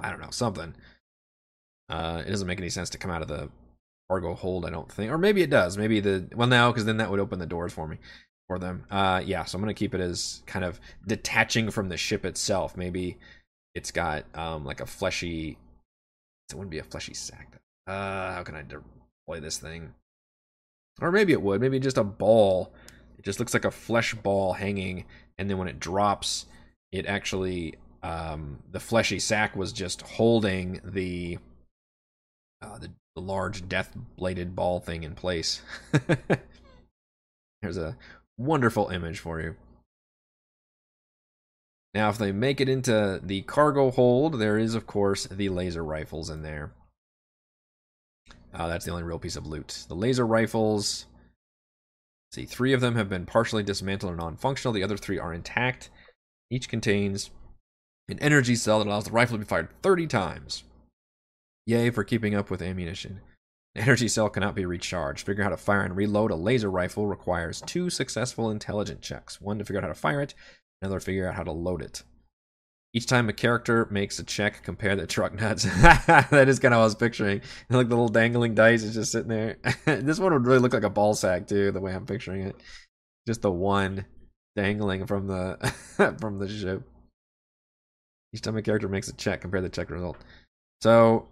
I 0.00 0.10
don't 0.10 0.20
know, 0.20 0.30
something. 0.30 0.74
Uh, 1.88 2.22
it 2.26 2.30
doesn't 2.30 2.46
make 2.46 2.58
any 2.58 2.68
sense 2.70 2.90
to 2.90 2.98
come 2.98 3.10
out 3.10 3.22
of 3.22 3.28
the 3.28 3.50
cargo 4.08 4.34
hold, 4.34 4.64
I 4.66 4.70
don't 4.70 4.90
think. 4.90 5.10
Or 5.10 5.18
maybe 5.18 5.42
it 5.42 5.50
does. 5.50 5.78
Maybe 5.78 6.00
the 6.00 6.28
well 6.34 6.48
now 6.48 6.70
because 6.70 6.84
then 6.84 6.98
that 6.98 7.10
would 7.10 7.20
open 7.20 7.38
the 7.38 7.46
doors 7.46 7.72
for 7.72 7.86
me 7.86 7.98
for 8.46 8.58
them. 8.58 8.84
Uh 8.90 9.22
yeah, 9.24 9.44
so 9.44 9.56
I'm 9.56 9.62
gonna 9.62 9.74
keep 9.74 9.94
it 9.94 10.00
as 10.00 10.42
kind 10.46 10.64
of 10.64 10.80
detaching 11.06 11.70
from 11.70 11.88
the 11.88 11.96
ship 11.96 12.24
itself. 12.24 12.76
Maybe 12.76 13.18
it's 13.78 13.92
got 13.92 14.24
um 14.34 14.64
like 14.64 14.80
a 14.80 14.86
fleshy 14.86 15.56
it 16.50 16.54
wouldn't 16.54 16.70
be 16.70 16.80
a 16.80 16.84
fleshy 16.84 17.14
sack. 17.14 17.60
Uh 17.86 18.34
how 18.34 18.42
can 18.42 18.56
I 18.56 18.62
deploy 18.62 19.40
this 19.40 19.58
thing? 19.58 19.94
Or 21.00 21.12
maybe 21.12 21.32
it 21.32 21.40
would, 21.40 21.60
maybe 21.60 21.78
just 21.78 21.96
a 21.96 22.04
ball. 22.04 22.72
It 23.16 23.24
just 23.24 23.38
looks 23.38 23.54
like 23.54 23.64
a 23.64 23.70
flesh 23.70 24.14
ball 24.14 24.54
hanging, 24.54 25.04
and 25.38 25.48
then 25.48 25.58
when 25.58 25.68
it 25.68 25.78
drops, 25.78 26.46
it 26.92 27.06
actually 27.06 27.76
um 28.02 28.58
the 28.70 28.80
fleshy 28.80 29.20
sack 29.20 29.54
was 29.56 29.72
just 29.72 30.02
holding 30.02 30.80
the 30.84 31.38
uh, 32.60 32.78
the 32.78 32.90
the 33.14 33.22
large 33.22 33.68
death 33.68 33.96
bladed 34.16 34.56
ball 34.56 34.80
thing 34.80 35.04
in 35.04 35.14
place. 35.14 35.62
There's 37.62 37.76
a 37.76 37.96
wonderful 38.36 38.88
image 38.88 39.20
for 39.20 39.40
you. 39.40 39.56
Now, 41.94 42.10
if 42.10 42.18
they 42.18 42.32
make 42.32 42.60
it 42.60 42.68
into 42.68 43.20
the 43.22 43.42
cargo 43.42 43.90
hold, 43.90 44.38
there 44.38 44.58
is, 44.58 44.74
of 44.74 44.86
course, 44.86 45.24
the 45.24 45.48
laser 45.48 45.82
rifles 45.82 46.28
in 46.28 46.42
there. 46.42 46.72
Uh, 48.52 48.68
that's 48.68 48.84
the 48.84 48.90
only 48.90 49.02
real 49.02 49.18
piece 49.18 49.36
of 49.36 49.46
loot. 49.46 49.84
The 49.88 49.94
laser 49.94 50.26
rifles, 50.26 51.06
see, 52.32 52.44
three 52.44 52.72
of 52.72 52.80
them 52.80 52.94
have 52.96 53.08
been 53.08 53.26
partially 53.26 53.62
dismantled 53.62 54.12
or 54.12 54.16
non 54.16 54.36
functional, 54.36 54.72
the 54.72 54.82
other 54.82 54.96
three 54.96 55.18
are 55.18 55.32
intact. 55.32 55.90
Each 56.50 56.68
contains 56.68 57.30
an 58.08 58.18
energy 58.20 58.56
cell 58.56 58.78
that 58.78 58.88
allows 58.88 59.04
the 59.04 59.10
rifle 59.10 59.36
to 59.36 59.44
be 59.44 59.48
fired 59.48 59.68
30 59.82 60.06
times. 60.06 60.64
Yay 61.66 61.90
for 61.90 62.04
keeping 62.04 62.34
up 62.34 62.50
with 62.50 62.62
ammunition. 62.62 63.20
energy 63.76 64.08
cell 64.08 64.30
cannot 64.30 64.54
be 64.54 64.64
recharged. 64.64 65.26
Figure 65.26 65.44
out 65.44 65.50
how 65.50 65.56
to 65.56 65.62
fire 65.62 65.82
and 65.82 65.94
reload 65.94 66.30
a 66.30 66.36
laser 66.36 66.70
rifle 66.70 67.06
requires 67.06 67.60
two 67.60 67.90
successful 67.90 68.50
intelligence 68.50 69.06
checks. 69.06 69.40
One 69.40 69.58
to 69.58 69.64
figure 69.64 69.80
out 69.80 69.84
how 69.84 69.88
to 69.88 69.94
fire 69.94 70.22
it, 70.22 70.34
another 70.82 71.00
figure 71.00 71.28
out 71.28 71.34
how 71.34 71.42
to 71.42 71.52
load 71.52 71.82
it. 71.82 72.02
Each 72.94 73.06
time 73.06 73.28
a 73.28 73.34
character 73.34 73.86
makes 73.90 74.18
a 74.18 74.24
check, 74.24 74.62
compare 74.62 74.96
the 74.96 75.06
truck 75.06 75.34
nuts. 75.34 75.64
that 76.06 76.48
is 76.48 76.58
kind 76.58 76.72
of 76.72 76.78
what 76.78 76.82
I 76.82 76.86
was 76.86 76.94
picturing. 76.94 77.42
Like 77.70 77.88
the 77.88 77.94
little 77.94 78.08
dangling 78.08 78.54
dice 78.54 78.82
is 78.82 78.94
just 78.94 79.12
sitting 79.12 79.28
there. 79.28 79.58
this 79.84 80.18
one 80.18 80.32
would 80.32 80.46
really 80.46 80.60
look 80.60 80.72
like 80.72 80.84
a 80.84 80.90
ball 80.90 81.14
sack 81.14 81.46
too, 81.46 81.70
the 81.70 81.80
way 81.80 81.94
I'm 81.94 82.06
picturing 82.06 82.42
it. 82.42 82.56
Just 83.26 83.42
the 83.42 83.50
one 83.50 84.06
dangling 84.56 85.06
from 85.06 85.26
the 85.26 85.58
from 86.18 86.38
the 86.38 86.48
ship. 86.48 86.82
Each 88.32 88.42
time 88.42 88.56
a 88.56 88.62
character 88.62 88.88
makes 88.88 89.08
a 89.08 89.14
check, 89.14 89.42
compare 89.42 89.60
the 89.60 89.68
check 89.68 89.90
result. 89.90 90.16
So 90.80 91.28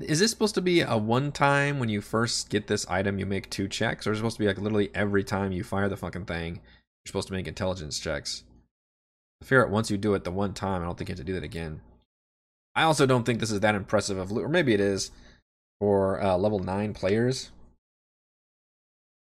is 0.00 0.18
this 0.18 0.30
supposed 0.30 0.54
to 0.56 0.60
be 0.60 0.80
a 0.80 0.96
one 0.96 1.32
time 1.32 1.78
when 1.78 1.88
you 1.88 2.00
first 2.00 2.50
get 2.50 2.66
this 2.66 2.86
item 2.88 3.18
you 3.18 3.26
make 3.26 3.48
two 3.48 3.68
checks 3.68 4.06
or 4.06 4.12
is 4.12 4.18
it 4.18 4.20
supposed 4.20 4.36
to 4.36 4.40
be 4.40 4.46
like 4.46 4.58
literally 4.58 4.90
every 4.94 5.22
time 5.22 5.52
you 5.52 5.62
fire 5.62 5.88
the 5.88 5.96
fucking 5.96 6.24
thing 6.24 6.60
you're 7.04 7.10
supposed 7.10 7.28
to 7.28 7.34
make 7.34 7.46
intelligence 7.46 7.98
checks. 7.98 8.44
I 9.42 9.44
fear 9.44 9.62
it 9.62 9.70
once 9.70 9.90
you 9.90 9.98
do 9.98 10.14
it 10.14 10.24
the 10.24 10.30
one 10.30 10.54
time 10.54 10.82
I 10.82 10.86
don't 10.86 10.96
think 10.96 11.08
you 11.08 11.12
have 11.12 11.18
to 11.18 11.24
do 11.24 11.34
that 11.34 11.44
again. 11.44 11.80
I 12.74 12.82
also 12.84 13.06
don't 13.06 13.24
think 13.24 13.40
this 13.40 13.50
is 13.50 13.60
that 13.60 13.74
impressive 13.74 14.18
of 14.18 14.32
loot 14.32 14.44
or 14.44 14.48
maybe 14.48 14.74
it 14.74 14.80
is 14.80 15.10
for 15.80 16.22
uh, 16.22 16.36
level 16.36 16.58
9 16.58 16.94
players. 16.94 17.50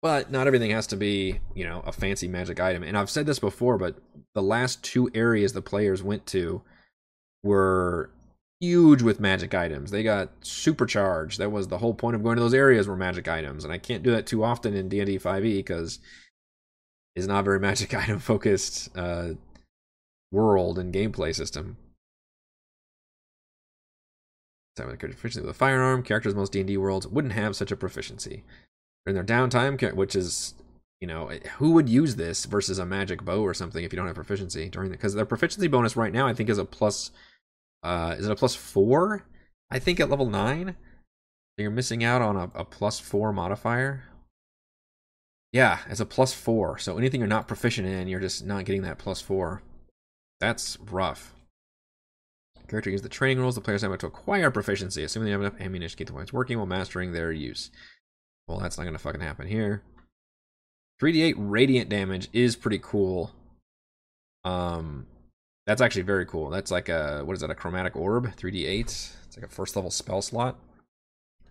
But 0.01 0.31
not 0.31 0.47
everything 0.47 0.71
has 0.71 0.87
to 0.87 0.97
be 0.97 1.39
you 1.55 1.65
know 1.65 1.81
a 1.85 1.91
fancy 1.91 2.27
magic 2.27 2.59
item. 2.59 2.83
And 2.83 2.97
I've 2.97 3.09
said 3.09 3.25
this 3.25 3.39
before 3.39 3.77
but 3.77 3.95
the 4.35 4.41
last 4.41 4.83
two 4.83 5.09
areas 5.13 5.53
the 5.53 5.61
players 5.61 6.03
went 6.03 6.25
to 6.27 6.61
were 7.43 8.11
huge 8.59 9.01
with 9.01 9.19
magic 9.19 9.53
items. 9.53 9.91
They 9.91 10.03
got 10.03 10.31
supercharged. 10.41 11.39
That 11.39 11.51
was 11.51 11.67
the 11.67 11.77
whole 11.77 11.93
point 11.93 12.15
of 12.15 12.23
going 12.23 12.35
to 12.35 12.41
those 12.41 12.53
areas 12.53 12.87
were 12.87 12.95
magic 12.95 13.27
items, 13.27 13.63
and 13.63 13.71
I 13.71 13.77
can't 13.77 14.03
do 14.03 14.11
that 14.11 14.27
too 14.27 14.43
often 14.43 14.73
in 14.73 14.89
D&D 14.89 15.17
5e 15.17 15.57
because 15.57 15.99
it's 17.15 17.27
not 17.27 17.45
very 17.45 17.59
magic 17.59 17.93
item 17.93 18.19
focused 18.19 18.95
uh, 18.97 19.29
world 20.31 20.79
and 20.79 20.93
gameplay 20.93 21.33
system. 21.35 21.77
Time 24.75 24.87
with 24.87 24.99
proficiency 24.99 25.41
with 25.41 25.49
a 25.49 25.53
firearm, 25.53 26.03
characters 26.03 26.35
most 26.35 26.53
D&D 26.53 26.77
worlds 26.77 27.07
wouldn't 27.07 27.33
have 27.33 27.55
such 27.55 27.71
a 27.71 27.75
proficiency. 27.75 28.43
During 29.05 29.15
their 29.15 29.37
downtime, 29.37 29.93
which 29.93 30.15
is 30.15 30.53
you 31.01 31.07
know 31.07 31.31
who 31.57 31.71
would 31.71 31.87
use 31.87 32.15
this 32.15 32.45
versus 32.45 32.77
a 32.77 32.85
magic 32.85 33.23
bow 33.23 33.41
or 33.41 33.53
something 33.53 33.83
if 33.83 33.93
you 33.93 33.97
don't 33.97 34.07
have 34.07 34.15
proficiency 34.15 34.67
during 34.67 34.89
the 34.89 34.97
because 34.97 35.15
their 35.15 35.25
proficiency 35.25 35.69
bonus 35.69 35.95
right 35.95 36.11
now 36.11 36.27
I 36.27 36.33
think 36.33 36.49
is 36.49 36.57
a 36.57 36.65
plus 36.65 37.11
uh, 37.83 38.15
is 38.17 38.25
it 38.25 38.31
a 38.31 38.35
plus 38.35 38.55
four? 38.55 39.25
I 39.71 39.79
think 39.79 39.99
at 39.99 40.09
level 40.09 40.29
nine. 40.29 40.75
You're 41.57 41.71
missing 41.71 42.03
out 42.03 42.21
on 42.21 42.37
a, 42.37 42.49
a 42.55 42.65
plus 42.65 42.99
four 42.99 43.33
modifier. 43.33 44.03
Yeah, 45.51 45.79
it's 45.89 45.99
a 45.99 46.05
plus 46.05 46.33
four. 46.33 46.77
So 46.77 46.97
anything 46.97 47.21
you're 47.21 47.27
not 47.27 47.47
proficient 47.47 47.87
in, 47.87 48.07
you're 48.07 48.19
just 48.19 48.45
not 48.45 48.65
getting 48.65 48.83
that 48.83 48.99
plus 48.99 49.21
four. 49.21 49.63
That's 50.39 50.77
rough. 50.79 51.33
Character 52.67 52.91
uses 52.91 53.03
the 53.03 53.09
training 53.09 53.39
rules. 53.39 53.55
The 53.55 53.61
players 53.61 53.81
have 53.81 53.97
to 53.97 54.07
acquire 54.07 54.51
proficiency, 54.51 55.03
assuming 55.03 55.25
they 55.25 55.31
have 55.31 55.41
enough 55.41 55.59
ammunition 55.59 55.95
to 55.95 55.97
keep 55.97 56.07
the 56.07 56.13
points 56.13 56.31
working 56.31 56.57
while 56.57 56.67
mastering 56.67 57.11
their 57.11 57.31
use. 57.31 57.71
Well, 58.47 58.59
that's 58.59 58.77
not 58.77 58.83
gonna 58.83 58.99
fucking 58.99 59.21
happen 59.21 59.47
here. 59.47 59.81
3d8 61.01 61.33
radiant 61.37 61.89
damage 61.89 62.27
is 62.33 62.55
pretty 62.55 62.79
cool. 62.79 63.31
Um, 64.43 65.07
That's 65.65 65.81
actually 65.81 66.01
very 66.03 66.25
cool. 66.25 66.49
That's 66.49 66.71
like 66.71 66.89
a 66.89 67.23
what 67.25 67.33
is 67.33 67.41
that? 67.41 67.49
A 67.49 67.55
chromatic 67.55 67.95
orb, 67.95 68.35
3d8. 68.35 68.81
It's 68.81 69.37
like 69.37 69.45
a 69.45 69.49
first 69.49 69.75
level 69.75 69.91
spell 69.91 70.21
slot. 70.21 70.57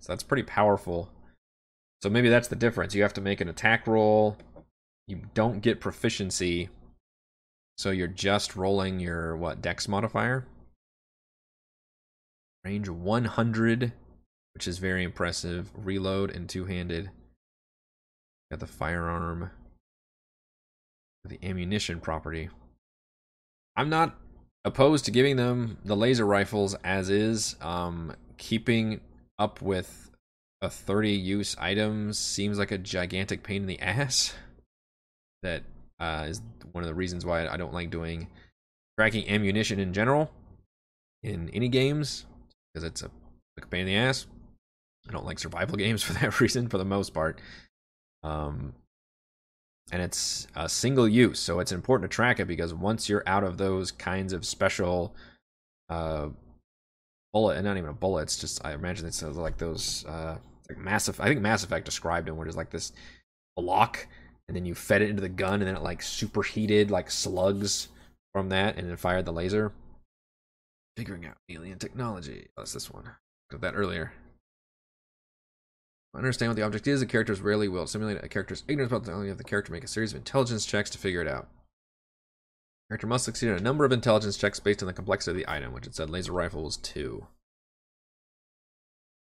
So 0.01 0.12
that's 0.12 0.22
pretty 0.22 0.42
powerful. 0.44 1.11
So 2.03 2.09
maybe 2.09 2.28
that's 2.28 2.49
the 2.49 2.57
difference. 2.57 2.94
You 2.94 3.03
have 3.03 3.14
to 3.14 3.20
make 3.20 3.40
an 3.40 3.49
attack 3.49 3.86
roll. 3.86 4.36
You 5.07 5.22
don't 5.34 5.61
get 5.61 5.80
proficiency. 5.80 6.68
So 7.76 7.90
you're 7.90 8.09
just 8.09 8.57
rolling 8.57 9.01
your 9.01 9.36
what 9.36 9.62
dex 9.62 9.88
modifier. 9.88 10.46
Range 12.64 12.88
100, 12.88 13.92
which 14.55 14.68
is 14.68 14.78
very 14.78 15.03
impressive. 15.05 15.70
Reload 15.74 16.30
and 16.30 16.49
two-handed. 16.49 17.11
Got 18.51 18.61
the 18.61 18.66
firearm. 18.66 19.51
The 21.24 21.38
ammunition 21.42 22.01
property. 22.01 22.49
I'm 23.76 23.90
not 23.90 24.16
opposed 24.64 25.05
to 25.07 25.11
giving 25.11 25.36
them 25.36 25.78
the 25.84 25.96
laser 25.96 26.26
rifles 26.26 26.74
as 26.84 27.11
is. 27.11 27.57
Um, 27.61 28.14
keeping 28.38 29.01
up 29.38 29.62
with 29.62 30.11
a 30.61 30.70
30 30.70 31.11
use 31.12 31.56
item 31.59 32.12
seems 32.12 32.59
like 32.59 32.72
a 32.72 32.78
gigantic 32.78 33.42
pain 33.42 33.62
in 33.62 33.66
the 33.66 33.80
ass. 33.80 34.34
That 35.42 35.62
uh, 36.00 36.26
is 36.28 36.42
one 36.72 36.82
of 36.82 36.88
the 36.88 36.94
reasons 36.94 37.24
why 37.24 37.46
I 37.46 37.56
don't 37.56 37.72
like 37.72 37.90
doing 37.90 38.28
tracking 38.98 39.28
ammunition 39.28 39.78
in 39.78 39.92
general 39.92 40.30
in 41.22 41.48
any 41.50 41.68
games 41.68 42.26
because 42.74 42.84
it's 42.84 43.02
a, 43.02 43.11
pain 43.70 43.82
in 43.82 43.86
the 43.86 43.96
ass. 43.96 44.26
I 45.09 45.12
don't 45.12 45.26
like 45.26 45.38
survival 45.38 45.76
games 45.78 46.02
for 46.02 46.12
that 46.14 46.40
reason, 46.40 46.68
for 46.68 46.78
the 46.78 46.84
most 46.84 47.14
part. 47.14 47.40
Um, 48.22 48.74
and 49.90 50.02
it's 50.02 50.46
a 50.54 50.68
single 50.68 51.09
use, 51.09 51.38
so 51.38 51.61
it's 51.61 51.72
important 51.72 52.11
to 52.11 52.14
track 52.14 52.40
it 52.40 52.46
because 52.46 52.74
once 52.74 53.09
you're 53.09 53.22
out 53.26 53.42
of 53.42 53.59
those 53.59 53.90
kinds 53.90 54.32
of 54.32 54.44
special 54.44 55.14
uh, 55.88 56.28
bullet, 57.39 57.57
and 57.57 57.64
not 57.64 57.76
even 57.76 57.91
a 57.91 57.95
bullet, 57.95 58.22
it's 58.22 58.36
just 58.36 58.64
I 58.64 58.72
imagine 58.72 59.07
it's 59.07 59.22
like 59.22 59.59
those 59.59 60.05
uh, 60.07 60.39
like 60.68 60.78
massive. 60.78 61.20
I 61.20 61.28
think 61.28 61.41
Mass 61.41 61.62
Effect 61.62 61.84
described 61.84 62.28
it 62.28 62.32
where 62.32 62.45
there's 62.45 62.57
like 62.57 62.70
this 62.70 62.93
block, 63.57 64.09
and 64.49 64.57
then 64.57 64.64
you 64.64 64.74
fed 64.74 65.03
it 65.03 65.11
into 65.11 65.22
the 65.22 65.28
gun, 65.28 65.61
and 65.61 65.68
then 65.68 65.76
it 65.76 65.82
like 65.82 66.03
superheated 66.03 66.91
like 66.91 67.11
slugs 67.12 67.89
from 68.34 68.49
that, 68.49 68.76
and 68.76 68.89
then 68.89 68.97
fired 68.97 69.24
the 69.24 69.32
laser. 69.32 69.72
Figuring 70.97 71.26
out 71.26 71.36
alien 71.49 71.78
technology. 71.78 72.49
Oh, 72.57 72.62
that's 72.62 72.72
this 72.72 72.91
one. 72.91 73.05
Got 73.53 73.61
that 73.61 73.74
earlier. 73.76 74.12
Understand 76.16 76.51
what 76.51 76.57
the 76.57 76.64
object 76.64 76.89
is. 76.89 76.99
The 76.99 77.07
characters 77.07 77.41
rarely 77.41 77.68
will 77.68 77.86
simulate 77.86 78.24
a 78.24 78.28
character's 78.28 78.64
ignorance 78.66 78.91
about 78.91 79.05
the 79.05 79.12
only 79.12 79.28
have 79.28 79.39
the 79.39 79.45
character 79.45 79.72
make 79.72 79.84
a 79.84 79.89
series 79.89 80.12
of 80.12 80.16
intelligence 80.16 80.66
checks 80.66 80.91
to 80.91 80.99
figure 80.99 81.22
it 81.22 81.28
out. 81.28 81.47
Character 82.89 83.07
must 83.07 83.24
succeed 83.24 83.51
in 83.51 83.57
a 83.57 83.61
number 83.61 83.84
of 83.84 83.93
intelligence 83.93 84.39
checks 84.39 84.61
based 84.61 84.82
on 84.82 84.86
the 84.86 84.95
complexity 84.95 85.32
of 85.32 85.47
the 85.47 85.53
item, 85.53 85.72
which 85.72 85.86
it 85.86 85.95
said 85.95 86.09
laser 86.09 86.32
rifle 86.32 86.64
was 86.64 86.78
two. 86.78 87.26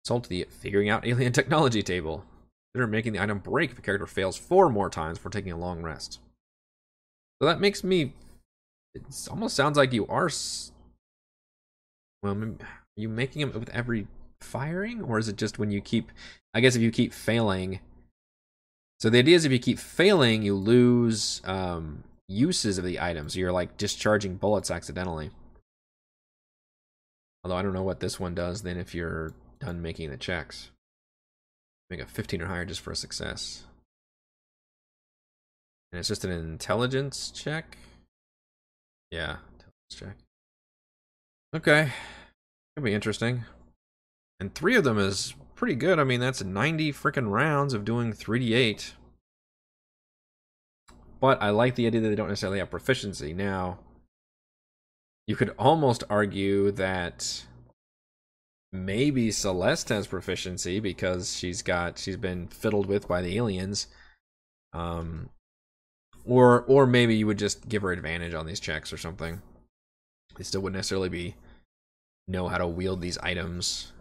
Consult 0.04 0.30
the 0.30 0.48
figuring 0.50 0.90
out 0.90 1.06
alien 1.06 1.34
technology 1.34 1.84
table. 1.84 2.24
Consider 2.74 2.88
making 2.88 3.14
the 3.14 3.22
item 3.22 3.40
break 3.40 3.72
if 3.72 3.80
a 3.80 3.82
character 3.82 4.08
fails 4.08 4.38
four 4.38 4.70
more 4.70 4.90
times 4.90 5.18
before 5.18 5.32
taking 5.32 5.52
a 5.52 5.58
long 5.58 5.82
rest. 5.82 6.20
So 7.42 7.48
that 7.48 7.60
makes 7.60 7.84
me. 7.84 8.14
It 8.94 9.04
almost 9.30 9.56
sounds 9.56 9.78
like 9.78 9.92
you 9.92 10.08
are. 10.08 10.30
Well, 12.24 12.38
are 12.42 12.56
you 12.96 13.10
making 13.10 13.42
them 13.42 13.60
with 13.60 13.70
every 13.70 14.08
firing, 14.40 15.02
or 15.02 15.18
is 15.20 15.28
it 15.28 15.36
just 15.36 15.60
when 15.60 15.72
you 15.72 15.82
keep? 15.82 16.12
I 16.54 16.62
guess 16.62 16.76
if 16.76 16.82
you 16.82 16.92
keep 16.92 17.12
failing. 17.14 17.80
So 19.02 19.10
the 19.10 19.20
idea 19.20 19.36
is 19.36 19.44
if 19.44 19.52
you 19.52 19.60
keep 19.60 19.80
failing, 19.80 20.44
you 20.44 20.54
lose 20.56 21.42
um, 21.44 22.04
uses 22.32 22.78
of 22.78 22.84
the 22.84 23.00
items. 23.00 23.36
You're 23.36 23.52
like 23.52 23.78
discharging 23.78 24.36
bullets 24.36 24.72
accidentally. 24.72 25.32
Although 27.44 27.58
I 27.58 27.62
don't 27.62 27.74
know 27.74 27.84
what 27.84 28.00
this 28.00 28.20
one 28.20 28.36
does 28.36 28.62
then 28.62 28.78
if 28.78 28.96
you're 28.96 29.34
done 29.60 29.82
making 29.82 30.10
the 30.10 30.18
checks. 30.18 30.72
Make 31.90 32.00
a 32.00 32.06
15 32.06 32.42
or 32.42 32.48
higher 32.48 32.66
just 32.66 32.82
for 32.82 32.92
a 32.92 32.96
success. 32.96 33.64
And 35.92 36.00
it's 36.00 36.08
just 36.08 36.24
an 36.24 36.32
intelligence 36.32 37.32
check? 37.32 37.78
Yeah, 39.12 39.38
intelligence 39.54 39.94
check. 39.94 40.16
Okay. 41.54 41.92
Could 42.76 42.86
be 42.86 42.94
interesting. 42.94 43.44
And 44.40 44.56
three 44.56 44.76
of 44.76 44.86
them 44.86 44.98
is 44.98 45.36
pretty 45.56 45.76
good. 45.76 46.00
I 46.00 46.06
mean, 46.06 46.22
that's 46.22 46.42
90 46.42 46.94
freaking 46.94 47.30
rounds 47.30 47.74
of 47.74 47.84
doing 47.84 48.14
3d8. 48.14 48.94
But 51.22 51.42
I 51.42 51.52
like 51.52 51.76
the 51.76 51.86
idea 51.86 52.02
that 52.02 52.10
they 52.10 52.16
don't 52.16 52.30
necessarily 52.30 52.60
have 52.60 52.72
proficiency. 52.72 53.34
Now, 53.34 53.80
you 55.28 55.36
could 55.36 55.54
almost 55.58 56.04
argue 56.10 56.72
that 56.72 57.46
maybe 58.74 59.32
Celeste 59.32 59.90
has 59.90 60.08
proficiency 60.08 60.80
because 60.80 61.38
she's 61.38 61.62
got 61.62 62.00
she's 62.00 62.18
been 62.18 62.48
fiddled 62.48 62.88
with 62.88 63.08
by 63.08 63.22
the 63.22 63.38
aliens. 63.38 63.88
Um 64.74 65.30
or 66.26 66.64
or 66.64 66.88
maybe 66.88 67.16
you 67.16 67.28
would 67.28 67.40
just 67.40 67.70
give 67.70 67.84
her 67.84 67.92
advantage 67.92 68.34
on 68.34 68.46
these 68.46 68.60
checks 68.60 68.92
or 68.92 68.98
something. 68.98 69.42
They 70.38 70.44
still 70.44 70.62
wouldn't 70.62 70.78
necessarily 70.78 71.10
be 71.10 71.36
know 72.28 72.48
how 72.48 72.58
to 72.58 72.68
wield 72.68 73.02
these 73.02 73.18
items 73.20 73.92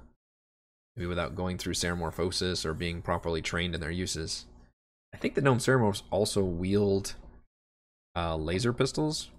maybe 0.96 1.06
without 1.06 1.34
going 1.34 1.58
through 1.58 1.74
ceramorphosis 1.74 2.64
or 2.64 2.74
being 2.74 3.02
properly 3.02 3.42
trained 3.42 3.74
in 3.74 3.80
their 3.80 3.90
uses. 3.90 4.46
I 5.12 5.16
think 5.16 5.34
the 5.34 5.40
gnome 5.40 5.58
ceramorphs 5.58 6.02
also 6.10 6.42
wield 6.42 7.14
uh, 8.16 8.36
laser 8.36 8.72
pistols. 8.72 9.30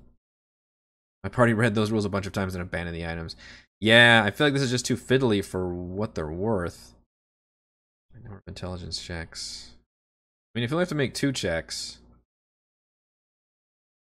My 1.24 1.30
party 1.30 1.54
read 1.54 1.76
those 1.76 1.92
rules 1.92 2.06
a 2.06 2.10
bunch 2.10 2.26
of 2.26 2.34
times 2.34 2.56
and 2.56 2.62
abandoned 2.62 2.96
the 2.96 3.06
items. 3.06 3.36
Yeah, 3.80 4.24
I 4.26 4.32
feel 4.32 4.48
like 4.48 4.54
this 4.54 4.64
is 4.64 4.72
just 4.72 4.86
too 4.86 4.98
fiddly 4.98 5.44
for 5.44 5.74
what 5.74 6.16
they're 6.16 6.28
worth. 6.28 6.94
Intelligence 8.48 9.02
checks. 9.02 9.72
I 10.54 10.60
mean, 10.60 10.64
if 10.64 10.72
you 10.72 10.76
only 10.76 10.84
have 10.84 10.90
to 10.90 10.96
make 10.96 11.14
two 11.14 11.32
checks, 11.32 12.00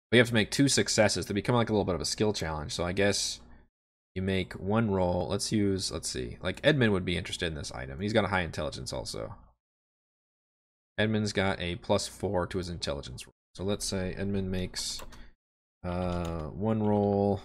but 0.09 0.17
you 0.17 0.21
have 0.21 0.29
to 0.29 0.33
make 0.33 0.49
two 0.49 0.67
successes, 0.67 1.25
they 1.25 1.33
become 1.33 1.55
like 1.55 1.69
a 1.69 1.73
little 1.73 1.85
bit 1.85 1.95
of 1.95 2.01
a 2.01 2.05
skill 2.05 2.33
challenge. 2.33 2.73
So 2.73 2.83
I 2.83 2.91
guess 2.91 3.39
you 4.15 4.21
make 4.21 4.53
one 4.53 4.89
roll. 4.89 5.27
Let's 5.29 5.51
use, 5.51 5.91
let's 5.91 6.09
see, 6.09 6.37
like 6.41 6.59
Edmund 6.63 6.93
would 6.93 7.05
be 7.05 7.17
interested 7.17 7.47
in 7.47 7.55
this 7.55 7.71
item. 7.71 7.99
He's 7.99 8.13
got 8.13 8.25
a 8.25 8.29
high 8.29 8.41
intelligence 8.41 8.91
also. 8.91 9.35
Edmund's 10.99 11.33
got 11.33 11.59
a 11.59 11.77
plus 11.77 12.07
four 12.07 12.45
to 12.45 12.57
his 12.57 12.69
intelligence 12.69 13.25
roll. 13.25 13.33
So 13.55 13.63
let's 13.63 13.85
say 13.85 14.13
Edmund 14.17 14.51
makes 14.51 15.01
uh, 15.83 16.43
one 16.47 16.83
roll 16.83 17.41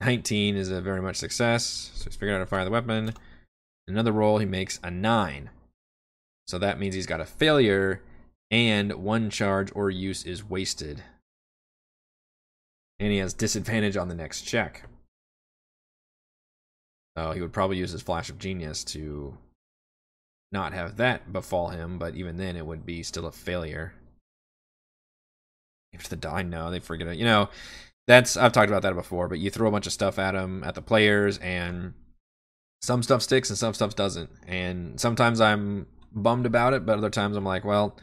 19 0.00 0.56
is 0.56 0.70
a 0.70 0.80
very 0.80 1.02
much 1.02 1.16
success. 1.16 1.90
So 1.94 2.04
he's 2.04 2.16
figured 2.16 2.34
out 2.34 2.38
how 2.38 2.44
to 2.44 2.50
fire 2.50 2.64
the 2.64 2.70
weapon. 2.70 3.12
Another 3.86 4.12
roll, 4.12 4.38
he 4.38 4.46
makes 4.46 4.80
a 4.82 4.90
9. 4.90 5.50
So 6.46 6.58
that 6.58 6.78
means 6.78 6.94
he's 6.94 7.06
got 7.06 7.20
a 7.20 7.26
failure, 7.26 8.02
and 8.50 8.92
one 8.94 9.30
charge 9.30 9.70
or 9.74 9.90
use 9.90 10.24
is 10.24 10.48
wasted. 10.48 11.02
And 12.98 13.12
he 13.12 13.18
has 13.18 13.34
disadvantage 13.34 13.96
on 13.96 14.08
the 14.08 14.14
next 14.14 14.42
check. 14.42 14.84
So 17.16 17.32
he 17.32 17.40
would 17.40 17.52
probably 17.52 17.76
use 17.76 17.92
his 17.92 18.02
Flash 18.02 18.30
of 18.30 18.38
Genius 18.38 18.84
to 18.84 19.36
not 20.52 20.72
have 20.72 20.96
that 20.96 21.32
befall 21.32 21.68
him, 21.68 21.98
but 21.98 22.14
even 22.14 22.36
then 22.36 22.56
it 22.56 22.66
would 22.66 22.84
be 22.84 23.02
still 23.02 23.26
a 23.26 23.32
failure. 23.32 23.92
If 25.92 26.08
the 26.08 26.16
die, 26.16 26.42
no, 26.42 26.70
they 26.70 26.80
forget 26.80 27.08
it. 27.08 27.16
You 27.16 27.24
know, 27.24 27.48
that's 28.06 28.36
I've 28.36 28.52
talked 28.52 28.70
about 28.70 28.82
that 28.82 28.94
before, 28.94 29.28
but 29.28 29.38
you 29.38 29.50
throw 29.50 29.68
a 29.68 29.72
bunch 29.72 29.86
of 29.86 29.92
stuff 29.92 30.18
at 30.18 30.32
them 30.32 30.62
at 30.64 30.74
the 30.74 30.82
players, 30.82 31.38
and 31.38 31.94
some 32.82 33.02
stuff 33.02 33.22
sticks 33.22 33.50
and 33.50 33.58
some 33.58 33.74
stuff 33.74 33.94
doesn't. 33.94 34.30
And 34.46 34.98
sometimes 35.00 35.40
I'm 35.40 35.86
bummed 36.12 36.46
about 36.46 36.74
it, 36.74 36.86
but 36.86 36.98
other 36.98 37.10
times 37.10 37.36
I'm 37.36 37.44
like, 37.44 37.64
well, 37.64 37.96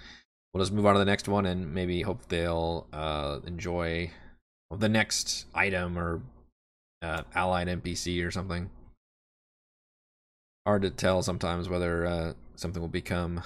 we'll 0.53 0.63
just 0.63 0.73
move 0.73 0.85
on 0.85 0.93
to 0.93 0.99
the 0.99 1.05
next 1.05 1.27
one 1.27 1.45
and 1.45 1.73
maybe 1.73 2.01
hope 2.01 2.27
they'll 2.27 2.87
uh, 2.93 3.39
enjoy 3.45 4.11
the 4.75 4.89
next 4.89 5.45
item 5.53 5.97
or 5.97 6.21
uh, 7.01 7.23
allied 7.33 7.67
NPC 7.67 8.25
or 8.25 8.31
something. 8.31 8.69
Hard 10.67 10.81
to 10.81 10.89
tell 10.89 11.23
sometimes 11.23 11.69
whether 11.69 12.05
uh, 12.05 12.33
something 12.55 12.81
will 12.81 12.89
become 12.89 13.41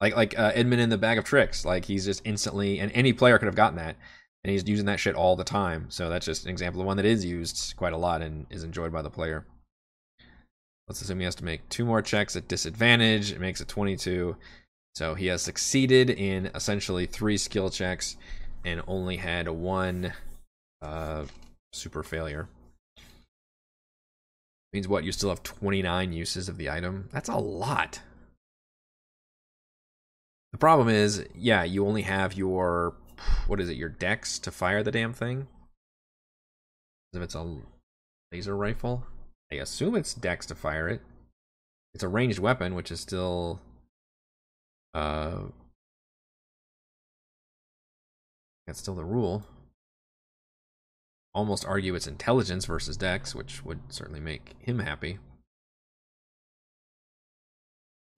like 0.00 0.16
like 0.16 0.38
uh, 0.38 0.50
Edmund 0.54 0.82
in 0.82 0.90
the 0.90 0.98
Bag 0.98 1.16
of 1.16 1.24
Tricks. 1.24 1.64
Like 1.64 1.84
he's 1.84 2.04
just 2.04 2.22
instantly, 2.24 2.80
and 2.80 2.90
any 2.92 3.12
player 3.12 3.38
could 3.38 3.46
have 3.46 3.54
gotten 3.54 3.76
that 3.76 3.96
and 4.46 4.52
he's 4.52 4.68
using 4.68 4.86
that 4.86 5.00
shit 5.00 5.16
all 5.16 5.34
the 5.34 5.42
time. 5.42 5.86
So 5.88 6.08
that's 6.08 6.24
just 6.24 6.44
an 6.44 6.50
example 6.50 6.80
of 6.80 6.86
one 6.86 6.98
that 6.98 7.04
is 7.04 7.24
used 7.24 7.74
quite 7.76 7.92
a 7.92 7.96
lot 7.96 8.22
and 8.22 8.46
is 8.48 8.62
enjoyed 8.62 8.92
by 8.92 9.02
the 9.02 9.10
player. 9.10 9.44
Let's 10.86 11.02
assume 11.02 11.18
he 11.18 11.24
has 11.24 11.34
to 11.36 11.44
make 11.44 11.68
two 11.68 11.84
more 11.84 12.00
checks 12.00 12.36
at 12.36 12.46
disadvantage. 12.46 13.32
It 13.32 13.40
makes 13.40 13.60
it 13.60 13.66
22. 13.66 14.36
So 14.94 15.14
he 15.16 15.26
has 15.26 15.42
succeeded 15.42 16.10
in 16.10 16.46
essentially 16.54 17.06
three 17.06 17.36
skill 17.38 17.70
checks 17.70 18.16
and 18.64 18.82
only 18.86 19.16
had 19.16 19.48
one 19.48 20.12
uh, 20.80 21.24
super 21.72 22.04
failure. 22.04 22.48
Means 24.76 24.88
what? 24.88 25.04
You 25.04 25.12
still 25.12 25.30
have 25.30 25.42
29 25.42 26.12
uses 26.12 26.50
of 26.50 26.58
the 26.58 26.68
item? 26.68 27.08
That's 27.10 27.30
a 27.30 27.36
lot. 27.36 28.00
The 30.52 30.58
problem 30.58 30.90
is, 30.90 31.24
yeah, 31.34 31.62
you 31.64 31.86
only 31.86 32.02
have 32.02 32.34
your 32.34 32.94
what 33.46 33.58
is 33.58 33.70
it, 33.70 33.78
your 33.78 33.88
dex 33.88 34.38
to 34.40 34.50
fire 34.50 34.82
the 34.82 34.90
damn 34.90 35.14
thing. 35.14 35.46
if 37.14 37.22
it's 37.22 37.34
a 37.34 37.56
laser 38.30 38.54
rifle. 38.54 39.06
I 39.50 39.54
assume 39.54 39.96
it's 39.96 40.12
dex 40.12 40.44
to 40.44 40.54
fire 40.54 40.90
it. 40.90 41.00
It's 41.94 42.04
a 42.04 42.08
ranged 42.08 42.38
weapon, 42.38 42.74
which 42.74 42.90
is 42.90 43.00
still 43.00 43.62
uh 44.92 45.38
that's 48.66 48.80
still 48.80 48.94
the 48.94 49.04
rule. 49.04 49.42
Almost 51.36 51.66
argue 51.66 51.94
it's 51.94 52.06
intelligence 52.06 52.64
versus 52.64 52.96
dex, 52.96 53.34
which 53.34 53.62
would 53.62 53.80
certainly 53.90 54.20
make 54.20 54.54
him 54.58 54.78
happy. 54.78 55.18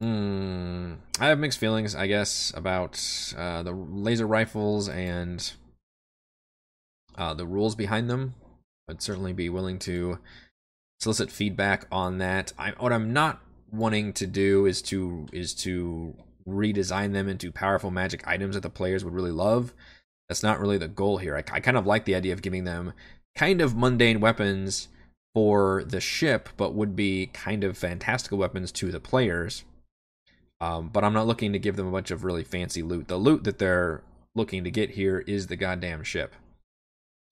Hmm. 0.01 0.93
I 1.19 1.27
have 1.27 1.41
mixed 1.41 1.59
feelings, 1.59 1.97
I 1.97 2.07
guess, 2.07 2.53
about 2.55 3.03
uh, 3.37 3.65
the 3.65 3.73
laser 3.73 4.25
rifles 4.25 4.89
and 4.89 5.53
uh, 7.17 7.35
the 7.35 7.45
rules 7.45 7.75
behind 7.75 8.09
them. 8.09 8.35
I'd 8.89 9.03
certainly 9.03 9.33
be 9.33 9.49
willing 9.49 9.81
to 9.81 10.21
solicit 11.01 11.33
feedback 11.33 11.89
on 11.91 12.19
that. 12.19 12.53
I, 12.57 12.71
what 12.79 12.93
I'm 12.93 13.13
not 13.13 13.41
wanting 13.73 14.13
to 14.13 14.29
do 14.29 14.65
is 14.65 14.81
to 14.83 15.27
is 15.33 15.55
to 15.55 16.15
redesign 16.47 17.15
them 17.15 17.29
into 17.29 17.51
powerful 17.51 17.91
magic 17.91 18.29
items 18.29 18.55
that 18.55 18.63
the 18.63 18.71
players 18.71 19.05
would 19.05 19.13
really 19.13 19.33
love. 19.33 19.75
That's 20.29 20.43
not 20.43 20.61
really 20.61 20.79
the 20.79 20.89
goal 20.89 21.19
here. 21.19 21.37
I, 21.37 21.45
I 21.53 21.61
kind 21.61 21.77
of 21.77 21.87
like 21.87 22.05
the 22.05 22.15
idea 22.15 22.33
of 22.33 22.43
giving 22.43 22.65
them 22.65 22.93
kind 23.35 23.61
of 23.61 23.77
mundane 23.77 24.21
weapons 24.21 24.89
for 25.35 25.85
the 25.85 26.01
ship, 26.01 26.49
but 26.57 26.75
would 26.75 26.97
be 26.97 27.27
kind 27.27 27.65
of 27.65 27.79
fantastical 27.79 28.39
weapons 28.39 28.73
to 28.73 28.91
the 28.91 29.01
players. 29.01 29.65
Um, 30.61 30.89
but 30.89 31.05
I'm 31.05 31.13
not 31.13 31.27
looking 31.27 31.53
to 31.53 31.59
give 31.59 31.77
them 31.77 31.87
a 31.87 31.93
bunch 31.93 32.11
of 32.11 32.25
really 32.25 32.45
fancy 32.45 32.83
loot. 32.83 33.09
The 33.09 33.17
loot 33.17 33.45
that 33.45 33.59
they're 33.59 34.03
looking 34.35 34.65
to 34.65 34.71
get 34.71 34.91
here 34.91 35.21
is 35.27 35.47
the 35.47 35.57
goddamn 35.57 36.03
ship. 36.03 36.35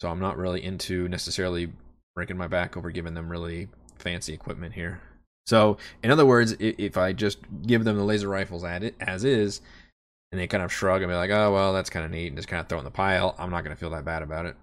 So 0.01 0.09
I'm 0.09 0.20
not 0.20 0.36
really 0.36 0.62
into 0.62 1.09
necessarily 1.09 1.72
breaking 2.14 2.36
my 2.36 2.47
back 2.47 2.76
over 2.76 2.90
giving 2.90 3.14
them 3.14 3.28
really 3.30 3.68
fancy 3.99 4.32
equipment 4.32 4.74
here. 4.74 5.01
So, 5.47 5.76
in 6.03 6.11
other 6.11 6.26
words, 6.26 6.57
if 6.59 6.97
I 6.97 7.12
just 7.12 7.38
give 7.66 7.84
them 7.84 7.97
the 7.97 8.05
laser 8.05 8.28
rifles 8.28 8.64
at 8.64 8.82
it 8.82 8.97
as 9.01 9.24
is, 9.24 9.61
and 10.32 10.40
they 10.40 10.46
kind 10.46 10.62
of 10.62 10.72
shrug 10.72 11.02
and 11.02 11.10
be 11.10 11.14
like, 11.14 11.30
"Oh 11.30 11.52
well, 11.52 11.72
that's 11.72 11.90
kind 11.90 12.04
of 12.04 12.10
neat," 12.10 12.28
and 12.28 12.36
just 12.36 12.48
kind 12.48 12.60
of 12.60 12.68
throw 12.68 12.78
in 12.78 12.84
the 12.84 12.90
pile, 12.90 13.34
I'm 13.38 13.50
not 13.50 13.64
gonna 13.64 13.76
feel 13.76 13.90
that 13.90 14.04
bad 14.04 14.22
about 14.22 14.46
it. 14.46 14.56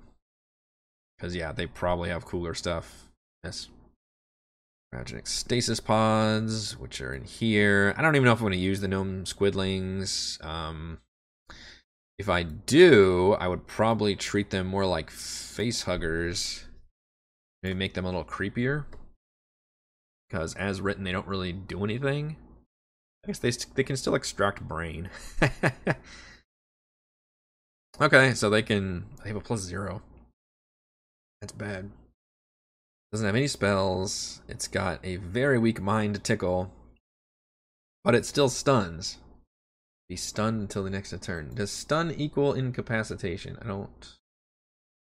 Because 1.17 1.35
yeah, 1.35 1.51
they 1.51 1.67
probably 1.67 2.09
have 2.09 2.25
cooler 2.25 2.53
stuff. 2.53 3.09
Yes. 3.43 3.69
Cryogenic 4.93 5.27
stasis 5.27 5.79
pods, 5.79 6.77
which 6.77 7.01
are 7.01 7.13
in 7.13 7.23
here. 7.23 7.95
I 7.97 8.01
don't 8.01 8.15
even 8.15 8.25
know 8.25 8.33
if 8.33 8.41
I'm 8.41 8.51
to 8.51 8.57
use 8.57 8.81
the 8.81 8.87
gnome 8.87 9.23
squidlings. 9.23 10.43
Um, 10.45 10.99
if 12.19 12.29
I 12.29 12.43
do, 12.43 13.33
I 13.39 13.47
would 13.47 13.65
probably 13.65 14.15
treat 14.15 14.51
them 14.51 14.67
more 14.67 14.85
like 14.85 15.09
face 15.09 15.83
huggers. 15.83 16.65
Maybe 17.63 17.73
make 17.73 17.95
them 17.95 18.05
a 18.05 18.09
little 18.09 18.23
creepier. 18.23 18.85
Because 20.29 20.53
as 20.55 20.81
written, 20.81 21.03
they 21.03 21.11
don't 21.11 21.27
really 21.27 21.53
do 21.53 21.83
anything. 21.83 22.37
I 23.23 23.27
guess 23.27 23.39
they, 23.39 23.51
they 23.75 23.83
can 23.83 23.95
still 23.95 24.15
extract 24.15 24.67
brain. 24.67 25.09
okay, 28.01 28.33
so 28.33 28.49
they 28.49 28.61
can... 28.61 29.05
They 29.23 29.29
have 29.29 29.37
a 29.37 29.41
plus 29.41 29.61
zero. 29.61 30.01
That's 31.39 31.53
bad. 31.53 31.89
Doesn't 33.13 33.25
have 33.25 33.35
any 33.35 33.47
spells. 33.47 34.41
It's 34.49 34.67
got 34.67 34.99
a 35.03 35.17
very 35.17 35.57
weak 35.57 35.81
mind 35.81 36.23
tickle. 36.23 36.71
But 38.03 38.15
it 38.15 38.25
still 38.25 38.49
stuns. 38.49 39.19
Be 40.09 40.17
stunned 40.17 40.61
until 40.61 40.83
the 40.83 40.89
next 40.89 41.13
turn. 41.21 41.53
Does 41.55 41.71
stun 41.71 42.11
equal 42.11 42.53
incapacitation? 42.53 43.57
I 43.61 43.67
don't. 43.67 44.15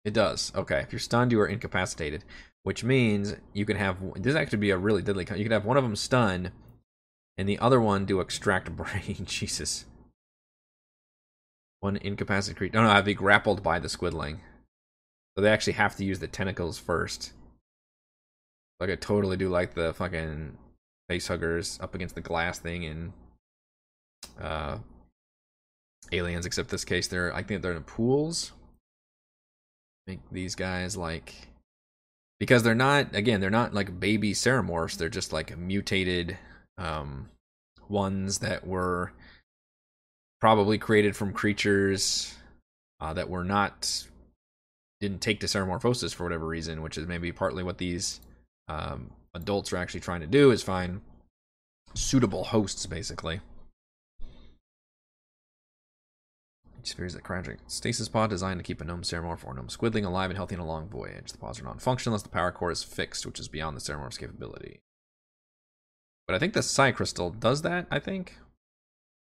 It 0.04 0.14
does. 0.14 0.52
Okay, 0.56 0.82
if 0.82 0.92
you're 0.92 1.00
stunned, 1.00 1.32
you 1.32 1.42
are 1.42 1.48
incapacitated, 1.48 2.24
which 2.62 2.84
means 2.84 3.36
you 3.54 3.66
can 3.66 3.78
have. 3.78 3.98
This 4.16 4.36
actually 4.36 4.60
be 4.60 4.70
a 4.70 4.78
really 4.78 5.02
deadly. 5.02 5.26
You 5.36 5.44
can 5.44 5.52
have 5.52 5.66
one 5.66 5.78
of 5.78 5.84
them 5.84 5.96
stun, 5.96 6.52
and 7.38 7.50
the 7.50 7.60
other 7.60 7.82
one 7.82 8.06
do 8.06 8.20
extract 8.20 8.72
brain. 8.76 9.26
Jesus. 9.26 9.86
One 11.80 11.98
incapacitated 11.98 12.58
creature. 12.58 12.78
No, 12.78 12.84
no, 12.84 12.90
I'd 12.92 13.06
be 13.06 13.14
grappled 13.14 13.62
by 13.62 13.80
the 13.80 13.90
squidling. 13.90 14.42
So 15.36 15.42
they 15.42 15.52
actually 15.52 15.74
have 15.74 15.96
to 15.98 16.06
use 16.06 16.20
the 16.20 16.28
tentacles 16.28 16.80
first. 16.80 17.34
Like 18.80 18.90
I 18.90 18.96
totally 18.96 19.38
do 19.38 19.50
like 19.50 19.74
the 19.74 19.94
fucking 19.94 20.58
face 21.10 21.28
huggers 21.28 21.78
up 21.82 21.94
against 21.94 22.16
the 22.16 22.22
glass 22.22 22.60
thing 22.60 22.84
in 22.84 23.14
uh 24.42 24.80
aliens, 26.12 26.46
except 26.46 26.70
this 26.70 26.86
case 26.86 27.08
they're 27.08 27.34
I 27.34 27.44
think 27.44 27.62
they're 27.62 27.74
in 27.74 27.84
pools. 27.84 28.54
Make 30.08 30.20
these 30.32 30.56
guys 30.56 30.98
like 30.98 31.50
because 32.40 32.64
they're 32.64 32.76
not 32.76 33.16
again, 33.16 33.40
they're 33.40 33.50
not 33.50 33.74
like 33.74 34.00
baby 34.00 34.34
ceramorphs, 34.34 34.98
they're 34.98 35.10
just 35.10 35.32
like 35.32 35.58
mutated 35.58 36.38
um 36.78 37.30
ones 37.88 38.40
that 38.40 38.66
were 38.66 39.12
probably 40.42 40.78
created 40.78 41.16
from 41.16 41.34
creatures 41.34 42.36
uh, 43.00 43.14
that 43.14 43.30
were 43.30 43.44
not 43.44 44.06
didn't 45.00 45.22
take 45.22 45.40
to 45.40 45.46
ceramorphosis 45.46 46.14
for 46.14 46.24
whatever 46.24 46.46
reason, 46.46 46.82
which 46.82 46.98
is 46.98 47.08
maybe 47.08 47.32
partly 47.32 47.64
what 47.64 47.78
these 47.78 48.22
um, 48.68 49.12
adults 49.34 49.72
are 49.74 49.78
actually 49.78 50.00
trying 50.00 50.22
to 50.22 50.28
do 50.28 50.52
is 50.52 50.64
find 50.64 51.02
suitable 51.94 52.46
hosts, 52.46 52.86
basically. 52.86 53.42
Spheres 56.84 57.16
at 57.16 57.24
cryogenic 57.24 57.58
stasis 57.66 58.08
pod 58.08 58.30
designed 58.30 58.60
to 58.60 58.64
keep 58.64 58.80
a 58.80 58.84
gnome 58.84 59.02
ceramorph 59.02 59.44
or 59.44 59.56
gnome 59.56 59.70
squidling 59.70 60.06
alive 60.06 60.30
and 60.30 60.38
healthy 60.38 60.54
in 60.54 60.62
a 60.62 60.66
long 60.66 60.88
voyage. 60.88 61.32
The 61.32 61.40
pods 61.40 61.60
are 61.60 61.64
non-functional 61.64 62.14
unless 62.14 62.22
the 62.22 62.30
power 62.30 62.52
core 62.52 62.72
is 62.72 62.84
fixed, 62.84 63.26
which 63.26 63.40
is 63.40 63.48
beyond 63.48 63.76
the 63.76 63.82
ceramorph's 63.82 64.20
capability. 64.20 64.82
But 66.28 66.36
I 66.36 66.40
think 66.40 66.54
the 66.54 66.64
psi 66.64 66.92
crystal 66.92 67.30
does 67.30 67.62
that, 67.62 67.88
I 67.92 68.00
think. 68.00 68.38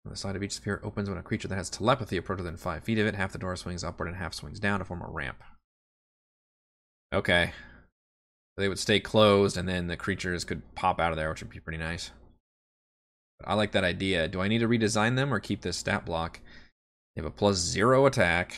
The 0.06 0.16
side 0.16 0.36
of 0.36 0.44
each 0.44 0.54
sphere 0.54 0.82
opens 0.84 1.10
when 1.10 1.18
a 1.18 1.24
creature 1.24 1.48
that 1.48 1.56
has 1.56 1.70
telepathy 1.70 2.18
approaches 2.18 2.44
within 2.44 2.58
five 2.58 2.84
feet 2.84 3.00
of 3.00 3.08
it. 3.08 3.16
Half 3.16 3.32
the 3.32 3.38
door 3.38 3.56
swings 3.56 3.84
upward 3.84 4.10
and 4.10 4.18
half 4.18 4.34
swings 4.34 4.60
down 4.60 4.80
to 4.80 4.86
form 4.86 5.02
a 5.02 5.10
ramp. 5.10 5.42
Okay, 7.14 7.54
they 8.58 8.68
would 8.68 8.80
stay 8.80 9.00
closed, 9.00 9.58
and 9.58 9.68
then 9.68 9.88
the 9.88 9.98
creatures 9.98 10.44
could 10.44 10.76
pop 10.76 11.00
out 11.00 11.12
of 11.12 11.18
there, 11.18 11.30
which 11.30 11.42
would 11.42 11.50
be 11.50 11.60
pretty 11.60 11.78
nice. 11.78 12.12
But 13.40 13.50
I 13.50 13.54
like 13.56 13.72
that 13.72 13.84
idea. 13.84 14.28
Do 14.28 14.42
I 14.42 14.48
need 14.48 14.60
to 14.60 14.68
redesign 14.68 15.16
them 15.16 15.34
or 15.34 15.40
keep 15.40 15.62
this 15.62 15.78
stat 15.78 16.06
block? 16.06 16.40
They 17.16 17.22
have 17.22 17.32
a 17.32 17.32
plus 17.32 17.58
zero 17.58 18.06
attack. 18.06 18.58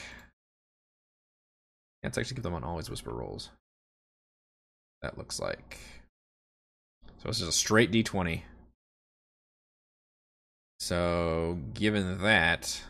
Let's 2.03 2.17
actually 2.17 2.35
give 2.35 2.43
them 2.43 2.53
on 2.53 2.63
always 2.63 2.89
whisper 2.89 3.11
rolls. 3.11 3.49
That 5.01 5.17
looks 5.17 5.39
like. 5.39 5.77
So 7.17 7.29
this 7.29 7.41
is 7.41 7.47
a 7.47 7.51
straight 7.51 7.91
d20. 7.91 8.43
So, 10.79 11.59
given 11.73 12.21
that, 12.21 12.83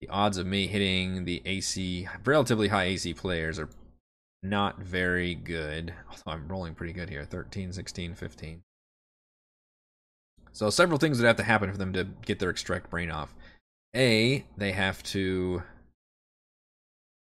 the 0.00 0.08
odds 0.08 0.38
of 0.38 0.46
me 0.46 0.66
hitting 0.66 1.24
the 1.24 1.42
AC, 1.44 2.08
relatively 2.24 2.68
high 2.68 2.84
AC 2.84 3.14
players 3.14 3.58
are 3.58 3.68
not 4.42 4.80
very 4.80 5.34
good. 5.34 5.94
Although 6.08 6.22
I'm 6.26 6.48
rolling 6.48 6.74
pretty 6.74 6.92
good 6.92 7.08
here 7.10 7.24
13, 7.24 7.72
16, 7.72 8.14
15. 8.14 8.62
So 10.52 10.70
several 10.70 10.98
things 10.98 11.18
would 11.18 11.26
have 11.26 11.36
to 11.36 11.42
happen 11.42 11.70
for 11.70 11.78
them 11.78 11.92
to 11.92 12.04
get 12.24 12.38
their 12.38 12.50
extract 12.50 12.90
brain 12.90 13.10
off. 13.10 13.34
A, 13.94 14.44
they 14.56 14.72
have 14.72 15.02
to. 15.04 15.62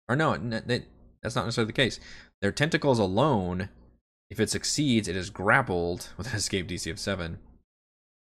Or 0.10 0.16
no, 0.16 0.38
that's 0.38 1.36
not 1.36 1.46
necessarily 1.46 1.68
the 1.68 1.74
case. 1.74 2.00
Their 2.42 2.52
tentacles 2.52 3.00
alone, 3.00 3.70
if 4.30 4.40
it 4.40 4.50
succeeds, 4.50 5.08
it 5.08 5.16
is 5.16 5.30
grappled 5.30 6.10
with 6.18 6.28
an 6.28 6.36
escape 6.36 6.68
DC 6.68 6.90
of 6.92 7.00
7. 7.00 7.40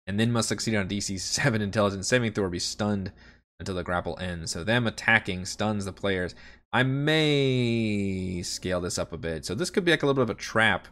And 0.09 0.21
then 0.21 0.31
must 0.31 0.49
succeed 0.49 0.77
on 0.77 0.89
DC 0.89 1.19
7 1.19 1.61
intelligence 1.61 2.07
saving 2.07 2.33
throw 2.33 2.45
or 2.45 2.49
be 2.49 2.61
stunned 2.61 3.13
until 3.59 3.75
the 3.75 3.83
grapple 3.83 4.19
ends. 4.21 4.53
So 4.53 4.63
them 4.63 4.87
attacking 4.87 5.47
stuns 5.47 5.85
the 5.85 5.93
players. 5.93 6.35
I 6.73 6.83
may 6.83 8.43
scale 8.43 8.81
this 8.81 8.99
up 8.99 9.13
a 9.13 9.19
bit. 9.19 9.45
So 9.45 9.55
this 9.55 9.71
could 9.71 9.85
be 9.85 9.91
like 9.91 10.03
a 10.03 10.07
little 10.07 10.25
bit 10.25 10.31
of 10.31 10.37
a 10.37 10.41
trap. 10.41 10.89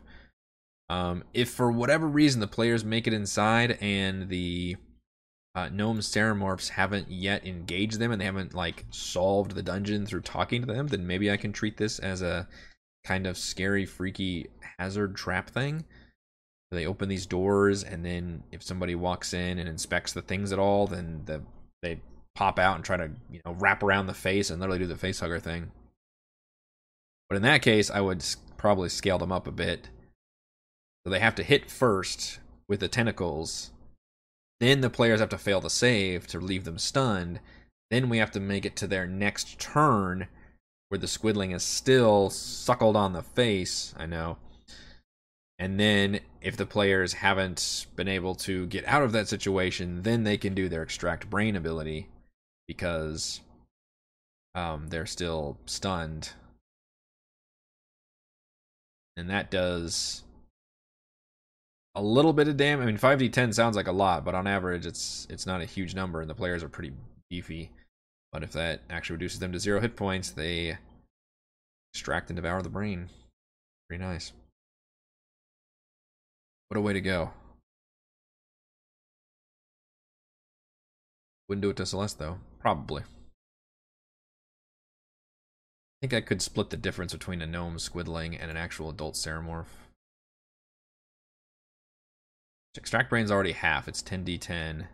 Um, 0.89 1.25
if 1.33 1.51
for 1.51 1.71
whatever 1.71 2.07
reason 2.07 2.41
the 2.41 2.47
players 2.47 2.85
make 2.85 3.07
it 3.07 3.13
inside 3.13 3.79
and 3.81 4.29
the 4.29 4.77
uh, 5.55 5.69
gnome 5.69 6.01
ceramorphs 6.01 6.71
haven't 6.71 7.11
yet 7.11 7.47
engaged 7.47 7.99
them 7.99 8.11
and 8.11 8.21
they 8.21 8.25
haven't 8.25 8.55
like 8.55 8.85
solved 8.91 9.53
the 9.53 9.63
dungeon 9.63 10.07
through 10.07 10.23
talking 10.23 10.61
to 10.61 10.67
them, 10.67 10.89
then 10.89 11.07
maybe 11.07 11.31
I 11.31 11.37
can 11.37 11.53
treat 11.53 11.77
this 11.77 11.99
as 11.99 12.23
a 12.23 12.49
kind 13.05 13.27
of 13.27 13.37
scary, 13.37 13.87
freaky 13.87 14.49
hazard 14.79 15.15
trap 15.15 15.51
thing. 15.51 15.85
They 16.71 16.87
open 16.87 17.09
these 17.09 17.27
doors, 17.27 17.85
and 17.85 18.05
then 18.05 18.43
if 18.51 18.63
somebody 18.63 18.95
walks 18.95 19.33
in 19.33 19.59
and 19.59 19.69
inspects 19.69 20.13
the 20.13 20.23
things 20.23 20.51
at 20.51 20.59
all, 20.59 20.87
then 20.87 21.23
the 21.25 21.43
they 21.83 22.01
pop 22.35 22.59
out 22.59 22.75
and 22.75 22.85
try 22.85 22.97
to 22.97 23.11
you 23.31 23.41
know 23.45 23.53
wrap 23.53 23.83
around 23.83 24.07
the 24.07 24.15
face 24.15 24.51
and 24.51 24.61
literally 24.61 24.81
do 24.81 24.87
the 24.87 24.97
face 24.97 25.21
hugger 25.21 25.39
thing. 25.39 25.71
But 27.29 27.37
in 27.37 27.43
that 27.43 27.63
case, 27.63 27.91
I 27.91 28.01
would 28.01 28.25
probably 28.57 28.89
scale 28.89 29.19
them 29.19 29.33
up 29.33 29.47
a 29.47 29.53
bit. 29.53 29.89
So 31.05 31.11
they 31.11 31.21
have 31.21 31.35
to 31.37 31.43
hit 31.43 31.71
first 31.71 32.41
with 32.69 32.81
the 32.81 32.89
tentacles. 32.89 33.71
Then 34.61 34.81
the 34.81 34.91
players 34.91 35.21
have 35.21 35.29
to 35.31 35.39
fail 35.39 35.61
the 35.61 35.71
save 35.71 36.27
to 36.29 36.41
leave 36.41 36.65
them 36.65 36.79
stunned. 36.79 37.41
Then 37.91 38.09
we 38.09 38.19
have 38.19 38.31
to 38.33 38.41
make 38.41 38.65
it 38.65 38.77
to 38.77 38.87
their 38.87 39.07
next 39.07 39.59
turn 39.59 40.29
where 40.95 40.99
the 41.01 41.09
squidling 41.09 41.51
is 41.51 41.65
still 41.65 42.31
suckled 42.31 42.95
on 42.95 43.15
the 43.15 43.23
face. 43.23 43.93
I 43.97 44.07
know. 44.07 44.37
And 45.59 45.81
then 45.81 46.21
if 46.41 46.57
the 46.57 46.67
players 46.67 47.15
haven't 47.15 47.87
been 47.97 48.07
able 48.07 48.37
to 48.37 48.67
get 48.67 48.87
out 48.87 49.03
of 49.03 49.11
that 49.11 49.27
situation, 49.27 50.03
then 50.03 50.23
they 50.23 50.37
can 50.37 50.55
do 50.55 50.69
their 50.69 50.83
extract 50.83 51.29
brain 51.29 51.57
ability 51.57 52.07
because 52.69 53.41
um, 54.55 54.87
they're 54.87 55.05
still 55.05 55.59
stunned. 55.67 56.31
And 59.17 59.29
that 59.29 59.51
does 59.51 60.23
a 61.97 62.03
little 62.03 62.33
bit 62.33 62.47
of 62.47 62.57
damage. 62.57 62.85
I 62.85 62.87
mean, 62.87 62.99
5d10 62.99 63.53
sounds 63.53 63.75
like 63.75 63.89
a 63.89 63.93
lot, 63.93 64.25
but 64.25 64.37
on 64.37 64.47
average, 64.47 64.87
it's 64.87 65.27
it's 65.29 65.45
not 65.45 65.61
a 65.61 65.65
huge 65.65 65.97
number, 65.97 66.21
and 66.21 66.31
the 66.31 66.37
players 66.37 66.63
are 66.63 66.69
pretty 66.69 66.93
beefy. 67.31 67.73
But 68.35 68.43
if 68.43 68.51
that 68.51 68.83
actually 68.91 69.15
reduces 69.15 69.39
them 69.39 69.53
to 69.53 69.61
zero 69.61 69.81
hit 69.81 69.95
points, 69.95 70.33
they 70.33 70.77
extract 71.93 72.31
and 72.31 72.37
devour 72.37 72.63
the 72.63 72.69
brain. 72.69 73.09
Pretty 73.89 74.03
nice. 74.03 74.33
What 76.67 76.77
a 76.77 76.81
way 76.81 76.95
to 76.95 77.01
go. 77.01 77.31
Wouldn't 81.49 81.63
do 81.63 81.71
it 81.71 81.77
to 81.77 81.87
Celeste, 81.87 82.19
though. 82.19 82.39
Probably. 82.59 83.03
I 83.03 83.07
think 86.01 86.13
I 86.13 86.21
could 86.21 86.43
split 86.43 86.71
the 86.71 86.77
difference 86.77 87.13
between 87.13 87.41
a 87.41 87.47
gnome 87.47 87.79
squidling 87.79 88.37
and 88.37 88.51
an 88.51 88.57
actual 88.57 88.91
adult 88.91 89.15
Ceramorph. 89.15 89.67
Extract 92.77 93.11
Brain's 93.11 93.31
already 93.31 93.53
half. 93.53 93.87
It's 93.87 94.03
10d10. 94.03 94.87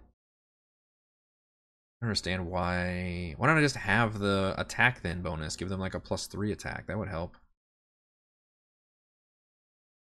Understand 2.03 2.47
why. 2.51 3.35
Why 3.37 3.47
don't 3.47 3.59
I 3.59 3.63
just 3.63 3.77
have 3.77 4.19
the 4.19 4.55
attack 4.57 5.03
then 5.03 5.21
bonus? 5.21 5.57
Give 5.57 5.69
them 5.69 5.81
like 5.81 5.95
a 5.95 6.01
plus 6.01 6.27
3 6.27 6.51
attack. 6.51 6.87
That 6.87 6.99
would 6.99 7.09
help. 7.09 7.37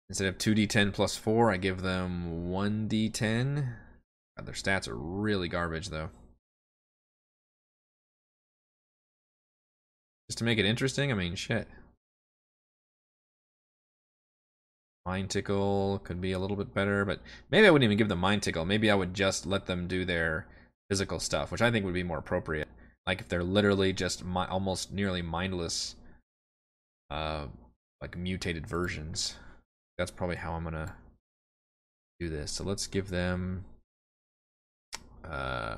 Instead 0.09 0.27
of 0.27 0.37
2d10 0.37 0.93
plus 0.93 1.15
4, 1.17 1.51
I 1.51 1.57
give 1.57 1.81
them 1.81 2.49
1d10. 2.49 3.75
God, 4.37 4.45
their 4.45 4.55
stats 4.55 4.87
are 4.87 4.95
really 4.95 5.47
garbage, 5.47 5.89
though. 5.89 6.09
Just 10.29 10.39
to 10.39 10.43
make 10.43 10.57
it 10.57 10.65
interesting, 10.65 11.11
I 11.11 11.15
mean, 11.15 11.35
shit. 11.35 11.67
Mind 15.05 15.29
Tickle 15.29 15.99
could 16.03 16.21
be 16.21 16.31
a 16.31 16.39
little 16.39 16.57
bit 16.57 16.73
better, 16.73 17.05
but 17.05 17.21
maybe 17.51 17.67
I 17.67 17.69
wouldn't 17.69 17.83
even 17.83 17.97
give 17.97 18.09
them 18.09 18.19
Mind 18.19 18.41
Tickle. 18.41 18.65
Maybe 18.65 18.89
I 18.89 18.95
would 18.95 19.13
just 19.13 19.45
let 19.45 19.67
them 19.67 19.87
do 19.87 20.05
their 20.05 20.47
physical 20.89 21.19
stuff, 21.19 21.51
which 21.51 21.61
I 21.61 21.71
think 21.71 21.85
would 21.85 21.93
be 21.93 22.03
more 22.03 22.17
appropriate. 22.17 22.67
Like 23.05 23.19
if 23.21 23.27
they're 23.27 23.43
literally 23.43 23.93
just 23.93 24.23
mi- 24.23 24.45
almost 24.49 24.91
nearly 24.91 25.21
mindless, 25.21 25.95
uh, 27.09 27.47
like 28.01 28.17
mutated 28.17 28.67
versions. 28.67 29.35
That's 29.97 30.11
probably 30.11 30.35
how 30.37 30.53
I'm 30.53 30.63
gonna 30.63 30.95
do 32.19 32.29
this. 32.29 32.51
So 32.51 32.63
let's 32.63 32.87
give 32.87 33.09
them. 33.09 33.65
Uh, 35.23 35.75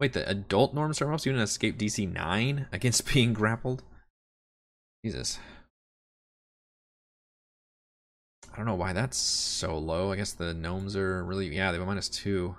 wait, 0.00 0.12
the 0.12 0.28
adult 0.28 0.74
gnome 0.74 0.92
ceramorphs 0.92 1.26
even 1.26 1.40
escape 1.40 1.78
DC 1.78 2.12
nine 2.12 2.66
against 2.72 3.12
being 3.12 3.32
grappled. 3.32 3.82
Jesus. 5.04 5.38
I 8.52 8.56
don't 8.56 8.66
know 8.66 8.74
why 8.74 8.92
that's 8.92 9.16
so 9.16 9.78
low. 9.78 10.12
I 10.12 10.16
guess 10.16 10.32
the 10.32 10.52
gnomes 10.52 10.94
are 10.94 11.24
really 11.24 11.54
yeah, 11.54 11.72
they 11.72 11.78
have 11.78 11.86
minus 11.86 12.08
two. 12.08 12.56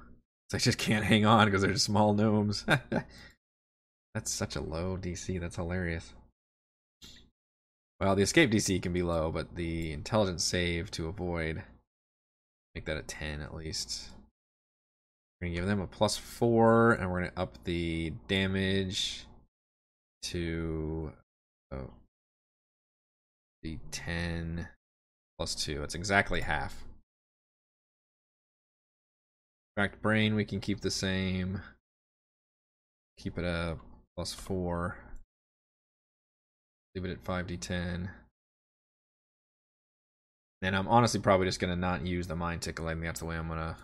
I 0.54 0.58
just 0.58 0.78
can't 0.78 1.06
hang 1.06 1.26
on 1.26 1.46
because 1.46 1.62
they're 1.62 1.76
small 1.78 2.14
gnomes. 2.14 2.66
that's 4.14 4.32
such 4.32 4.56
a 4.56 4.62
low 4.62 4.98
DC. 4.98 5.40
That's 5.40 5.56
hilarious. 5.56 6.14
Well, 8.00 8.16
the 8.16 8.24
escape 8.24 8.52
DC 8.52 8.82
can 8.82 8.94
be 8.94 9.02
low, 9.02 9.32
but 9.32 9.56
the 9.56 9.94
intelligence 9.94 10.44
save 10.44 10.92
to 10.92 11.08
avoid 11.08 11.64
make 12.76 12.86
that 12.86 12.98
a 12.98 13.04
10 13.04 13.42
at 13.42 13.56
least. 13.56 14.10
We're 15.40 15.48
gonna 15.48 15.56
give 15.56 15.66
them 15.66 15.82
a 15.82 15.88
plus 15.88 16.18
four, 16.18 16.94
and 16.94 17.12
we're 17.12 17.22
gonna 17.22 17.34
up 17.38 17.58
the 17.64 18.14
damage 18.28 19.26
to 20.24 21.12
oh, 21.72 21.90
the 23.62 23.78
10 23.92 24.68
plus 25.38 25.56
2. 25.56 25.84
It's 25.84 25.96
exactly 25.96 26.42
half. 26.42 26.84
Cracked 29.76 30.02
brain, 30.02 30.36
we 30.36 30.46
can 30.46 30.60
keep 30.60 30.82
the 30.82 30.92
same. 30.92 31.62
Keep 33.18 33.40
it 33.40 33.46
a 33.46 33.78
plus 34.16 34.34
4. 34.34 34.96
Leave 36.96 37.06
it 37.06 37.12
at 37.12 37.24
5d10. 37.24 38.10
And 40.62 40.76
I'm 40.76 40.88
honestly 40.88 41.20
probably 41.20 41.48
just 41.48 41.60
to 41.74 41.80
not 41.80 42.06
use 42.06 42.28
the 42.28 42.36
mind 42.36 42.62
tickle. 42.62 42.88
I 42.88 42.94
think 42.94 43.04
that's 43.04 43.20
the 43.20 43.26
way 43.26 43.36
I'm 43.36 43.48
to 43.60 43.76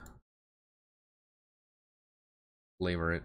flavor 2.79 3.13
it. 3.13 3.23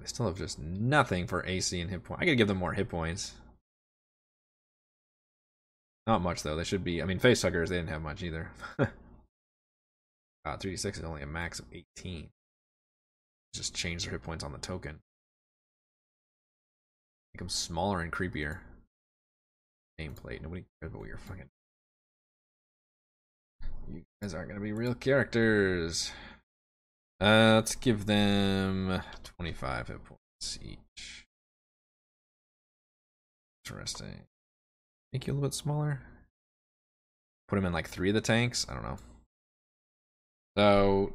They 0.00 0.06
still 0.06 0.26
have 0.26 0.38
just 0.38 0.58
nothing 0.58 1.26
for 1.26 1.44
AC 1.44 1.78
and 1.80 1.90
hit 1.90 2.04
point. 2.04 2.22
I 2.22 2.24
gotta 2.24 2.36
give 2.36 2.48
them 2.48 2.56
more 2.56 2.72
hit 2.72 2.88
points. 2.88 3.34
Not 6.06 6.22
much 6.22 6.42
though. 6.42 6.56
They 6.56 6.64
should 6.64 6.82
be. 6.82 7.02
I 7.02 7.04
mean, 7.04 7.18
face 7.18 7.40
suckers. 7.40 7.68
they 7.68 7.76
didn't 7.76 7.90
have 7.90 8.02
much 8.02 8.22
either. 8.22 8.50
uh, 10.44 10.56
3d6 10.56 10.98
is 10.98 11.04
only 11.04 11.22
a 11.22 11.26
max 11.26 11.58
of 11.58 11.66
18. 11.72 12.28
Just 13.54 13.74
change 13.74 14.04
their 14.04 14.12
hit 14.12 14.22
points 14.22 14.42
on 14.42 14.52
the 14.52 14.58
token. 14.58 15.00
Make 17.34 17.38
them 17.38 17.48
smaller 17.48 18.00
and 18.00 18.12
creepier. 18.12 18.58
Nameplate. 20.00 20.42
Nobody 20.42 20.64
cares 20.80 20.92
about 20.94 21.06
your 21.06 21.18
fucking. 21.18 21.48
You 23.92 24.02
guys 24.20 24.34
aren't 24.34 24.48
gonna 24.48 24.60
be 24.60 24.72
real 24.72 24.94
characters. 24.94 26.12
Uh, 27.20 27.52
let's 27.54 27.74
give 27.74 28.06
them 28.06 29.00
25 29.22 29.88
hit 29.88 30.04
points 30.04 30.58
each. 30.60 31.26
Interesting. 33.64 34.22
Make 35.12 35.26
you 35.26 35.32
a 35.32 35.34
little 35.34 35.48
bit 35.48 35.54
smaller. 35.54 36.00
Put 37.48 37.56
them 37.56 37.66
in 37.66 37.72
like 37.72 37.88
three 37.88 38.08
of 38.08 38.14
the 38.14 38.20
tanks. 38.20 38.66
I 38.68 38.74
don't 38.74 38.82
know. 38.82 38.98
So 40.56 41.14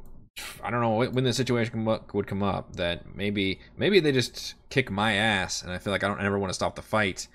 I 0.62 0.70
don't 0.70 0.80
know 0.80 1.10
when 1.10 1.24
the 1.24 1.32
situation 1.32 1.84
would 1.84 2.26
come 2.26 2.42
up 2.42 2.76
that 2.76 3.14
maybe 3.14 3.60
maybe 3.76 4.00
they 4.00 4.12
just 4.12 4.54
kick 4.70 4.90
my 4.90 5.14
ass 5.14 5.62
and 5.62 5.72
I 5.72 5.78
feel 5.78 5.92
like 5.92 6.04
I 6.04 6.08
don't 6.08 6.20
ever 6.20 6.38
want 6.38 6.50
to 6.50 6.54
stop 6.54 6.76
the 6.76 6.82
fight 6.82 7.28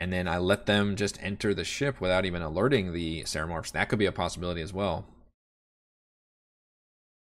and 0.00 0.12
then 0.12 0.26
I 0.26 0.38
let 0.38 0.66
them 0.66 0.96
just 0.96 1.22
enter 1.22 1.54
the 1.54 1.64
ship 1.64 2.00
without 2.00 2.24
even 2.24 2.42
alerting 2.42 2.92
the 2.92 3.22
Ceramorphs. 3.22 3.72
That 3.72 3.88
could 3.88 3.98
be 3.98 4.06
a 4.06 4.12
possibility 4.12 4.60
as 4.60 4.72
well. 4.72 5.06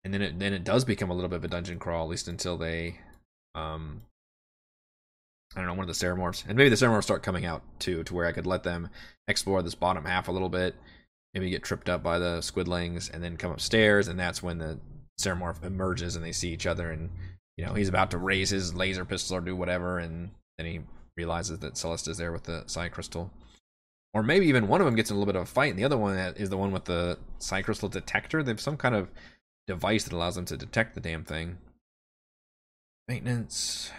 And 0.03 0.13
then 0.13 0.21
it 0.21 0.39
then 0.39 0.53
it 0.53 0.63
does 0.63 0.83
become 0.83 1.11
a 1.11 1.13
little 1.13 1.29
bit 1.29 1.37
of 1.37 1.43
a 1.43 1.47
dungeon 1.47 1.77
crawl, 1.77 2.05
at 2.05 2.09
least 2.09 2.27
until 2.27 2.57
they 2.57 2.99
um 3.53 4.01
I 5.55 5.59
don't 5.59 5.67
know, 5.67 5.73
one 5.73 5.87
of 5.87 5.99
the 5.99 6.05
Ceramorphs. 6.05 6.45
And 6.47 6.57
maybe 6.57 6.69
the 6.69 6.75
Ceramorphs 6.75 7.03
start 7.03 7.23
coming 7.23 7.45
out 7.45 7.61
too, 7.79 8.03
to 8.05 8.13
where 8.13 8.25
I 8.25 8.31
could 8.31 8.47
let 8.47 8.63
them 8.63 8.89
explore 9.27 9.61
this 9.61 9.75
bottom 9.75 10.05
half 10.05 10.27
a 10.27 10.31
little 10.31 10.49
bit, 10.49 10.75
maybe 11.33 11.49
get 11.49 11.63
tripped 11.63 11.89
up 11.89 12.03
by 12.03 12.19
the 12.19 12.39
squidlings, 12.39 13.13
and 13.13 13.23
then 13.23 13.37
come 13.37 13.51
upstairs, 13.51 14.07
and 14.07 14.19
that's 14.19 14.43
when 14.43 14.57
the 14.57 14.79
Ceramorph 15.19 15.63
emerges 15.63 16.15
and 16.15 16.25
they 16.25 16.31
see 16.31 16.51
each 16.51 16.65
other, 16.65 16.91
and 16.91 17.09
you 17.57 17.65
know, 17.65 17.73
he's 17.73 17.89
about 17.89 18.11
to 18.11 18.17
raise 18.17 18.49
his 18.49 18.73
laser 18.73 19.05
pistol 19.05 19.37
or 19.37 19.41
do 19.41 19.55
whatever, 19.55 19.99
and 19.99 20.31
then 20.57 20.67
he 20.67 20.79
realizes 21.17 21.59
that 21.59 21.77
Celeste 21.77 22.07
is 22.07 22.17
there 22.17 22.31
with 22.31 22.43
the 22.43 22.63
Psi 22.65 22.89
Crystal. 22.89 23.31
Or 24.13 24.23
maybe 24.23 24.47
even 24.47 24.67
one 24.67 24.81
of 24.81 24.85
them 24.85 24.95
gets 24.95 25.09
in 25.09 25.15
a 25.15 25.19
little 25.19 25.31
bit 25.31 25.39
of 25.39 25.47
a 25.47 25.51
fight, 25.51 25.69
and 25.69 25.79
the 25.79 25.83
other 25.83 25.97
one 25.97 26.17
is 26.17 26.49
the 26.49 26.57
one 26.57 26.71
with 26.71 26.85
the 26.85 27.19
Psi 27.39 27.61
Crystal 27.61 27.87
detector. 27.87 28.41
They 28.41 28.51
have 28.51 28.59
some 28.59 28.77
kind 28.77 28.95
of 28.95 29.09
device 29.67 30.03
that 30.03 30.13
allows 30.13 30.35
them 30.35 30.45
to 30.45 30.57
detect 30.57 30.95
the 30.95 31.01
damn 31.01 31.23
thing. 31.23 31.59
Maintenance. 33.07 33.91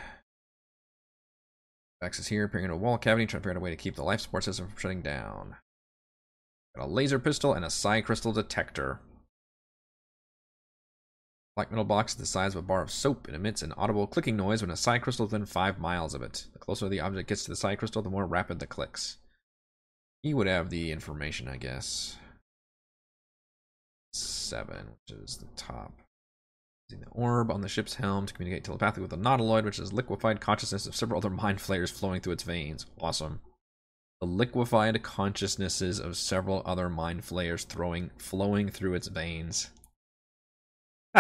Access 2.03 2.27
here, 2.27 2.45
appearing 2.45 2.65
in 2.65 2.71
a 2.71 2.77
wall 2.77 2.99
cavity, 2.99 3.27
trying 3.27 3.43
to 3.43 3.49
figure 3.49 3.59
out 3.59 3.61
a 3.63 3.65
way 3.65 3.71
to 3.71 3.77
keep 3.77 3.95
the 3.95 4.03
life 4.03 4.21
support 4.21 4.45
system 4.45 4.69
from 4.69 4.77
shutting 4.77 5.03
down. 5.03 5.57
Got 6.77 6.87
a 6.87 6.87
laser 6.87 7.19
pistol 7.19 7.53
and 7.53 7.65
a 7.65 7.71
psi 7.71 8.01
crystal 8.01 8.33
detector. 8.33 9.01
Black 11.55 11.71
metal 11.71 11.85
box 11.85 12.15
the 12.15 12.25
size 12.25 12.55
of 12.55 12.61
a 12.61 12.67
bar 12.67 12.81
of 12.81 12.91
soap. 12.91 13.29
It 13.29 13.35
emits 13.35 13.61
an 13.61 13.73
audible 13.77 14.07
clicking 14.07 14.37
noise 14.37 14.63
when 14.63 14.71
a 14.71 14.77
psi 14.77 14.99
crystal 14.99 15.27
within 15.27 15.45
five 15.45 15.79
miles 15.79 16.15
of 16.15 16.23
it. 16.23 16.47
The 16.55 16.59
closer 16.59 16.89
the 16.89 17.01
object 17.01 17.29
gets 17.29 17.45
to 17.45 17.51
the 17.51 17.57
psi 17.57 17.77
crystal, 17.77 18.01
the 18.01 18.09
more 18.09 18.27
rapid 18.27 18.59
the 18.59 18.67
clicks. 18.67 19.19
He 20.23 20.33
would 20.33 20.47
have 20.47 20.71
the 20.71 20.93
information, 20.93 21.49
I 21.49 21.59
guess. 21.59 22.17
Seven, 24.15 24.93
which 24.93 25.19
is 25.19 25.37
the 25.39 25.49
top. 25.57 25.93
Using 26.89 27.05
the 27.05 27.11
orb 27.11 27.51
on 27.51 27.61
the 27.61 27.69
ship's 27.69 27.95
helm 27.95 28.27
to 28.27 28.33
communicate 28.33 28.65
telepathically 28.65 29.03
with 29.03 29.11
the 29.11 29.17
nautiloid, 29.17 29.65
which 29.65 29.79
is 29.79 29.93
liquefied 29.93 30.41
consciousness 30.41 30.87
of 30.87 30.97
several 30.97 31.19
other 31.19 31.31
mind 31.31 31.61
flayers 31.61 31.91
flowing 31.91 32.21
through 32.21 32.35
its 32.35 32.45
veins. 32.45 32.87
Awesome. 32.99 33.41
The 34.23 34.29
liquefied 34.29 35.03
consciousnesses 35.03 35.99
of 35.99 36.17
several 36.17 36.63
other 36.65 36.89
mind 36.89 37.25
flayers 37.25 37.65
throwing 37.65 38.13
flowing 38.19 38.69
through 38.69 38.95
its 38.95 39.09
veins. 39.09 39.71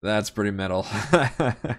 That's 0.00 0.30
pretty 0.30 0.52
metal. 0.52 0.86
a 1.12 1.76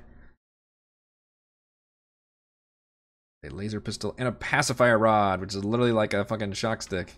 laser 3.43 3.79
pistol, 3.79 4.13
and 4.17 4.27
a 4.27 4.33
pacifier 4.33 4.97
rod, 4.97 5.39
which 5.39 5.55
is 5.55 5.63
literally 5.63 5.93
like 5.93 6.13
a 6.13 6.25
fucking 6.25 6.51
shock 6.51 6.81
stick. 6.81 7.13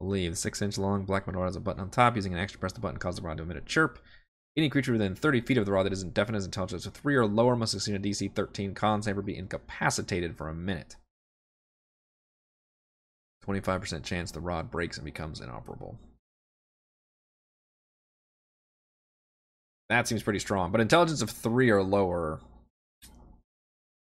Believe 0.00 0.36
six 0.36 0.60
inch 0.60 0.76
long 0.76 1.04
black 1.04 1.28
metal 1.28 1.42
rod 1.42 1.46
has 1.46 1.54
a 1.54 1.60
button 1.60 1.82
on 1.82 1.90
top. 1.90 2.16
Using 2.16 2.32
an 2.32 2.40
extra 2.40 2.58
press 2.58 2.72
the 2.72 2.80
button 2.80 2.98
causes 2.98 3.20
the 3.20 3.26
rod 3.28 3.36
to 3.36 3.44
emit 3.44 3.58
a 3.58 3.60
chirp. 3.60 4.00
Any 4.56 4.68
creature 4.68 4.92
within 4.92 5.16
30 5.16 5.40
feet 5.40 5.58
of 5.58 5.66
the 5.66 5.72
rod 5.72 5.84
that 5.84 5.92
isn't 5.92 6.14
deafened 6.14 6.36
as 6.36 6.44
intelligence 6.44 6.86
of 6.86 6.94
3 6.94 7.16
or 7.16 7.26
lower 7.26 7.56
must 7.56 7.72
succeed 7.72 7.96
a 7.96 7.98
DC 7.98 8.32
13 8.32 8.74
con 8.74 9.02
save 9.02 9.18
or 9.18 9.22
be 9.22 9.36
incapacitated 9.36 10.36
for 10.36 10.48
a 10.48 10.54
minute. 10.54 10.96
25% 13.44 14.04
chance 14.04 14.30
the 14.30 14.40
rod 14.40 14.70
breaks 14.70 14.96
and 14.96 15.04
becomes 15.04 15.40
inoperable. 15.40 15.98
That 19.88 20.06
seems 20.08 20.22
pretty 20.22 20.38
strong. 20.38 20.70
But 20.70 20.80
intelligence 20.80 21.20
of 21.20 21.30
3 21.30 21.70
or 21.70 21.82
lower 21.82 22.40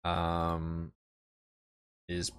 um, 0.06 0.92
is 2.08 2.32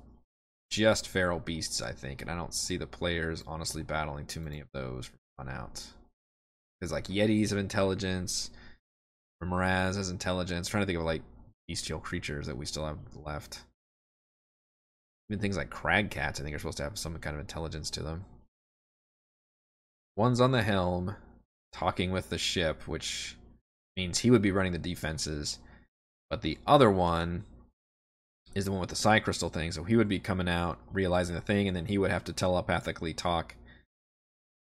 just 0.70 1.07
feral 1.07 1.38
beasts, 1.38 1.82
I 1.82 1.92
think. 1.92 2.22
And 2.22 2.30
I 2.30 2.34
don't 2.34 2.55
see 2.55 2.78
the 2.78 2.86
players 2.86 3.44
honestly 3.46 3.82
battling 3.82 4.26
too 4.26 4.40
many 4.40 4.61
of 4.61 4.68
those 4.72 5.07
from 5.07 5.48
on 5.48 5.55
out. 5.55 5.82
Because 6.80 6.92
like 6.92 7.08
Yetis 7.08 7.50
have 7.50 7.58
intelligence, 7.58 8.50
Mraz 9.42 9.96
has 9.96 10.10
intelligence. 10.10 10.68
I'm 10.68 10.70
trying 10.70 10.82
to 10.82 10.86
think 10.86 10.98
of 10.98 11.04
like 11.04 11.22
bestial 11.68 12.00
creatures 12.00 12.46
that 12.46 12.56
we 12.56 12.66
still 12.66 12.86
have 12.86 12.98
left. 13.14 13.60
Even 15.28 15.40
things 15.40 15.56
like 15.56 15.70
crag 15.70 16.10
cats, 16.10 16.40
I 16.40 16.42
think, 16.42 16.56
are 16.56 16.58
supposed 16.58 16.78
to 16.78 16.82
have 16.82 16.98
some 16.98 17.16
kind 17.18 17.34
of 17.34 17.40
intelligence 17.40 17.90
to 17.90 18.02
them. 18.02 18.24
One's 20.16 20.40
on 20.40 20.52
the 20.52 20.62
helm, 20.62 21.16
talking 21.72 22.10
with 22.10 22.30
the 22.30 22.38
ship, 22.38 22.88
which 22.88 23.36
means 23.96 24.18
he 24.18 24.30
would 24.30 24.42
be 24.42 24.50
running 24.50 24.72
the 24.72 24.78
defenses. 24.78 25.58
But 26.28 26.42
the 26.42 26.58
other 26.66 26.90
one 26.90 27.44
is 28.54 28.64
the 28.64 28.72
one 28.72 28.80
with 28.80 28.90
the 28.90 28.96
psi 28.96 29.20
crystal 29.20 29.48
thing, 29.48 29.70
so 29.70 29.84
he 29.84 29.96
would 29.96 30.08
be 30.08 30.18
coming 30.18 30.48
out, 30.48 30.78
realizing 30.92 31.34
the 31.34 31.40
thing, 31.40 31.68
and 31.68 31.76
then 31.76 31.86
he 31.86 31.98
would 31.98 32.10
have 32.10 32.24
to 32.24 32.32
telepathically 32.32 33.14
talk 33.14 33.54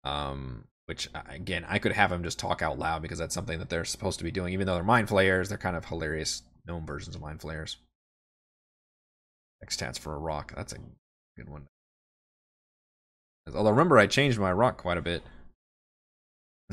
um 0.05 0.65
which 0.93 1.09
uh, 1.15 1.21
again 1.27 1.65
I 1.67 1.79
could 1.79 1.93
have 1.93 2.11
them 2.11 2.23
just 2.23 2.37
talk 2.37 2.61
out 2.61 2.77
loud 2.77 3.01
because 3.01 3.17
that's 3.17 3.33
something 3.33 3.57
that 3.57 3.67
they're 3.67 3.83
supposed 3.83 4.19
to 4.19 4.23
be 4.23 4.29
doing. 4.29 4.53
Even 4.53 4.67
though 4.67 4.75
they're 4.75 4.83
mind 4.83 5.09
flayers, 5.09 5.49
they're 5.49 5.57
kind 5.57 5.75
of 5.75 5.85
hilarious 5.85 6.43
gnome 6.67 6.85
versions 6.85 7.15
of 7.15 7.21
mind 7.21 7.41
flayers. 7.41 7.77
X 9.63 9.75
stats 9.75 9.97
for 9.97 10.13
a 10.13 10.19
roc. 10.19 10.53
That's 10.55 10.71
a 10.71 10.77
good 11.35 11.49
one. 11.49 11.65
Although 13.47 13.71
remember, 13.71 13.97
I 13.97 14.05
changed 14.05 14.37
my 14.37 14.53
roc 14.53 14.77
quite 14.77 14.99
a 14.99 15.01
bit. 15.01 15.23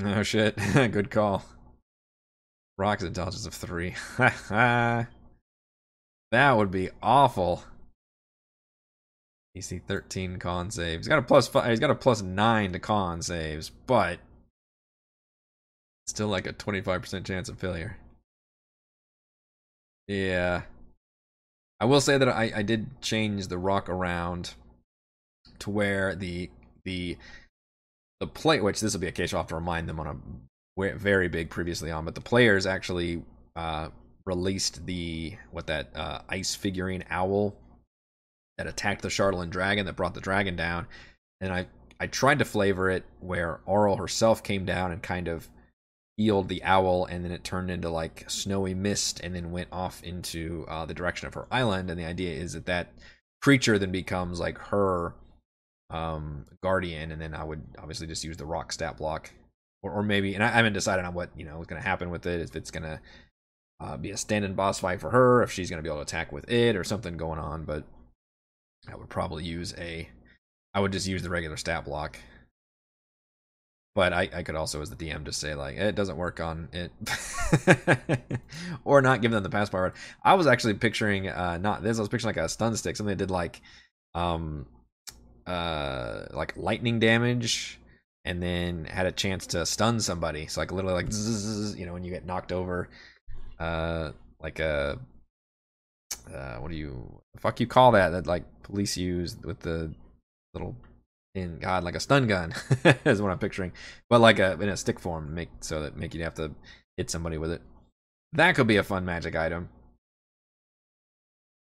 Oh 0.02 0.22
shit! 0.22 0.56
good 0.74 1.10
call. 1.10 1.44
Roc's 2.78 3.02
intelligence 3.02 3.44
of 3.44 3.52
three. 3.52 3.96
that 4.48 5.06
would 6.32 6.70
be 6.70 6.90
awful. 7.02 7.64
DC 9.56 9.82
13 9.82 10.38
con 10.38 10.70
saves. 10.70 11.06
He's 11.06 11.08
got 11.08 11.18
a 11.18 11.22
plus 11.22 11.48
five. 11.48 11.68
He's 11.70 11.80
got 11.80 11.90
a 11.90 11.94
plus 11.94 12.22
nine 12.22 12.72
to 12.72 12.78
con 12.78 13.20
saves, 13.22 13.70
but 13.86 14.20
still 16.06 16.28
like 16.28 16.46
a 16.46 16.52
25% 16.52 17.24
chance 17.24 17.48
of 17.48 17.58
failure. 17.58 17.96
Yeah. 20.06 20.62
I 21.80 21.84
will 21.86 22.00
say 22.00 22.18
that 22.18 22.28
I, 22.28 22.52
I 22.56 22.62
did 22.62 23.00
change 23.00 23.46
the 23.46 23.58
roc 23.58 23.88
around 23.88 24.54
to 25.60 25.70
where 25.70 26.14
the 26.14 26.50
the 26.84 27.16
the 28.18 28.26
play 28.26 28.60
which 28.60 28.80
this 28.80 28.92
will 28.92 29.00
be 29.00 29.06
a 29.06 29.12
case 29.12 29.32
I'll 29.32 29.40
have 29.40 29.48
to 29.48 29.54
remind 29.54 29.88
them 29.88 29.98
on 29.98 30.06
a 30.78 30.96
very 30.96 31.28
big 31.28 31.48
previously 31.48 31.90
on, 31.90 32.04
but 32.04 32.14
the 32.14 32.20
players 32.20 32.66
actually 32.66 33.22
uh 33.56 33.88
released 34.26 34.84
the 34.84 35.34
what 35.50 35.66
that 35.68 35.90
uh 35.94 36.20
ice 36.28 36.54
figurine 36.54 37.04
owl 37.10 37.56
that 38.60 38.66
attacked 38.66 39.00
the 39.00 39.08
Chardalyn 39.08 39.48
dragon 39.48 39.86
that 39.86 39.96
brought 39.96 40.12
the 40.12 40.20
dragon 40.20 40.54
down. 40.54 40.86
And 41.40 41.50
I 41.50 41.66
I 41.98 42.08
tried 42.08 42.40
to 42.40 42.44
flavor 42.44 42.90
it 42.90 43.04
where 43.20 43.60
Auril 43.66 43.96
herself 43.96 44.42
came 44.42 44.66
down 44.66 44.92
and 44.92 45.02
kind 45.02 45.28
of 45.28 45.48
healed 46.18 46.50
the 46.50 46.62
owl, 46.62 47.06
and 47.06 47.24
then 47.24 47.32
it 47.32 47.42
turned 47.42 47.70
into 47.70 47.88
like 47.88 48.28
snowy 48.28 48.74
mist, 48.74 49.20
and 49.20 49.34
then 49.34 49.50
went 49.50 49.68
off 49.72 50.02
into 50.04 50.66
uh, 50.68 50.84
the 50.84 50.92
direction 50.92 51.26
of 51.26 51.32
her 51.32 51.46
island. 51.50 51.88
And 51.88 51.98
the 51.98 52.04
idea 52.04 52.34
is 52.34 52.52
that 52.52 52.66
that 52.66 52.92
creature 53.40 53.78
then 53.78 53.92
becomes 53.92 54.38
like 54.38 54.58
her 54.58 55.14
um, 55.88 56.44
guardian, 56.62 57.12
and 57.12 57.20
then 57.20 57.34
I 57.34 57.42
would 57.42 57.62
obviously 57.78 58.06
just 58.08 58.24
use 58.24 58.36
the 58.36 58.44
roc 58.44 58.72
stat 58.72 58.98
block, 58.98 59.30
or, 59.82 59.90
or 59.90 60.02
maybe, 60.02 60.34
and 60.34 60.44
I, 60.44 60.48
I 60.48 60.50
haven't 60.52 60.74
decided 60.74 61.06
on 61.06 61.14
what 61.14 61.30
you 61.34 61.46
know 61.46 61.62
is 61.62 61.66
going 61.66 61.80
to 61.80 61.88
happen 61.88 62.10
with 62.10 62.26
it. 62.26 62.42
If 62.42 62.54
it's 62.54 62.70
going 62.70 62.82
to 62.82 63.00
uh, 63.80 63.96
be 63.96 64.10
a 64.10 64.18
stand-in 64.18 64.52
boss 64.52 64.80
fight 64.80 65.00
for 65.00 65.08
her, 65.08 65.42
if 65.42 65.50
she's 65.50 65.70
going 65.70 65.78
to 65.78 65.82
be 65.82 65.88
able 65.88 66.00
to 66.00 66.02
attack 66.02 66.30
with 66.30 66.50
it, 66.50 66.76
or 66.76 66.84
something 66.84 67.16
going 67.16 67.38
on, 67.38 67.64
but 67.64 67.84
I 68.88 68.96
would 68.96 69.08
probably 69.08 69.44
use 69.44 69.74
a. 69.78 70.08
I 70.72 70.80
would 70.80 70.92
just 70.92 71.06
use 71.06 71.22
the 71.22 71.30
regular 71.30 71.56
stat 71.56 71.84
block. 71.84 72.18
But 73.94 74.12
I, 74.12 74.28
I 74.32 74.42
could 74.44 74.54
also, 74.54 74.80
as 74.80 74.88
the 74.88 74.96
DM, 74.96 75.24
just 75.24 75.40
say 75.40 75.54
like 75.54 75.76
it 75.76 75.96
doesn't 75.96 76.16
work 76.16 76.38
on 76.38 76.68
it, 76.72 76.92
or 78.84 79.02
not 79.02 79.20
give 79.20 79.32
them 79.32 79.42
the 79.42 79.50
pass 79.50 79.68
power. 79.68 79.92
I 80.22 80.34
was 80.34 80.46
actually 80.46 80.74
picturing 80.74 81.28
uh 81.28 81.58
not 81.58 81.82
this. 81.82 81.98
I 81.98 82.00
was 82.00 82.08
picturing 82.08 82.34
like 82.34 82.44
a 82.44 82.48
stun 82.48 82.76
stick, 82.76 82.96
something 82.96 83.16
that 83.16 83.24
did 83.24 83.32
like, 83.32 83.60
um, 84.14 84.66
uh, 85.46 86.26
like 86.30 86.56
lightning 86.56 87.00
damage, 87.00 87.80
and 88.24 88.40
then 88.40 88.84
had 88.84 89.06
a 89.06 89.12
chance 89.12 89.46
to 89.48 89.66
stun 89.66 89.98
somebody. 89.98 90.46
So 90.46 90.60
like 90.60 90.70
literally 90.70 90.94
like 90.94 91.12
zzz, 91.12 91.76
you 91.76 91.84
know 91.84 91.92
when 91.92 92.04
you 92.04 92.12
get 92.12 92.24
knocked 92.24 92.52
over, 92.52 92.88
uh, 93.58 94.12
like 94.40 94.60
a 94.60 95.00
uh, 96.32 96.56
what 96.56 96.70
do 96.70 96.76
you 96.76 97.19
fuck 97.38 97.60
you 97.60 97.66
call 97.66 97.92
that 97.92 98.10
that 98.10 98.26
like 98.26 98.44
police 98.62 98.96
use 98.96 99.36
with 99.42 99.60
the 99.60 99.92
little 100.54 100.76
in 101.34 101.58
God 101.58 101.84
like 101.84 101.94
a 101.94 102.00
stun 102.00 102.26
gun 102.26 102.52
is 103.04 103.22
what 103.22 103.30
I'm 103.30 103.38
picturing, 103.38 103.72
but 104.08 104.20
like 104.20 104.38
a 104.38 104.52
in 104.60 104.68
a 104.68 104.76
stick 104.76 104.98
form, 104.98 105.34
make 105.34 105.50
so 105.60 105.82
that 105.82 105.96
make 105.96 106.14
you 106.14 106.22
have 106.24 106.34
to 106.34 106.52
hit 106.96 107.10
somebody 107.10 107.38
with 107.38 107.52
it. 107.52 107.62
That 108.32 108.54
could 108.54 108.66
be 108.66 108.76
a 108.76 108.82
fun 108.82 109.04
magic 109.04 109.36
item. 109.36 109.68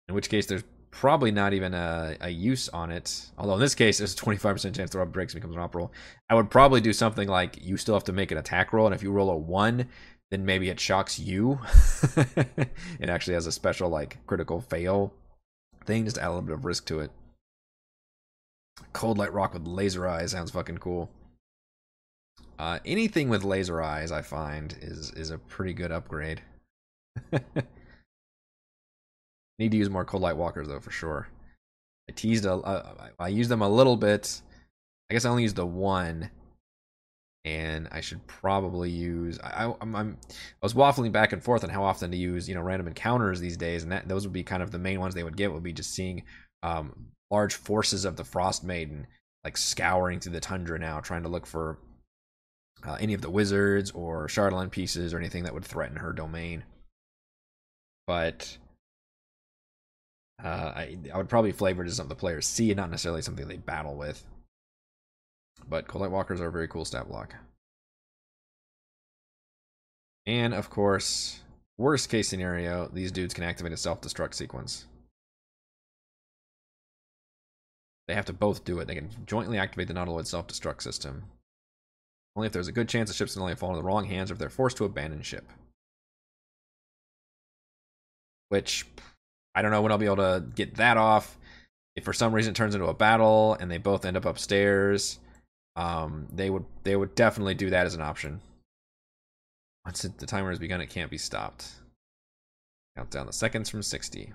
In 0.09 0.15
which 0.15 0.29
case, 0.29 0.47
there's 0.47 0.63
probably 0.91 1.31
not 1.31 1.53
even 1.53 1.75
a, 1.75 2.17
a 2.21 2.31
use 2.31 2.69
on 2.69 2.91
it. 2.91 3.27
Although 3.37 3.55
in 3.55 3.61
this 3.61 3.75
case, 3.75 3.99
there's 3.99 4.15
a 4.15 4.17
25% 4.17 4.75
chance 4.75 4.91
the 4.91 4.99
rub 4.99 5.13
breaks 5.13 5.35
and 5.35 5.43
becomes 5.43 5.57
an 5.57 5.63
op 5.63 5.75
roll. 5.75 5.93
I 6.31 6.35
would 6.35 6.51
probably 6.51 6.81
do 6.81 6.93
something 6.93 7.29
like 7.29 7.59
you 7.63 7.77
still 7.77 7.95
have 7.95 8.05
to 8.05 8.13
make 8.13 8.31
an 8.31 8.39
attack 8.39 8.73
roll, 8.73 8.87
and 8.87 8.95
if 8.95 9.03
you 9.03 9.11
roll 9.11 9.31
a 9.31 9.37
one, 9.37 9.89
then 10.31 10.45
maybe 10.45 10.69
it 10.69 10.81
shocks 10.81 11.19
you. 11.19 11.59
it 12.17 13.09
actually 13.09 13.35
has 13.35 13.47
a 13.47 13.53
special 13.53 13.89
like 13.89 14.19
critical 14.27 14.61
fail 14.61 15.13
thing, 15.87 16.05
just 16.05 16.19
add 16.19 16.29
a 16.29 16.31
little 16.31 16.43
bit 16.43 16.55
of 16.55 16.65
risk 16.65 16.85
to 16.87 17.01
it. 17.01 17.11
Cold 18.93 19.19
light 19.19 19.33
rock 19.33 19.55
with 19.55 19.67
laser 19.67 20.07
eyes 20.07 20.33
sounds 20.33 20.51
fucking 20.51 20.79
cool. 20.79 21.11
Uh, 22.59 22.79
anything 22.85 23.29
with 23.29 23.45
laser 23.45 23.83
eyes, 23.83 24.11
I 24.11 24.23
find, 24.23 24.77
is 24.81 25.11
is 25.13 25.31
a 25.31 25.39
pretty 25.39 25.75
good 25.75 25.93
upgrade. 25.93 26.43
Need 29.59 29.71
to 29.71 29.77
use 29.77 29.89
more 29.91 30.05
cold 30.05 30.23
light 30.23 30.37
walkers 30.37 30.69
though, 30.69 30.81
for 30.81 30.91
sure. 30.91 31.29
I 32.09 32.13
teased 32.13 32.45
a, 32.45 32.55
uh, 32.55 33.09
I 33.19 33.29
used 33.29 33.51
them 33.51 33.63
a 33.63 33.69
little 33.69 33.97
bit. 33.97 34.41
I 35.11 35.15
guess 35.15 35.25
I 35.25 35.31
only 35.31 35.43
used 35.43 35.57
the 35.57 35.67
one 35.67 36.31
and 37.47 37.87
I 37.93 38.01
should 38.01 38.27
probably 38.27 38.91
use. 38.91 39.39
I, 39.43 39.73
I'm, 39.81 39.95
I'm 39.95 40.19
I 40.27 40.37
was 40.61 40.75
waffling 40.75 41.13
back 41.13 41.33
and 41.33 41.43
forth 41.43 41.63
on 41.63 41.71
how 41.71 41.85
often 41.85 42.11
to 42.11 42.17
use 42.17 42.49
you 42.49 42.57
know 42.57 42.61
random 42.61 42.89
encounters 42.89 43.39
these 43.39 43.57
days, 43.57 43.85
and 43.85 43.93
that 43.93 44.09
those 44.09 44.27
would 44.27 44.33
be 44.33 44.43
kind 44.43 44.63
of 44.63 44.73
the 44.73 44.81
main 44.81 44.99
ones 44.99 45.15
they 45.15 45.23
would 45.23 45.37
get 45.37 45.53
would 45.53 45.63
be 45.63 45.73
just 45.73 45.95
seeing 45.95 46.25
um, 46.65 47.07
large 47.31 47.55
forces 47.55 48.05
of 48.05 48.17
the 48.17 48.25
Frostmaiden 48.25 49.07
like 49.45 49.57
scouring 49.57 50.19
through 50.19 50.33
the 50.33 50.41
tundra 50.41 50.77
now, 50.77 50.99
trying 50.99 51.23
to 51.23 51.29
look 51.29 51.47
for 51.47 51.79
uh, 52.85 52.97
any 52.99 53.15
of 53.15 53.23
the 53.23 53.31
wizards 53.31 53.93
or 53.93 54.27
Chardalyn 54.27 54.71
pieces 54.73 55.15
or 55.15 55.19
anything 55.19 55.45
that 55.45 55.55
would 55.55 55.65
threaten 55.65 55.99
her 55.99 56.13
domain. 56.13 56.65
But 58.09 58.59
uh, 60.43 60.73
I 60.75 60.99
I 61.15 61.17
would 61.17 61.29
probably 61.29 61.53
flavor 61.53 61.85
it 61.85 61.87
as 61.87 61.95
something 61.95 62.09
the 62.09 62.17
players 62.17 62.45
see, 62.45 62.73
and 62.73 62.77
not 62.77 62.91
necessarily 62.91 63.23
something 63.23 63.47
they 63.47 63.57
battle 63.57 63.95
with. 63.95 64.25
But 65.69 65.89
Cold 65.89 66.03
Light 66.03 66.11
Walkers 66.11 66.41
are 66.41 66.47
a 66.47 66.53
very 66.53 66.69
cool 66.69 66.85
stat 66.85 67.09
block. 67.09 67.35
And 70.27 70.55
of 70.55 70.71
course, 70.71 71.41
worst 71.79 72.09
case 72.09 72.29
scenario, 72.29 72.89
these 72.93 73.13
dudes 73.13 73.35
can 73.35 73.45
activate 73.45 73.73
a 73.73 73.77
self-destruct 73.77 74.35
sequence. 74.35 74.87
They 78.09 78.15
have 78.15 78.27
to 78.27 78.33
both 78.33 78.65
do 78.65 78.79
it. 78.79 78.87
They 78.87 78.95
can 78.95 79.11
jointly 79.27 79.59
activate 79.59 79.89
the 79.89 79.95
Nautiloid 79.95 80.27
self-destruct 80.27 80.83
system. 80.83 81.25
Only 82.37 82.47
if 82.47 82.53
there's 82.53 82.69
a 82.69 82.73
good 82.73 82.89
chance 82.89 83.09
the 83.09 83.15
ship's 83.15 83.35
going 83.35 83.53
to 83.53 83.59
fall 83.59 83.71
into 83.71 83.81
the 83.81 83.87
wrong 83.87 84.05
hands 84.05 84.31
or 84.31 84.35
if 84.35 84.39
they're 84.39 84.51
forced 84.51 84.77
to 84.77 84.85
abandon 84.85 85.23
ship. 85.23 85.51
Which, 88.49 88.87
I 89.55 89.63
don't 89.63 89.73
know 89.73 89.83
when 89.83 89.91
I'll 89.91 89.99
be 89.99 90.07
able 90.07 90.17
to 90.17 90.45
get 90.55 90.77
that 90.77 90.97
off. 90.97 91.37
If 91.97 92.05
for 92.05 92.13
some 92.13 92.33
reason 92.33 92.53
it 92.53 92.57
turns 92.57 92.75
into 92.75 92.87
a 92.87 92.95
battle 92.95 93.57
and 93.59 93.71
they 93.71 93.79
both 93.79 94.05
end 94.05 94.17
up 94.17 94.27
upstairs, 94.27 95.19
um, 95.77 96.27
they 96.33 96.51
would 96.51 96.65
they 96.83 96.97
would 96.97 97.15
definitely 97.15 97.55
do 97.55 97.71
that 97.71 97.87
as 97.87 97.95
an 97.95 98.01
option. 98.01 98.41
Once 99.85 100.03
the 100.03 100.27
timer 100.27 100.51
has 100.51 100.59
begun, 100.59 100.81
it 100.81 100.91
can't 100.91 101.11
be 101.11 101.19
stopped. 101.19 101.69
Count 102.97 103.11
down 103.11 103.27
the 103.27 103.33
seconds 103.33 103.69
from 103.69 103.83
60. 103.83 104.33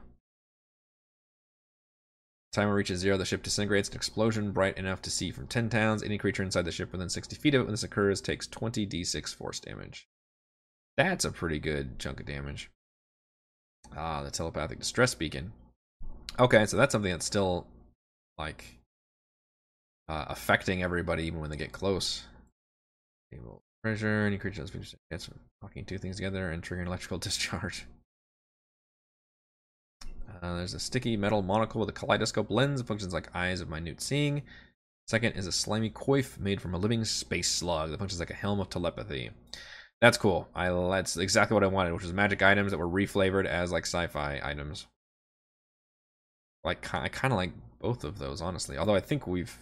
Timer 2.54 2.74
reaches 2.74 3.00
zero, 3.00 3.18
the 3.18 3.26
ship 3.26 3.44
disintegrates. 3.44 3.89
An 3.89 3.96
explosion 3.96 4.52
bright 4.52 4.78
enough 4.78 5.02
to 5.02 5.10
see 5.10 5.32
from 5.32 5.48
10 5.48 5.70
towns. 5.70 6.04
Any 6.04 6.18
creature 6.18 6.44
inside 6.44 6.66
the 6.66 6.72
ship 6.72 6.92
within 6.92 7.10
60 7.10 7.36
feet 7.38 7.56
of 7.56 7.62
it 7.62 7.64
when 7.64 7.72
this 7.72 7.84
occurs 7.84 8.22
takes 8.22 8.46
20 8.48 8.86
d6 8.86 9.36
force 9.36 9.60
damage. 9.60 10.08
That's 10.98 11.26
a 11.26 11.32
pretty 11.32 11.60
good 11.60 11.98
chunk 11.98 12.20
of 12.20 12.26
damage. 12.26 12.70
Ah, 13.96 14.22
the 14.22 14.32
telepathic 14.32 14.80
distress 14.80 15.16
beacon. 15.16 15.54
Okay, 16.39 16.66
so 16.66 16.78
that's 16.78 16.92
something 16.92 17.12
that's 17.12 17.26
still 17.26 17.68
like 18.38 18.80
uh, 20.12 20.26
affecting 20.28 20.84
everybody 20.84 21.24
even 21.24 21.39
when 21.39 21.49
they 21.49 21.55
get 21.55 21.72
close. 21.72 22.24
Table 23.32 23.64
pressure, 23.82 24.26
any 24.28 24.38
creature 24.38 24.62
that's 24.62 24.93
gets 25.09 25.30
two 25.88 25.97
things 25.97 26.18
together 26.18 26.51
and 26.51 26.62
triggering 26.62 26.86
electrical 26.86 27.18
discharge. 27.18 27.86
Uh, 30.03 30.55
there's 30.57 30.74
a 30.74 30.80
sticky 30.80 31.16
metal 31.16 31.41
monocle 31.41 31.80
with 31.80 31.89
a 31.89 31.93
kaleidoscope 31.93 32.51
lens. 32.51 32.82
Functions 32.82 33.14
like 33.14 33.34
eyes 33.34 33.62
of 33.62 33.70
minute 33.70 34.01
seeing. 34.01 34.41
Second 35.07 35.34
is 35.34 35.47
a 35.47 35.51
slimy 35.51 35.89
coif 35.89 36.38
made 36.38 36.62
from 36.62 36.74
a 36.74 36.78
living 36.78 37.05
space 37.05 37.49
slug 37.49 37.91
that 37.91 37.99
functions 37.99 38.20
like 38.20 38.30
a 38.30 38.34
helm 38.36 38.59
of 38.59 38.70
telepathy. 38.70 39.30
That's 40.01 40.18
cool. 40.18 40.49
I 40.53 40.70
that's 40.89 41.16
exactly 41.16 41.53
what 41.53 41.64
I 41.64 41.68
wanted, 41.68 41.93
which 41.93 42.03
was 42.03 42.12
magic 42.12 42.41
items 42.41 42.72
that 42.72 42.78
were 42.80 42.88
reflavored 42.88 43.45
as 43.45 43.72
like 43.72 43.86
sci-fi 43.86 44.41
items. 44.43 44.88
Like 46.66 46.93
I 46.93 47.07
kind 47.07 47.32
of 47.34 47.38
like 47.38 47.53
both 47.80 48.03
of 48.03 48.20
those, 48.20 48.41
honestly. 48.41 48.78
Although 48.78 48.95
I 48.95 48.99
think 48.99 49.26
we've 49.26 49.57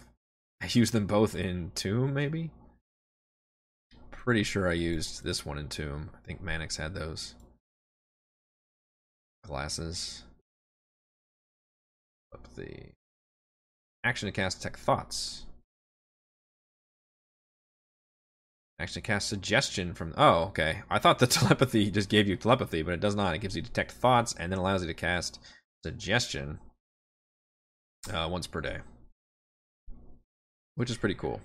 used 0.66 0.92
them 0.92 1.06
both 1.06 1.34
in 1.34 1.72
Tomb, 1.74 2.14
maybe. 2.14 2.50
Pretty 4.10 4.42
sure 4.42 4.68
I 4.68 4.74
used 4.74 5.24
this 5.24 5.44
one 5.44 5.58
in 5.58 5.68
Tomb. 5.68 6.10
I 6.14 6.26
think 6.26 6.42
Manix 6.42 6.76
had 6.76 6.94
those 6.94 7.34
glasses. 9.44 10.24
Up 12.32 12.46
the 12.54 12.68
action 14.04 14.26
to 14.26 14.32
cast 14.32 14.58
detect 14.58 14.78
thoughts. 14.78 15.46
Actually 18.78 19.02
cast 19.02 19.28
suggestion 19.28 19.92
from 19.92 20.14
oh 20.16 20.44
okay 20.44 20.80
i 20.88 20.98
thought 20.98 21.18
the 21.18 21.26
telepathy 21.38 21.90
just 21.90 22.08
gave 22.08 22.26
you 22.26 22.34
telepathy 22.34 22.80
but 22.80 22.94
it 22.94 23.00
does 23.00 23.14
not 23.14 23.34
it 23.34 23.40
gives 23.42 23.54
you 23.54 23.60
detect 23.60 23.92
thoughts 23.92 24.34
and 24.38 24.50
then 24.50 24.58
allows 24.58 24.80
you 24.80 24.88
to 24.88 24.94
cast 24.94 25.38
suggestion 25.84 26.58
uh, 28.10 28.26
once 28.30 28.46
per 28.46 28.62
day 28.62 28.78
which 30.74 30.90
is 30.90 30.96
pretty 30.96 31.14
cool. 31.14 31.40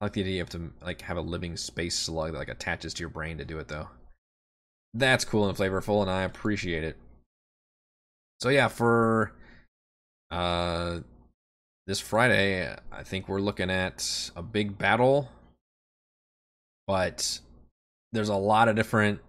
I 0.00 0.06
like 0.06 0.12
the 0.12 0.22
idea 0.22 0.42
of 0.42 0.50
to 0.50 0.72
like 0.82 1.00
have 1.02 1.16
a 1.16 1.22
living 1.22 1.56
space 1.56 1.98
slug 1.98 2.32
that 2.32 2.38
like 2.38 2.48
attaches 2.48 2.92
to 2.94 3.00
your 3.00 3.08
brain 3.08 3.38
to 3.38 3.44
do 3.44 3.58
it 3.58 3.68
though. 3.68 3.88
That's 4.92 5.24
cool 5.24 5.48
and 5.48 5.56
flavorful 5.56 6.02
and 6.02 6.10
i 6.10 6.22
appreciate 6.22 6.84
it. 6.84 6.96
So 8.40 8.50
yeah 8.50 8.68
for 8.68 9.32
uh 10.30 11.00
this 11.86 12.00
Friday, 12.00 12.74
I 12.90 13.02
think 13.04 13.28
we're 13.28 13.40
looking 13.40 13.70
at 13.70 14.30
a 14.34 14.42
big 14.42 14.76
battle, 14.76 15.28
but 16.86 17.38
there's 18.12 18.28
a 18.28 18.34
lot 18.34 18.68
of 18.68 18.74
different 18.74 19.20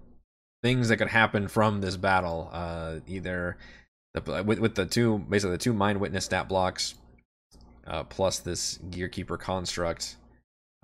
things 0.64 0.90
that 0.90 0.98
could 0.98 1.10
happen 1.10 1.48
from 1.48 1.82
this 1.82 1.98
battle. 1.98 2.50
Uh, 2.52 2.96
either 3.06 3.58
the, 4.16 4.44
with 4.44 4.60
with 4.60 4.76
the 4.76 4.86
two 4.86 5.20
basically 5.20 5.52
the 5.52 5.60
two 5.60 5.74
mind 5.74 6.00
witness 6.00 6.26
stat 6.26 6.50
blocks, 6.50 6.96
uh, 7.88 8.04
plus 8.04 8.40
this 8.40 8.78
gearkeeper 8.90 9.40
construct 9.40 10.18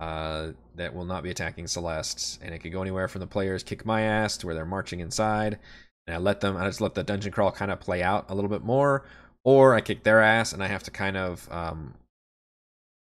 uh, 0.00 0.48
that 0.74 0.94
will 0.94 1.04
not 1.04 1.22
be 1.22 1.30
attacking 1.30 1.66
Celeste, 1.66 2.40
and 2.42 2.54
it 2.54 2.58
could 2.58 2.72
go 2.72 2.82
anywhere 2.82 3.08
from 3.08 3.20
the 3.20 3.26
players 3.26 3.62
kick 3.62 3.86
my 3.86 4.02
ass 4.02 4.36
to 4.38 4.46
where 4.46 4.54
they're 4.54 4.64
marching 4.64 5.00
inside, 5.00 5.58
and 6.06 6.14
I 6.14 6.18
let 6.18 6.40
them 6.40 6.56
I 6.56 6.66
just 6.66 6.80
let 6.80 6.94
the 6.94 7.02
dungeon 7.02 7.32
crawl 7.32 7.52
kind 7.52 7.70
of 7.70 7.80
play 7.80 8.02
out 8.02 8.26
a 8.28 8.34
little 8.34 8.50
bit 8.50 8.64
more, 8.64 9.06
or 9.44 9.74
I 9.74 9.80
kick 9.80 10.02
their 10.02 10.20
ass 10.20 10.52
and 10.52 10.62
I 10.62 10.66
have 10.66 10.82
to 10.84 10.90
kind 10.90 11.16
of 11.16 11.50
um, 11.52 11.94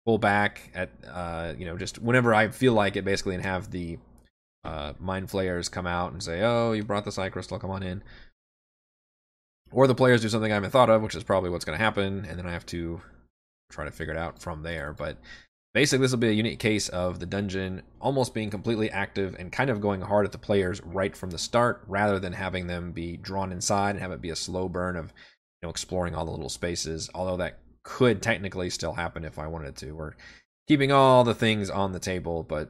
pull 0.05 0.17
back 0.17 0.71
at 0.73 0.89
uh, 1.09 1.53
you 1.57 1.65
know 1.65 1.77
just 1.77 2.01
whenever 2.01 2.33
I 2.33 2.49
feel 2.49 2.73
like 2.73 2.95
it, 2.95 3.05
basically, 3.05 3.35
and 3.35 3.43
have 3.43 3.71
the 3.71 3.97
uh, 4.63 4.93
mind 4.99 5.29
flayers 5.29 5.69
come 5.69 5.87
out 5.87 6.11
and 6.11 6.21
say, 6.21 6.41
"Oh, 6.41 6.73
you 6.73 6.83
brought 6.83 7.05
the 7.05 7.11
psi 7.11 7.29
crystal, 7.29 7.59
come 7.59 7.71
on 7.71 7.83
in." 7.83 8.03
Or 9.71 9.87
the 9.87 9.95
players 9.95 10.21
do 10.21 10.27
something 10.27 10.51
I 10.51 10.55
haven't 10.55 10.71
thought 10.71 10.89
of, 10.89 11.01
which 11.01 11.15
is 11.15 11.23
probably 11.23 11.49
what's 11.49 11.63
going 11.63 11.77
to 11.77 11.83
happen, 11.83 12.25
and 12.25 12.37
then 12.37 12.45
I 12.45 12.51
have 12.51 12.65
to 12.67 13.01
try 13.71 13.85
to 13.85 13.91
figure 13.91 14.13
it 14.13 14.19
out 14.19 14.41
from 14.41 14.63
there. 14.63 14.93
But 14.93 15.17
basically, 15.73 16.03
this 16.03 16.11
will 16.11 16.19
be 16.19 16.29
a 16.29 16.33
unique 16.33 16.59
case 16.59 16.89
of 16.89 17.19
the 17.19 17.25
dungeon 17.25 17.81
almost 17.99 18.33
being 18.33 18.49
completely 18.49 18.91
active 18.91 19.35
and 19.39 19.51
kind 19.51 19.69
of 19.69 19.81
going 19.81 20.01
hard 20.01 20.25
at 20.25 20.31
the 20.31 20.37
players 20.37 20.81
right 20.83 21.15
from 21.15 21.31
the 21.31 21.37
start, 21.37 21.83
rather 21.87 22.19
than 22.19 22.33
having 22.33 22.67
them 22.67 22.91
be 22.91 23.17
drawn 23.17 23.51
inside 23.51 23.91
and 23.91 23.99
have 23.99 24.11
it 24.11 24.21
be 24.21 24.29
a 24.29 24.35
slow 24.35 24.69
burn 24.69 24.95
of 24.95 25.13
you 25.61 25.67
know 25.67 25.69
exploring 25.69 26.15
all 26.15 26.25
the 26.25 26.31
little 26.31 26.49
spaces 26.49 27.09
although 27.13 27.37
that 27.37 27.59
could 27.83 28.21
technically 28.21 28.69
still 28.69 28.93
happen 28.93 29.23
if 29.23 29.39
i 29.39 29.47
wanted 29.47 29.75
to 29.75 29.91
we're 29.91 30.13
keeping 30.67 30.91
all 30.91 31.23
the 31.23 31.35
things 31.35 31.69
on 31.69 31.91
the 31.91 31.99
table 31.99 32.43
but 32.43 32.69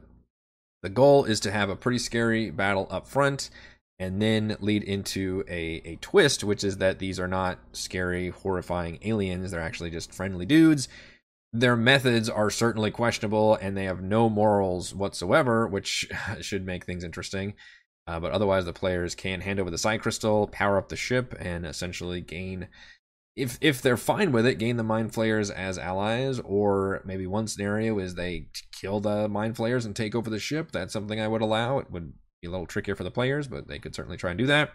the 0.82 0.88
goal 0.88 1.24
is 1.24 1.40
to 1.40 1.50
have 1.52 1.70
a 1.70 1.76
pretty 1.76 1.98
scary 1.98 2.50
battle 2.50 2.86
up 2.90 3.06
front 3.06 3.50
and 4.02 4.20
then 4.20 4.56
lead 4.60 4.82
into 4.82 5.44
a, 5.48 5.82
a 5.84 5.96
twist 5.96 6.42
which 6.42 6.64
is 6.64 6.78
that 6.78 6.98
these 6.98 7.20
are 7.20 7.28
not 7.28 7.58
scary 7.72 8.30
horrifying 8.30 8.98
aliens 9.02 9.50
they're 9.50 9.60
actually 9.60 9.90
just 9.90 10.12
friendly 10.12 10.46
dudes 10.46 10.88
their 11.52 11.76
methods 11.76 12.28
are 12.30 12.50
certainly 12.50 12.90
questionable 12.90 13.54
and 13.56 13.76
they 13.76 13.84
have 13.84 14.02
no 14.02 14.28
morals 14.28 14.94
whatsoever 14.94 15.66
which 15.66 16.08
should 16.40 16.64
make 16.64 16.84
things 16.84 17.04
interesting 17.04 17.54
uh, 18.06 18.18
but 18.18 18.32
otherwise, 18.32 18.64
the 18.64 18.72
players 18.72 19.14
can 19.14 19.40
hand 19.40 19.60
over 19.60 19.70
the 19.70 19.78
psi 19.78 19.98
crystal, 19.98 20.48
power 20.48 20.76
up 20.76 20.88
the 20.88 20.96
ship, 20.96 21.34
and 21.38 21.64
essentially 21.64 22.20
gain, 22.20 22.68
if 23.36 23.58
if 23.60 23.80
they're 23.80 23.96
fine 23.96 24.32
with 24.32 24.44
it, 24.44 24.58
gain 24.58 24.76
the 24.76 24.82
mind 24.82 25.14
flayers 25.14 25.50
as 25.50 25.78
allies. 25.78 26.40
Or 26.40 27.02
maybe 27.04 27.26
one 27.26 27.46
scenario 27.46 27.98
is 27.98 28.14
they 28.14 28.48
kill 28.72 29.00
the 29.00 29.28
mind 29.28 29.56
flayers 29.56 29.84
and 29.86 29.94
take 29.94 30.14
over 30.14 30.30
the 30.30 30.40
ship. 30.40 30.72
That's 30.72 30.92
something 30.92 31.20
I 31.20 31.28
would 31.28 31.42
allow. 31.42 31.78
It 31.78 31.90
would 31.90 32.14
be 32.42 32.48
a 32.48 32.50
little 32.50 32.66
trickier 32.66 32.94
for 32.94 33.04
the 33.04 33.10
players, 33.10 33.46
but 33.46 33.68
they 33.68 33.78
could 33.78 33.94
certainly 33.94 34.16
try 34.16 34.30
and 34.30 34.38
do 34.38 34.46
that. 34.46 34.72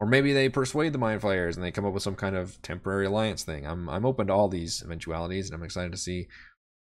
Or 0.00 0.06
maybe 0.06 0.32
they 0.32 0.48
persuade 0.48 0.92
the 0.92 0.98
mind 0.98 1.20
flayers 1.20 1.56
and 1.56 1.64
they 1.64 1.72
come 1.72 1.84
up 1.84 1.92
with 1.92 2.02
some 2.02 2.14
kind 2.14 2.36
of 2.36 2.62
temporary 2.62 3.06
alliance 3.06 3.42
thing. 3.42 3.66
I'm 3.66 3.88
I'm 3.88 4.06
open 4.06 4.28
to 4.28 4.32
all 4.32 4.48
these 4.48 4.82
eventualities, 4.82 5.50
and 5.50 5.54
I'm 5.54 5.64
excited 5.64 5.92
to 5.92 5.98
see 5.98 6.28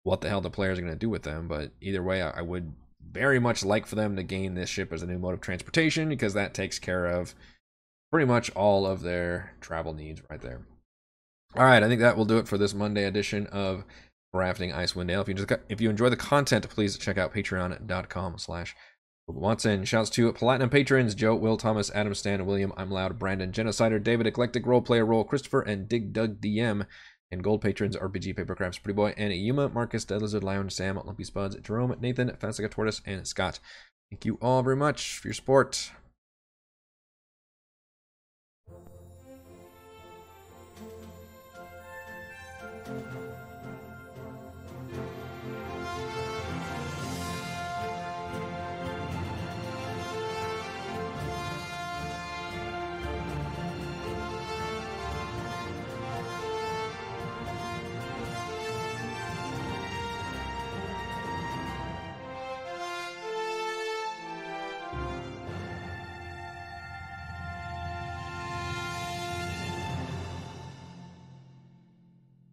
what 0.03 0.21
the 0.21 0.29
hell 0.29 0.41
the 0.41 0.51
players 0.51 0.79
are 0.79 0.83
going 0.83 0.95
to 0.95 0.99
do 0.99 1.11
with 1.11 1.23
them. 1.23 1.47
But 1.47 1.71
either 1.81 2.03
way, 2.03 2.23
I, 2.23 2.31
I 2.31 2.43
would 2.43 2.73
very 3.11 3.39
much 3.39 3.65
like 3.65 3.87
for 3.87 3.95
them 3.95 4.17
to 4.17 4.23
gain 4.23 4.55
this 4.55 4.71
ship 4.71 4.93
as 4.93 5.03
a 5.03 5.07
new 5.07 5.19
mode 5.19 5.35
of 5.35 5.41
transportation 5.41 6.09
because 6.09 6.35
that 6.35 6.55
takes 6.55 6.79
care 6.79 7.07
of 7.07 7.35
pretty 8.11 8.27
much 8.27 8.51
all 8.51 8.87
of 8.87 9.03
their 9.03 9.55
travel 9.61 9.93
needs 9.93 10.23
right 10.31 10.41
there. 10.41 10.67
All 11.55 11.65
right, 11.65 11.83
I 11.83 11.89
think 11.89 12.01
that 12.01 12.17
will 12.17 12.25
do 12.25 12.39
it 12.39 12.49
for 12.49 12.57
this 12.57 12.73
Monday 12.73 13.05
edition 13.05 13.47
of 13.49 13.85
Crafting 14.35 14.75
Icewind 14.75 15.09
Dale. 15.09 15.21
If 15.21 15.29
you 15.29 15.35
just 15.35 15.53
if 15.69 15.81
you 15.83 15.91
enjoy 15.91 16.09
the 16.09 16.17
content, 16.17 16.67
please 16.71 16.97
check 16.97 17.19
out 17.19 17.35
patreon.com 17.35 18.39
slash 18.39 18.75
Watson. 19.29 19.85
Shouts 19.85 20.11
to 20.11 20.33
Platinum 20.33 20.71
patrons 20.71 21.15
Joe, 21.15 21.35
Will, 21.35 21.57
Thomas, 21.57 21.91
Adam, 21.95 22.15
Stan, 22.15 22.45
William, 22.45 22.73
I'm 22.77 22.91
Loud, 22.91 23.19
Brandon, 23.19 23.53
Genocider, 23.53 24.03
David, 24.03 24.27
Eclectic 24.27 24.65
Roleplayer, 24.65 25.07
Roll, 25.07 25.25
Christopher, 25.25 25.61
and 25.61 25.89
Dig 25.89 26.13
Dug 26.13 26.41
DM. 26.41 26.87
And 27.31 27.43
gold 27.43 27.63
patrons 27.63 27.97
RPG 27.97 28.37
Papercrafts 28.37 28.83
Pretty 28.83 28.95
Boy 28.95 29.15
and 29.17 29.33
Yuma, 29.33 29.71
Marcus, 29.71 30.05
Dead 30.05 30.21
Lizard, 30.21 30.45
Lion, 30.45 30.69
Sam, 30.69 31.01
Lumpy 31.03 31.25
Spuds, 31.25 31.57
Jerome, 31.57 31.97
Nathan, 32.01 32.31
Fasica 32.39 32.71
Tortoise, 32.71 33.01
and 33.07 33.27
Scott. 33.27 33.59
Thank 34.11 34.27
you 34.27 34.39
all 34.43 34.63
very 34.63 34.77
much 34.77 35.19
for 35.19 35.29
your 35.29 35.35
support. 35.35 35.93